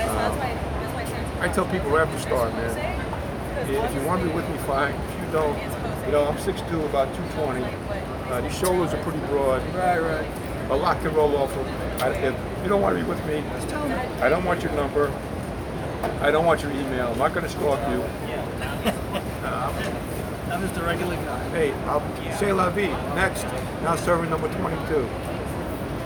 Um, 0.08 0.40
I 1.42 1.48
tell 1.54 1.66
people 1.66 1.92
right 1.92 2.08
from 2.08 2.16
the 2.16 2.22
start, 2.22 2.54
man. 2.54 3.02
If 3.70 3.94
you 3.96 4.02
want 4.08 4.22
to 4.24 4.28
be 4.30 4.34
with 4.34 4.48
me, 4.50 4.58
fine. 4.60 4.94
If 4.94 5.26
you 5.28 5.32
don't, 5.34 5.58
you 6.06 6.12
know, 6.12 6.26
I'm 6.28 6.38
6'2", 6.38 6.86
about 6.86 7.14
220. 7.16 7.64
Uh, 8.32 8.42
these 8.42 8.58
shoulders 8.58 8.94
are 8.94 9.04
pretty 9.04 9.20
broad. 9.28 9.62
Right, 9.76 10.00
right. 10.00 10.26
A 10.70 10.76
lock 10.76 11.02
can 11.02 11.14
roll 11.14 11.36
off 11.38 11.56
of. 11.56 11.68
I, 12.02 12.10
if 12.10 12.64
you 12.64 12.70
don't 12.70 12.82
want 12.82 12.98
to 12.98 13.04
be 13.04 13.08
with 13.08 13.24
me, 13.26 13.44
just 13.54 13.70
tell 13.70 13.88
me. 13.88 13.96
I 13.96 14.30
don't 14.30 14.44
want 14.44 14.64
your 14.64 14.72
number. 14.74 15.12
I 16.22 16.32
don't 16.32 16.46
want 16.46 16.62
your 16.62 16.72
email. 16.72 17.08
I'm 17.08 17.18
not 17.18 17.34
going 17.34 17.46
to 17.46 17.52
stalk 17.52 17.80
you. 17.90 18.02
I'm 19.46 20.62
just 20.62 20.78
a 20.80 20.84
regular 20.84 21.16
guy. 21.18 21.50
Hey, 21.50 21.72
I'll 21.86 22.02
say 22.38 22.54
la 22.54 22.70
vie. 22.70 22.88
Next, 23.16 23.44
now 23.84 23.96
serving 23.96 24.30
number 24.30 24.48
22. 24.48 25.10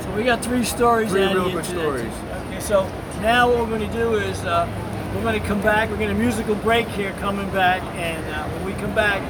So 0.04 0.12
we 0.16 0.24
got 0.24 0.44
three 0.44 0.64
stories. 0.64 1.12
Three 1.12 1.24
out 1.24 1.36
real 1.36 1.52
good 1.52 1.64
today. 1.64 1.80
stories. 1.80 2.14
Okay, 2.48 2.60
so 2.60 2.88
now 3.22 3.48
what 3.50 3.60
we're 3.60 3.78
going 3.78 3.90
to 3.90 3.98
do 3.98 4.16
is 4.16 4.40
uh, 4.46 4.68
we're 5.16 5.22
going 5.22 5.40
to 5.40 5.48
come 5.48 5.62
back. 5.62 5.90
We're 5.90 5.98
going 5.98 6.10
to 6.10 6.16
musical 6.16 6.56
break 6.56 6.88
here, 6.88 7.12
coming 7.20 7.50
back, 7.52 7.84
and 7.96 8.26
uh, 8.34 8.48
when 8.50 8.66
we 8.66 8.74
come 8.82 8.96
back, 8.96 9.22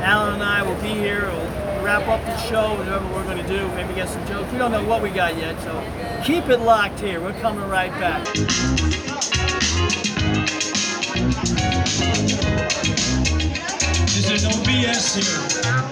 Alan 0.00 0.34
and 0.34 0.42
I 0.42 0.62
will 0.62 0.80
be 0.80 0.88
here. 0.88 1.26
We'll 1.26 1.65
wrap 1.86 2.08
up 2.08 2.20
the 2.26 2.36
show, 2.48 2.74
whatever 2.74 3.06
we're 3.14 3.22
going 3.22 3.38
to 3.38 3.46
do. 3.46 3.68
Maybe 3.68 3.94
get 3.94 4.08
some 4.08 4.26
jokes. 4.26 4.50
We 4.50 4.58
don't 4.58 4.72
know 4.72 4.82
what 4.82 5.02
we 5.02 5.10
got 5.10 5.36
yet, 5.36 5.56
so 5.60 6.20
keep 6.24 6.48
it 6.48 6.58
locked 6.58 6.98
here. 6.98 7.20
We're 7.20 7.32
coming 7.40 7.68
right 7.68 7.92
back. 7.92 8.26
Is 14.04 14.26
there 14.26 14.50
no 14.50 14.56
BS 14.64 15.14
here? 15.22 15.85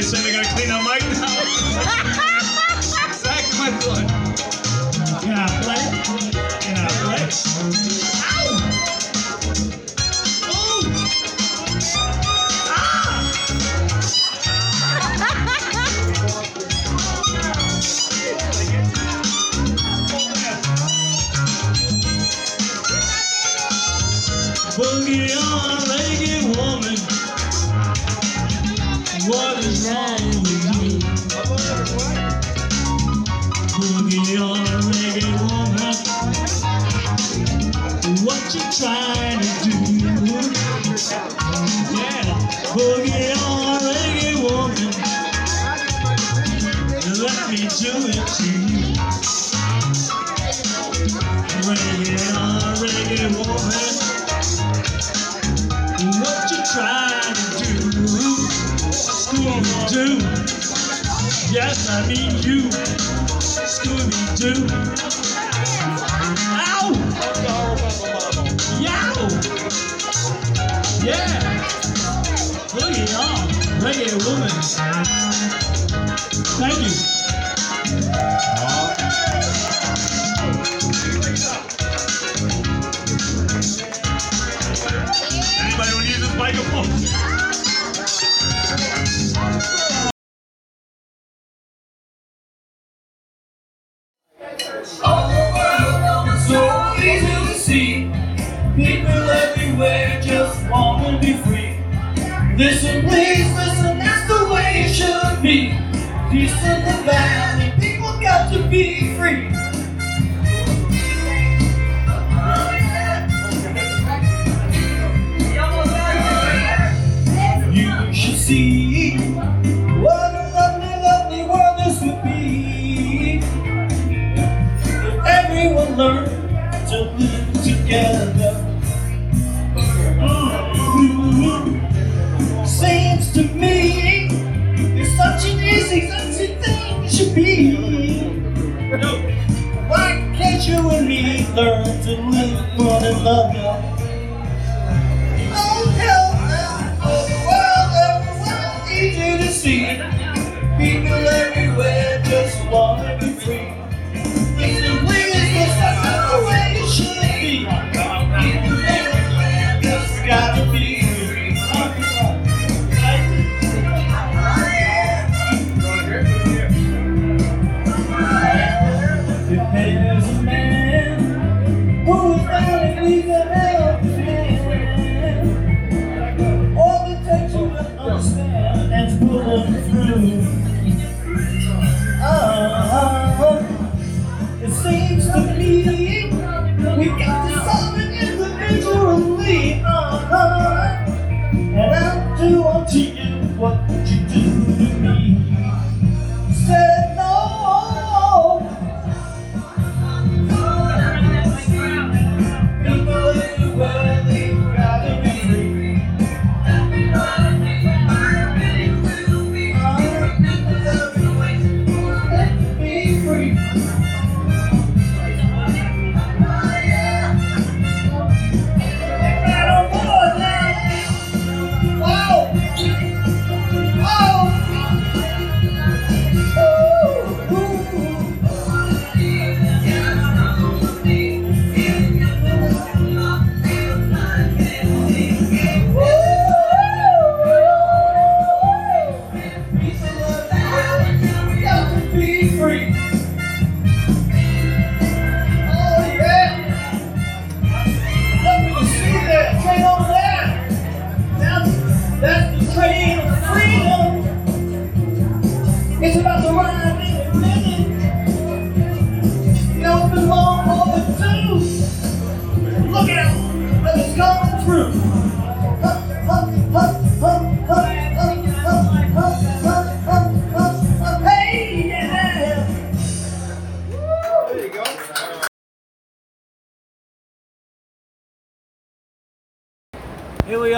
You 0.00 0.06
know, 0.06 0.12
everybody 0.12 0.22
saying 0.22 0.24
they 0.24 0.32
gotta 0.32 0.56
clean 0.56 0.70
up. 0.70 0.82
mic 0.82 0.99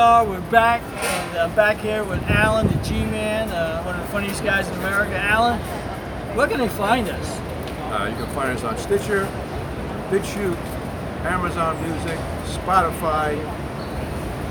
are, 0.03 0.25
we're 0.25 0.41
back, 0.51 0.83
and 0.83 1.39
uh, 1.39 1.49
back 1.55 1.77
here 1.77 2.03
with 2.03 2.21
Alan, 2.25 2.67
the 2.67 2.75
G-Man, 2.83 3.49
uh, 3.51 3.85
one 3.85 3.95
of 3.95 4.01
the 4.01 4.09
funniest 4.09 4.43
guys 4.43 4.67
in 4.67 4.75
America. 4.79 5.17
Alan, 5.17 5.61
where 6.37 6.49
can 6.49 6.59
they 6.59 6.69
find 6.69 7.09
us? 7.09 7.39
Uh, 7.39 8.09
you 8.11 8.17
can 8.17 8.35
find 8.35 8.51
us 8.51 8.65
on 8.65 8.77
Stitcher, 8.79 9.27
BitChute, 10.11 10.57
Amazon 11.25 11.81
Music, 11.89 12.19
Spotify, 12.47 13.39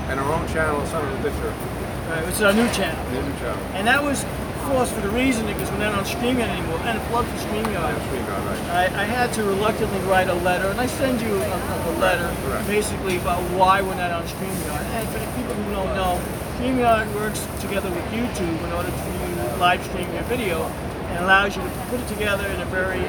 and 0.08 0.18
our 0.18 0.32
own 0.32 0.48
channel, 0.48 0.86
Son 0.86 1.06
of 1.06 1.22
a 1.22 1.28
Bitcher. 1.28 1.52
Uh, 1.52 2.28
it's 2.28 2.40
our 2.40 2.54
new 2.54 2.66
channel. 2.72 3.04
The 3.12 3.22
new 3.22 3.38
channel. 3.38 3.62
And 3.74 3.86
that 3.86 4.02
was, 4.02 4.24
of 4.62 4.68
course, 4.70 4.92
for 4.92 5.00
the 5.00 5.10
reason 5.10 5.46
because 5.46 5.70
we're 5.72 5.78
not 5.78 5.94
on 5.94 6.04
StreamYard 6.04 6.46
anymore, 6.48 6.78
and 6.86 6.96
a 6.98 7.04
plug 7.06 7.26
for 7.26 7.36
StreamYard. 7.48 7.98
That's 7.98 8.68
right? 8.68 8.92
I, 8.92 9.02
I 9.02 9.04
had 9.04 9.32
to 9.34 9.42
reluctantly 9.44 9.98
write 10.00 10.28
a 10.28 10.34
letter, 10.34 10.68
and 10.68 10.80
I 10.80 10.86
send 10.86 11.20
you 11.20 11.34
a, 11.34 11.90
a 11.90 11.92
letter 11.98 12.30
Correct. 12.46 12.66
basically 12.68 13.16
about 13.16 13.42
why 13.58 13.82
we're 13.82 13.96
not 13.96 14.12
on 14.12 14.22
StreamYard. 14.24 14.84
And 14.94 15.08
for 15.08 15.18
the 15.18 15.26
people 15.36 15.54
who 15.54 15.72
don't 15.72 15.94
know, 15.94 16.20
StreamYard 16.58 17.12
works 17.14 17.46
together 17.60 17.90
with 17.90 18.04
YouTube 18.14 18.64
in 18.64 18.72
order 18.72 18.90
to 18.90 19.56
live 19.58 19.82
stream 19.84 20.12
your 20.14 20.22
video 20.24 20.62
and 21.10 21.24
allows 21.24 21.56
you 21.56 21.62
to 21.62 21.68
put 21.90 21.98
it 22.00 22.08
together 22.08 22.46
in 22.46 22.60
a 22.60 22.66
very 22.66 23.02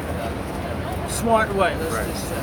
smart 1.10 1.54
way, 1.54 1.76
let's 1.78 1.93
Right. 1.93 2.08
just 2.08 2.28
say. 2.30 2.41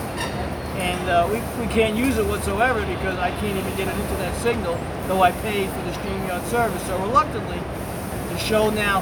And 0.79 1.11
uh, 1.11 1.29
we, 1.29 1.37
we 1.61 1.67
can't 1.75 1.97
use 1.97 2.17
it 2.17 2.25
whatsoever 2.27 2.81
because 2.87 3.19
I 3.19 3.31
can't 3.43 3.59
even 3.59 3.77
get 3.77 3.89
an 3.89 4.01
internet 4.01 4.35
signal, 4.37 4.79
though 5.09 5.21
I 5.21 5.33
paid 5.43 5.69
for 5.69 5.83
the 5.83 5.91
StreamYard 5.99 6.45
service. 6.47 6.83
So 6.87 6.97
reluctantly, 7.03 7.59
the 7.59 7.80
show 8.41 8.71
now 8.71 8.99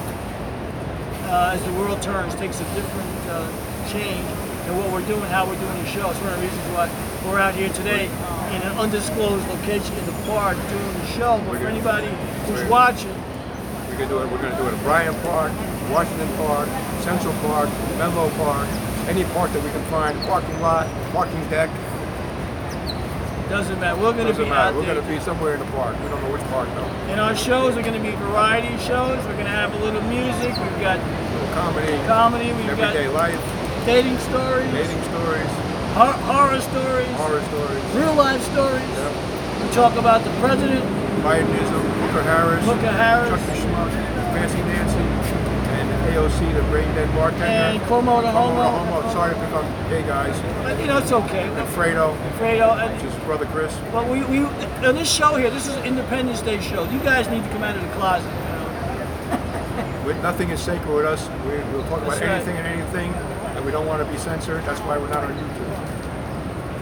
uh, 1.31 1.53
as 1.55 1.63
the 1.65 1.73
world 1.75 2.01
turns, 2.03 2.35
takes 2.35 2.61
a 2.61 2.65
different 2.75 3.09
uh, 3.29 3.47
change 3.93 4.25
in 4.69 4.77
what 4.77 4.91
we're 4.93 5.07
doing, 5.07 5.23
how 5.31 5.47
we're 5.47 5.59
doing 5.61 5.79
the 5.83 5.87
show. 5.89 6.11
It's 6.11 6.21
one 6.21 6.33
of 6.33 6.41
the 6.41 6.47
reasons 6.47 6.63
why 6.75 6.91
we're 7.25 7.39
out 7.39 7.55
here 7.55 7.69
today 7.73 8.07
in 8.53 8.61
an 8.63 8.77
undisclosed 8.79 9.47
location 9.49 9.97
in 9.97 10.07
the 10.07 10.17
park 10.27 10.57
doing 10.69 10.93
the 10.95 11.07
show. 11.17 11.41
But 11.49 11.61
for 11.61 11.67
anybody 11.69 12.09
who's 12.47 12.61
We're- 12.61 12.71
watching, 12.71 13.15
We 13.91 13.97
can 13.97 14.09
do 14.09 14.19
it. 14.21 14.31
We're 14.31 14.39
going 14.41 14.53
to 14.53 14.59
do 14.59 14.69
it 14.69 14.75
at 14.75 14.83
Bryant 14.85 15.17
Park, 15.23 15.53
Washington 15.91 16.29
Park, 16.37 16.69
Central 17.01 17.33
Park, 17.45 17.69
Menlo 17.99 18.29
Park, 18.37 18.69
any 19.09 19.25
park 19.33 19.51
that 19.53 19.63
we 19.63 19.71
can 19.71 19.83
find, 19.91 20.19
parking 20.29 20.61
lot, 20.61 20.87
parking 21.13 21.41
deck. 21.49 21.71
Doesn't 23.49 23.81
matter. 23.81 24.01
We're 24.01 24.13
going 24.13 24.29
to 24.33 24.37
be 24.39 24.49
matter. 24.49 24.55
out 24.55 24.75
We're 24.75 24.85
there. 24.87 24.95
going 24.97 25.07
to 25.07 25.13
be 25.15 25.21
somewhere 25.21 25.55
in 25.55 25.61
the 25.61 25.71
park. 25.73 25.97
We 26.03 26.09
don't 26.09 26.23
know 26.23 26.33
which 26.33 26.43
park 26.53 26.69
though. 26.75 26.91
And 27.13 27.21
our 27.21 27.35
shows 27.37 27.77
are 27.77 27.83
going 27.83 27.95
to 27.97 28.01
be 28.05 28.15
variety 28.17 28.77
shows. 28.85 29.19
We're 29.27 29.39
going 29.41 29.51
to 29.51 29.57
have 29.57 29.73
a 29.75 29.79
little 29.85 30.03
music. 30.03 30.53
We've 30.57 30.81
got 30.81 31.01
comedy, 31.55 31.97
comedy. 32.07 32.53
We've 32.53 32.69
everyday 32.71 33.05
got 33.09 33.15
life, 33.15 33.41
dating 33.87 34.19
stories, 34.31 34.71
dating 34.73 35.03
stories, 35.11 35.51
hor- 35.97 36.21
horror 36.29 36.61
stories, 36.61 37.09
horror 37.17 37.43
stories. 37.53 37.85
real 37.97 38.15
life 38.15 38.43
stories. 38.53 38.85
Yep. 38.85 39.13
We 39.65 39.69
talk 39.75 39.97
about 39.97 40.23
the 40.25 40.31
president, 40.41 40.85
Bidenism, 41.25 41.83
Booker 42.07 42.23
Harris, 42.23 42.65
Booker 42.65 42.93
Harris. 42.93 43.29
Chuck 43.29 43.41
Fancy 44.33 44.59
Nancy, 44.71 44.88
and 46.19 46.33
AOC, 46.33 46.55
the 46.55 46.63
brain 46.71 46.89
dead 46.95 47.15
bartender. 47.15 47.45
and 47.45 47.81
Cuomo 47.83 48.23
the 48.23 48.31
Homo, 48.31 48.63
homo. 48.63 49.01
homo. 49.01 49.13
Sorry 49.13 49.35
to 49.35 49.41
pick 49.41 49.53
on 49.55 49.91
gay 49.91 50.03
guys. 50.03 50.39
But, 50.63 50.81
you 50.81 50.87
know, 50.87 50.99
it's 50.99 51.13
okay. 51.13 51.43
And 51.43 51.69
Fredo, 51.69 52.17
Fredo, 52.39 52.77
and 52.77 52.95
which 52.95 53.13
is 53.13 53.19
brother 53.25 53.47
Chris. 53.47 53.77
But 53.93 54.09
we, 54.09 54.25
we 54.25 54.45
on 54.45 54.95
this 54.95 55.11
show 55.11 55.37
here, 55.37 55.51
this 55.51 55.67
is 55.67 55.77
an 55.77 55.85
Independence 55.85 56.43
Day 56.43 56.61
show. 56.61 56.89
You 56.91 56.99
guys 57.01 57.29
need 57.29 57.43
to 57.43 57.49
come 57.51 57.63
out 57.63 57.77
of 57.77 57.83
the 57.83 57.89
closet. 57.95 58.29
You 60.07 60.15
know? 60.15 60.23
Nothing 60.23 60.51
is 60.51 60.61
sacred 60.61 60.93
with 60.93 61.05
us. 61.05 61.29
We, 61.45 61.59
we'll 61.73 61.87
talk 61.89 62.03
about 62.03 62.21
right. 62.21 62.23
anything 62.23 62.57
and 62.57 62.67
anything, 62.67 63.13
and 63.13 63.65
we 63.65 63.71
don't 63.71 63.87
want 63.87 64.05
to 64.05 64.11
be 64.11 64.19
censored. 64.19 64.65
That's 64.65 64.81
why 64.81 64.99
we're 64.99 65.09
not 65.09 65.25
on 65.25 65.33
YouTube. 65.33 65.69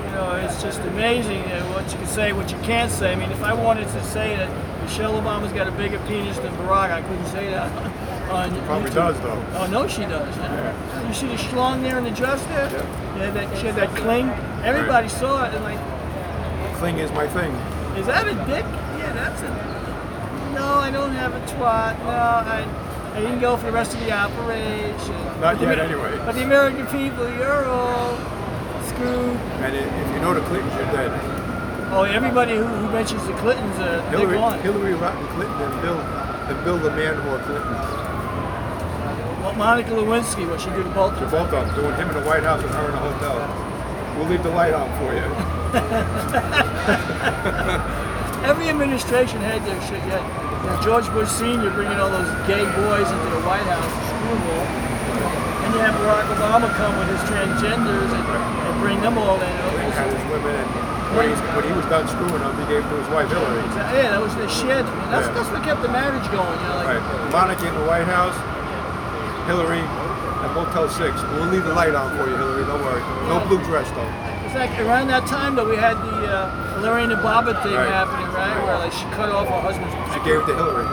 You 0.05 0.13
know, 0.13 0.33
it's 0.37 0.63
just 0.63 0.81
amazing 0.81 1.43
uh, 1.43 1.63
what 1.73 1.91
you 1.93 1.99
can 1.99 2.07
say, 2.07 2.33
what 2.33 2.51
you 2.51 2.59
can't 2.59 2.91
say. 2.91 3.13
I 3.13 3.17
mean, 3.17 3.31
if 3.31 3.43
I 3.43 3.53
wanted 3.53 3.89
to 3.89 4.05
say 4.05 4.37
that 4.37 4.49
Michelle 4.83 5.21
Obama's 5.21 5.53
got 5.53 5.67
a 5.67 5.73
bigger 5.73 5.99
penis 6.07 6.39
than 6.39 6.55
Barack, 6.55 6.91
I 6.93 7.03
couldn't 7.03 7.27
say 7.27 7.51
that 7.51 7.71
on 8.37 8.67
Probably 8.67 8.91
YouTube. 8.91 8.95
does 8.95 9.21
though. 9.21 9.45
Oh 9.57 9.67
no, 9.71 9.89
she 9.89 10.03
does. 10.03 10.37
Yeah. 10.37 11.09
You 11.09 11.15
see 11.15 11.29
the 11.29 11.35
schlong 11.35 11.83
there 11.83 11.99
in 11.99 12.05
the 12.05 12.11
dress 12.11 12.43
there? 12.47 12.71
Yeah. 12.71 13.19
Yeah, 13.19 13.31
that 13.31 13.59
she 13.59 13.67
had 13.67 13.77
that 13.77 13.91
cling. 13.97 14.29
Everybody 14.65 15.09
saw 15.09 15.45
it 15.47 15.55
and 15.55 15.65
like, 15.65 15.81
Cling 16.79 16.99
is 16.99 17.11
my 17.13 17.27
thing. 17.29 17.53
is 17.97 18.07
that 18.07 18.27
a 18.29 18.35
dick? 18.45 18.65
Yeah, 19.01 19.13
that's 19.15 19.41
a. 19.43 19.49
No, 20.55 20.67
I 20.75 20.91
don't 20.91 21.13
have 21.13 21.33
a 21.35 21.41
twat. 21.53 21.99
No, 22.01 22.11
I. 22.11 22.83
I 23.17 23.21
didn't 23.21 23.41
go 23.41 23.57
for 23.57 23.65
the 23.65 23.73
rest 23.73 23.95
of 23.95 24.01
the 24.01 24.13
operation. 24.13 25.41
Not 25.41 25.59
yet, 25.59 25.79
anyway. 25.79 26.13
But 26.27 26.35
the 26.35 26.45
American 26.45 26.85
people, 26.89 27.25
you're 27.39 27.65
all 27.65 28.15
screwed. 28.85 29.37
And 29.65 29.75
if 29.75 29.89
you 30.15 30.21
know 30.21 30.35
the 30.35 30.43
Clintons, 30.43 30.75
you're 30.75 30.93
dead. 30.93 31.11
Oh, 31.93 32.03
everybody 32.03 32.57
who, 32.57 32.65
who 32.65 32.91
mentions 32.93 33.27
the 33.27 33.33
Clintons, 33.41 33.79
uh, 33.79 34.05
they're 34.11 34.21
Hillary, 34.21 34.37
gone. 34.37 34.61
Hillary 34.61 34.95
Rotten 34.95 35.27
Clinton 35.29 35.63
and 35.63 35.81
Bill, 35.81 35.97
and 35.99 36.65
Bill 36.65 36.77
the 36.79 36.91
man 36.91 37.15
whore 37.25 37.41
Clinton. 37.47 37.73
Well, 37.73 38.06
Monica 39.57 39.91
Lewinsky, 39.91 40.45
what 40.49 40.61
she 40.61 40.69
did 40.71 40.85
to 40.85 40.91
both 40.93 41.15
They're 41.17 41.25
of 41.25 41.31
them. 41.33 41.47
both 41.49 41.55
up, 41.55 41.75
doing 41.75 41.95
him 41.97 42.09
in 42.13 42.17
the 42.21 42.27
White 42.29 42.43
House 42.45 42.61
and 42.63 42.71
her 42.77 42.89
in 42.89 42.95
a 42.95 42.99
hotel. 43.01 43.41
we'll 44.21 44.29
leave 44.29 44.43
the 44.43 44.51
light 44.53 44.75
on 44.77 44.85
for 45.01 45.15
you. 45.17 45.25
Every 48.47 48.69
administration 48.69 49.41
had 49.41 49.65
their 49.65 49.81
shit. 49.89 49.99
You 50.05 50.13
had 50.13 50.21
George 50.85 51.09
Bush 51.17 51.29
Sr. 51.33 51.73
bringing 51.73 51.97
all 51.99 52.13
those 52.13 52.29
gay 52.47 52.61
boys 52.63 53.09
into 53.09 53.29
the 53.33 53.41
White 53.49 53.65
House 53.65 53.91
to 53.91 54.03
screw 54.13 54.37
them. 54.45 54.67
And 55.67 55.73
you 55.75 55.81
have 55.83 55.97
Barack 55.99 56.29
Obama 56.37 56.69
come 56.79 56.95
with 57.01 57.09
his 57.11 57.19
transgenders 57.27 58.11
and, 58.13 58.23
and 58.23 58.77
bring 58.79 59.01
them 59.01 59.17
all 59.19 59.41
in. 59.41 59.51
He 59.51 59.91
had 59.97 60.13
his 60.13 60.23
women, 60.31 60.53
and 60.53 60.69
when, 61.17 61.33
when 61.59 61.65
he 61.67 61.73
was 61.75 61.83
done 61.91 62.07
screwing 62.07 62.39
them, 62.45 62.55
he 62.61 62.65
gave 62.71 62.85
them 62.87 62.93
to 62.93 62.97
his 63.03 63.09
wife 63.11 63.27
Hillary. 63.33 63.65
Yeah, 63.99 64.13
that 64.15 64.21
was 64.23 64.31
the 64.37 64.47
shit. 64.53 64.85
That's, 65.11 65.27
Yeah. 65.27 65.33
that's 65.35 65.49
what 65.51 65.65
kept 65.65 65.81
the 65.83 65.89
marriage 65.91 66.29
going. 66.31 66.55
You 66.61 66.69
know, 66.71 66.85
like, 66.87 67.01
Right. 67.03 67.33
Monica 67.35 67.67
in 67.67 67.75
the 67.75 67.83
White 67.89 68.07
House, 68.07 68.37
Hillary 69.47 69.81
at 69.81 70.51
Motel 70.55 70.89
6. 70.91 70.99
We'll 71.39 71.47
leave 71.51 71.65
the 71.65 71.73
light 71.75 71.95
on 71.95 72.17
for 72.19 72.29
you, 72.29 72.37
Hillary. 72.37 72.65
Don't 72.67 72.83
worry. 72.83 73.01
No 73.31 73.41
blue 73.47 73.63
dress, 73.65 73.89
though. 73.95 74.11
It's 74.47 74.55
like 74.55 74.71
around 74.81 75.09
that 75.09 75.27
time 75.27 75.55
that 75.57 75.67
we 75.67 75.77
had 75.77 75.95
the 75.99 76.27
uh, 76.27 76.81
Lorena 76.83 77.17
Bobbitt 77.17 77.63
thing 77.63 77.75
Right. 77.75 77.89
happening, 77.89 78.27
right? 78.35 78.55
Where 78.65 78.79
like 78.79 78.93
she 78.93 79.05
cut 79.15 79.31
off 79.31 79.49
her 79.49 79.61
husband's. 79.61 79.95
She 80.15 80.21
gave 80.27 80.41
it 80.43 80.47
to 80.51 80.55
Hillary. 80.55 80.87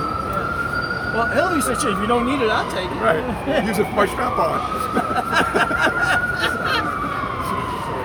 Well, 1.14 1.28
Hillary 1.30 1.62
said, 1.62 1.78
"If 1.78 2.00
you 2.02 2.08
don't 2.08 2.26
need 2.26 2.42
it, 2.42 2.50
I'll 2.50 2.66
take 2.74 2.90
it." 2.90 2.98
Right. 2.98 3.22
Use 3.70 3.78
it 3.78 3.86
for 3.86 3.94
my 3.94 4.08
strap 4.10 4.34
on. 4.38 4.58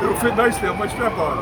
It'll 0.04 0.20
fit 0.20 0.36
nicely 0.36 0.68
on 0.68 0.78
my 0.78 0.88
strap 0.88 1.16
on. 1.16 1.36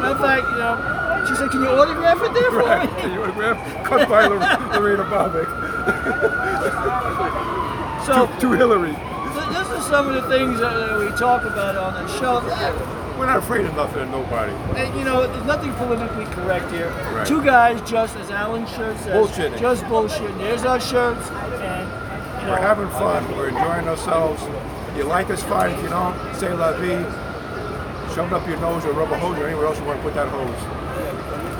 Matter 0.00 0.14
of 0.14 0.20
fact, 0.20 0.46
you 0.54 0.58
know, 0.58 1.24
she 1.26 1.34
said, 1.34 1.50
"Can 1.50 1.60
you 1.62 1.68
autograph 1.68 2.22
it 2.22 2.32
there 2.34 2.50
for 2.54 2.62
Right. 2.62 2.86
me?" 3.04 3.12
You 3.14 3.22
autograph? 3.24 3.58
Cut 3.84 4.08
by 4.08 4.26
Lor- 4.26 4.38
Lorena 4.78 5.04
Bobbitt. 5.10 5.50
So 8.06 8.26
to 8.40 8.52
Hillary. 8.52 8.92
th- 8.92 9.48
this 9.56 9.70
is 9.78 9.84
some 9.86 10.08
of 10.08 10.14
the 10.14 10.28
things 10.28 10.60
that 10.60 10.98
we 10.98 11.08
talk 11.18 11.44
about 11.44 11.76
on 11.76 11.94
the 11.94 12.18
show. 12.18 12.40
We're 13.18 13.26
not 13.26 13.38
afraid 13.38 13.64
of 13.64 13.74
nothing 13.76 14.02
and 14.02 14.10
nobody. 14.10 14.52
And, 14.76 14.98
you 14.98 15.04
know, 15.04 15.26
there's 15.26 15.46
nothing 15.46 15.72
politically 15.74 16.24
correct 16.26 16.70
here. 16.72 16.90
Right. 17.14 17.26
Two 17.26 17.42
guys, 17.44 17.80
just 17.88 18.16
as 18.16 18.30
Alan 18.30 18.66
Shirt 18.66 18.98
says, 18.98 19.14
Bullshitting. 19.14 19.58
just 19.60 19.86
bullshit. 19.88 20.36
There's 20.38 20.64
our 20.64 20.80
shirts, 20.80 21.30
and 21.30 21.88
you 22.42 22.46
know, 22.46 22.52
We're 22.52 22.60
having 22.60 22.88
fun. 22.90 23.24
We're 23.36 23.48
enjoying 23.48 23.86
ourselves. 23.88 24.42
You 24.96 25.04
like 25.04 25.30
us, 25.30 25.42
fine. 25.44 25.70
If 25.70 25.82
you 25.82 25.88
don't, 25.88 26.14
say 26.34 26.52
la 26.52 26.72
vie. 26.72 27.04
Shove 28.14 28.26
it 28.26 28.32
up 28.34 28.46
your 28.46 28.58
nose 28.58 28.84
or 28.84 28.92
rub 28.92 29.10
a 29.12 29.18
hose 29.18 29.38
or 29.38 29.46
anywhere 29.46 29.66
else 29.66 29.78
you 29.78 29.84
want 29.84 29.98
to 29.98 30.02
put 30.04 30.14
that 30.14 30.28
hose. 30.28 30.62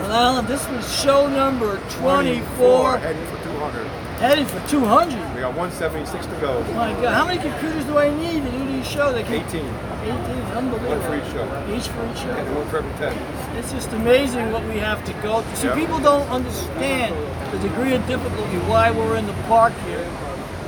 well, 0.00 0.12
Alan, 0.12 0.46
this 0.46 0.68
was 0.68 1.00
show 1.00 1.26
number 1.28 1.78
24, 1.90 2.98
Heading 2.98 3.26
for 3.26 3.42
200. 3.44 4.03
Heading 4.20 4.46
for 4.46 4.60
200. 4.68 5.14
We 5.34 5.40
got 5.40 5.54
176 5.54 6.26
to 6.26 6.32
go. 6.40 6.62
My 6.74 6.92
God, 7.00 7.14
how 7.14 7.26
many 7.26 7.40
computers 7.40 7.84
do 7.84 7.98
I 7.98 8.10
need 8.14 8.42
to 8.42 8.50
do 8.50 8.66
these 8.66 8.86
shows? 8.86 9.14
I 9.14 9.20
18. 9.20 9.44
can 9.46 9.94
18, 10.04 10.16
unbelievable. 10.56 10.90
One 10.90 11.00
for 11.02 11.16
each 11.16 11.32
show. 11.32 11.44
Each 11.74 11.88
for 11.88 12.10
each 12.10 12.18
show. 12.18 12.30
And 12.30 12.56
one 12.56 12.68
for 12.68 12.78
every 12.78 12.92
10. 12.94 13.56
It's 13.56 13.72
just 13.72 13.92
amazing 13.92 14.52
what 14.52 14.64
we 14.64 14.78
have 14.78 15.04
to 15.04 15.12
go 15.14 15.42
through. 15.42 15.56
See, 15.56 15.66
Yeah. 15.68 15.74
people 15.74 15.98
don't 15.98 16.28
understand 16.28 17.14
the 17.52 17.58
degree 17.58 17.94
of 17.94 18.06
difficulty 18.06 18.58
why 18.68 18.90
we're 18.90 19.16
in 19.16 19.26
the 19.26 19.36
park 19.48 19.72
here. 19.86 20.06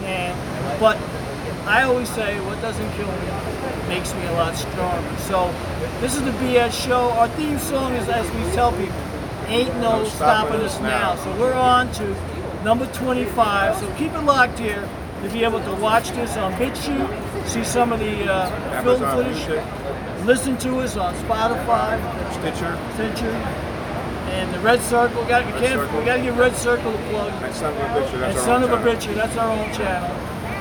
And 0.05 0.35
but 0.81 0.97
I 1.67 1.83
always 1.83 2.09
say, 2.09 2.39
what 2.41 2.61
doesn't 2.63 2.91
kill 2.93 3.09
me 3.09 3.29
makes 3.89 4.15
me 4.15 4.25
a 4.27 4.33
lot 4.33 4.57
stronger. 4.57 5.17
So 5.19 5.53
this 6.01 6.15
is 6.15 6.23
the 6.23 6.33
BS 6.33 6.73
show. 6.73 7.11
Our 7.11 7.29
theme 7.29 7.59
song 7.59 7.95
is, 7.95 8.09
as 8.09 8.31
we 8.31 8.43
tell 8.53 8.73
people, 8.73 8.95
ain't 9.47 9.75
no, 9.77 10.03
No 10.03 10.05
stopping 10.05 10.61
us 10.61 10.81
now. 10.81 11.17
So 11.17 11.31
we're 11.39 11.55
on 11.55 11.91
to 11.93 12.15
number 12.67 12.87
25. 12.95 13.77
So 13.79 13.95
keep 13.95 14.13
it 14.13 14.23
locked 14.23 14.59
here 14.59 14.89
to 15.23 15.29
be 15.31 15.45
able 15.45 15.61
to 15.63 15.75
watch 15.77 16.11
this 16.11 16.37
on 16.37 16.53
BitChute, 16.55 17.47
see 17.47 17.63
some 17.63 17.93
of 17.93 18.01
the 18.01 18.31
uh, 18.31 18.83
film 18.83 19.01
footage, 19.15 20.27
listen 20.27 20.57
to 20.59 20.81
us 20.81 20.97
on 20.97 21.15
Spotify. 21.15 21.95
Stitcher, 22.33 22.77
Stitcher, 22.95 23.31
and 24.35 24.53
the 24.53 24.59
Red 24.59 24.83
Circle. 24.83 25.23
We 25.23 25.29
got 25.29 25.47
we 25.47 25.53
Red 25.53 25.63
can't 25.63 25.81
Circle. 25.81 25.99
we 26.01 26.05
got 26.05 26.17
to 26.17 26.23
give 26.23 26.37
Red 26.37 26.57
Circle 26.57 26.93
a 26.93 26.99
plug. 27.11 27.33
and 27.45 27.55
Son 27.55 27.73
of 27.73 27.81
a 27.81 28.01
Bitcher. 28.01 28.15
And 28.15 28.35
That's 28.35 28.47
our 28.49 28.57
own 28.57 28.63
a 28.65 28.67
channel. 28.67 28.95
Bitcher, 28.97 29.15
that's 29.15 29.37
our 29.37 29.51
own 29.59 29.73
channel. 29.73 30.11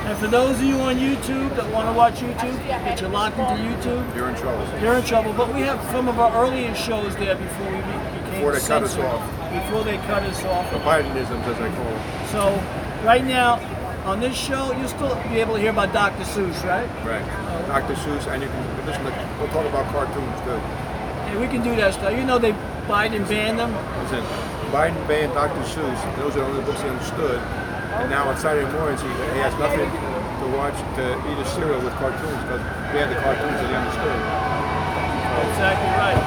And 0.06 0.16
for 0.18 0.28
those 0.28 0.56
of 0.58 0.62
you 0.62 0.76
on 0.76 0.94
YouTube 0.98 1.56
that 1.56 1.68
want 1.72 1.88
to 1.88 1.92
watch 1.92 2.14
YouTube, 2.20 2.64
get 2.68 3.00
you 3.00 3.08
locked 3.08 3.36
into 3.38 3.54
YouTube. 3.54 4.14
You're 4.14 4.28
in 4.28 4.36
trouble. 4.36 4.80
You're 4.80 4.94
in 4.94 5.04
trouble, 5.04 5.32
but 5.32 5.52
we 5.52 5.62
have 5.62 5.82
some 5.90 6.06
of 6.08 6.20
our 6.20 6.32
earlier 6.46 6.72
shows 6.76 7.16
there 7.16 7.34
before 7.34 7.66
we 7.66 7.76
be- 7.78 7.82
became 7.82 8.30
Before 8.34 8.52
they 8.52 8.60
cut 8.60 8.84
us 8.84 8.92
censored. 8.92 9.04
off. 9.04 9.45
Before 9.60 9.84
they 9.84 9.96
cut 10.08 10.22
us 10.22 10.44
off. 10.44 10.70
The 10.70 10.78
Bidenisms, 10.78 11.44
as 11.48 11.60
I 11.60 11.74
call 11.74 11.84
them. 11.84 12.28
So 12.28 13.06
right 13.06 13.24
now 13.24 13.56
on 14.04 14.20
this 14.20 14.36
show, 14.36 14.72
you'll 14.78 14.88
still 14.88 15.14
be 15.30 15.40
able 15.40 15.54
to 15.54 15.60
hear 15.60 15.70
about 15.70 15.92
Dr. 15.92 16.24
Seuss, 16.24 16.62
right? 16.64 16.86
Right. 17.04 17.24
Dr. 17.66 17.94
Seuss, 17.94 18.26
and 18.30 18.42
you 18.42 18.48
can 18.48 18.86
listen 18.86 19.02
to, 19.04 19.10
we'll 19.38 19.48
talk 19.48 19.66
about 19.66 19.90
cartoons 19.92 20.38
too. 20.46 20.60
And 21.30 21.40
we 21.40 21.48
can 21.48 21.62
do 21.62 21.74
that 21.76 21.94
stuff. 21.94 22.12
You 22.14 22.24
know 22.24 22.38
they 22.38 22.52
Biden 22.86 23.26
banned 23.26 23.58
them. 23.58 23.74
Listen, 24.06 24.22
Biden 24.70 24.94
banned 25.10 25.34
Dr. 25.34 25.58
Seuss. 25.66 25.98
Those 26.16 26.38
are 26.38 26.46
the 26.46 26.46
only 26.46 26.62
books 26.62 26.82
he 26.82 26.88
understood. 26.88 27.42
And 27.98 28.10
now 28.10 28.30
on 28.30 28.38
Saturday 28.38 28.70
mornings, 28.70 29.02
he, 29.02 29.08
he 29.08 29.40
has 29.42 29.50
nothing 29.58 29.90
to 29.90 30.46
watch, 30.54 30.78
to 30.94 31.04
eat 31.26 31.38
a 31.42 31.46
cereal 31.50 31.82
with 31.82 31.96
cartoons 31.98 32.38
because 32.46 32.62
he 32.94 32.96
had 33.02 33.10
the 33.10 33.18
cartoons 33.26 33.58
that 33.58 33.66
he 33.66 33.74
understood. 33.74 34.18
Exactly 35.50 35.90
right. 35.98 36.20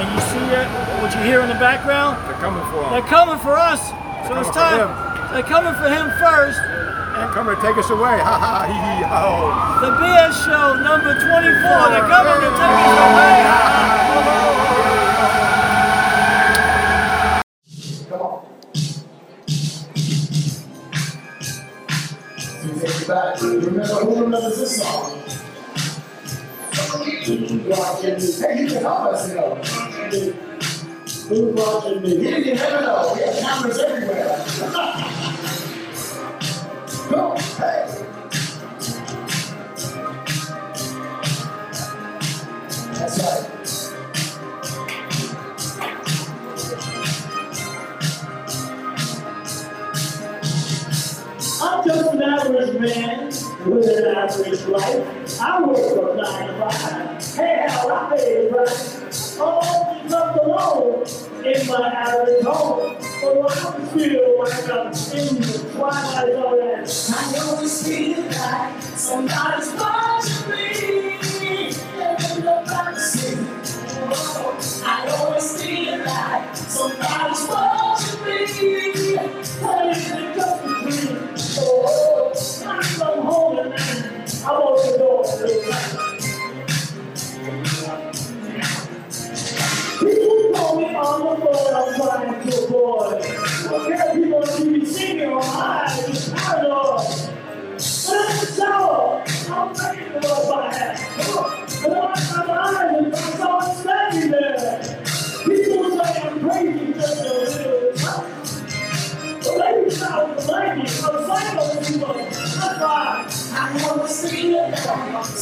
And 0.00 0.06
you 0.16 0.20
see 0.32 0.46
it, 0.48 0.68
what 1.02 1.14
you 1.14 1.22
hear 1.22 1.40
in 1.40 1.48
the 1.48 1.54
background? 1.54 2.18
They're 2.26 2.40
coming 2.42 2.64
for 2.70 2.82
him. 2.84 2.90
They're 2.92 3.10
coming 3.10 3.38
for 3.38 3.54
us. 3.54 3.88
So 4.26 4.34
They're 4.34 4.42
it's 4.42 4.50
time. 4.50 4.88
They're 5.32 5.42
coming 5.42 5.74
for 5.74 5.88
him 5.88 6.10
first. 6.18 6.58
They're 6.58 7.34
coming 7.34 7.54
to 7.56 7.62
take 7.62 7.76
us 7.76 7.90
away. 7.90 8.18
Ha 8.18 8.34
ha, 8.38 8.66
hee 8.66 8.72
hee, 8.72 9.02
ho. 9.06 9.52
The 9.82 9.90
BS 9.98 10.44
Show 10.46 10.74
number 10.82 11.14
24. 11.14 11.26
They're 11.90 12.08
coming 12.08 12.40
to 12.42 12.50
take 12.54 12.78
us 12.78 12.98
away. 13.10 13.38
to 22.62 22.80
take 22.80 23.02
it 23.02 23.08
back. 23.08 23.40
Remember, 23.42 23.82
who 23.84 24.22
remembers 24.22 24.58
this 24.58 24.82
song? 24.82 25.18
Watching 27.68 28.14
me. 28.14 28.32
Hey, 28.40 28.62
you 28.62 28.68
can 28.68 28.82
help 28.82 29.12
us, 29.12 29.28
you 29.28 29.34
know. 29.34 30.47
Who's 31.28 31.54
watching 31.54 32.00
me? 32.00 32.16
You 32.16 32.42
can 32.42 32.54
never 32.56 32.80
know. 32.80 33.12
We 33.14 33.20
have 33.20 33.38
cameras 33.38 33.78
everywhere. 33.78 34.46
Go, 37.10 37.36
hey. 37.36 38.04
That's 42.94 43.18
right. 43.22 43.44
I'm 51.60 51.84
just 51.84 52.14
an 52.14 52.22
average 52.22 52.80
man 52.80 53.26
with 53.70 53.86
an 53.86 54.16
average 54.16 54.64
life. 54.66 55.40
I 55.42 55.62
work 55.62 55.76
from 55.94 56.16
nine 56.16 56.46
to 56.48 56.70
five. 56.70 57.34
Hell, 57.36 57.92
I 57.92 58.16
pay 58.16 58.48
the 58.48 58.54
price. 58.54 59.27
All 59.40 59.60
left 60.08 60.38
alone 60.38 61.06
in 61.44 61.66
my 61.68 61.88
average 61.88 62.44
home. 62.44 62.96
But 63.22 63.50
I 63.50 63.86
feel 63.94 64.38
like 64.38 64.70
I'm 64.70 64.86
in 64.88 65.36
the 65.40 65.70
twilight 65.74 66.34
of 66.34 66.58
that. 66.58 66.88
I 67.16 67.38
always 67.38 67.86
feel 67.86 68.22
like 68.22 68.82
somebody's 68.82 69.72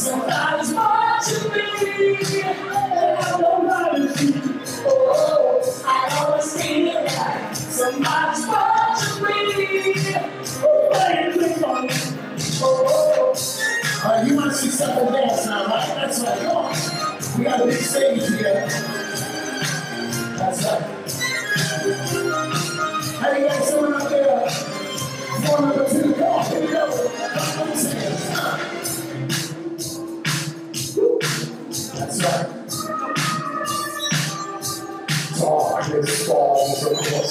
somebody's 0.07 0.73
watching 0.73 1.51
me. 1.51 2.43
Mind. 3.67 4.09
Oh, 4.85 5.83
I 5.85 6.25
always 6.25 6.61
feel 6.61 6.93
like 6.93 7.55
somebody's 7.55 8.47
watching 8.47 9.23
me. 9.23 9.93
Playing 10.91 11.33
tricks 11.33 11.63
on 11.63 11.87
me. 11.87 11.93
Oh, 12.61 13.33
uh, 14.05 14.25
you 14.27 14.35
want 14.35 14.51
to 14.51 14.57
see 14.57 14.69
right? 15.67 15.87
That's 15.95 16.21
right. 16.21 16.39
Come. 16.39 17.39
We 17.39 17.43
got 17.43 17.61
a 17.61 17.65
big 17.65 17.75
stage 17.75 18.26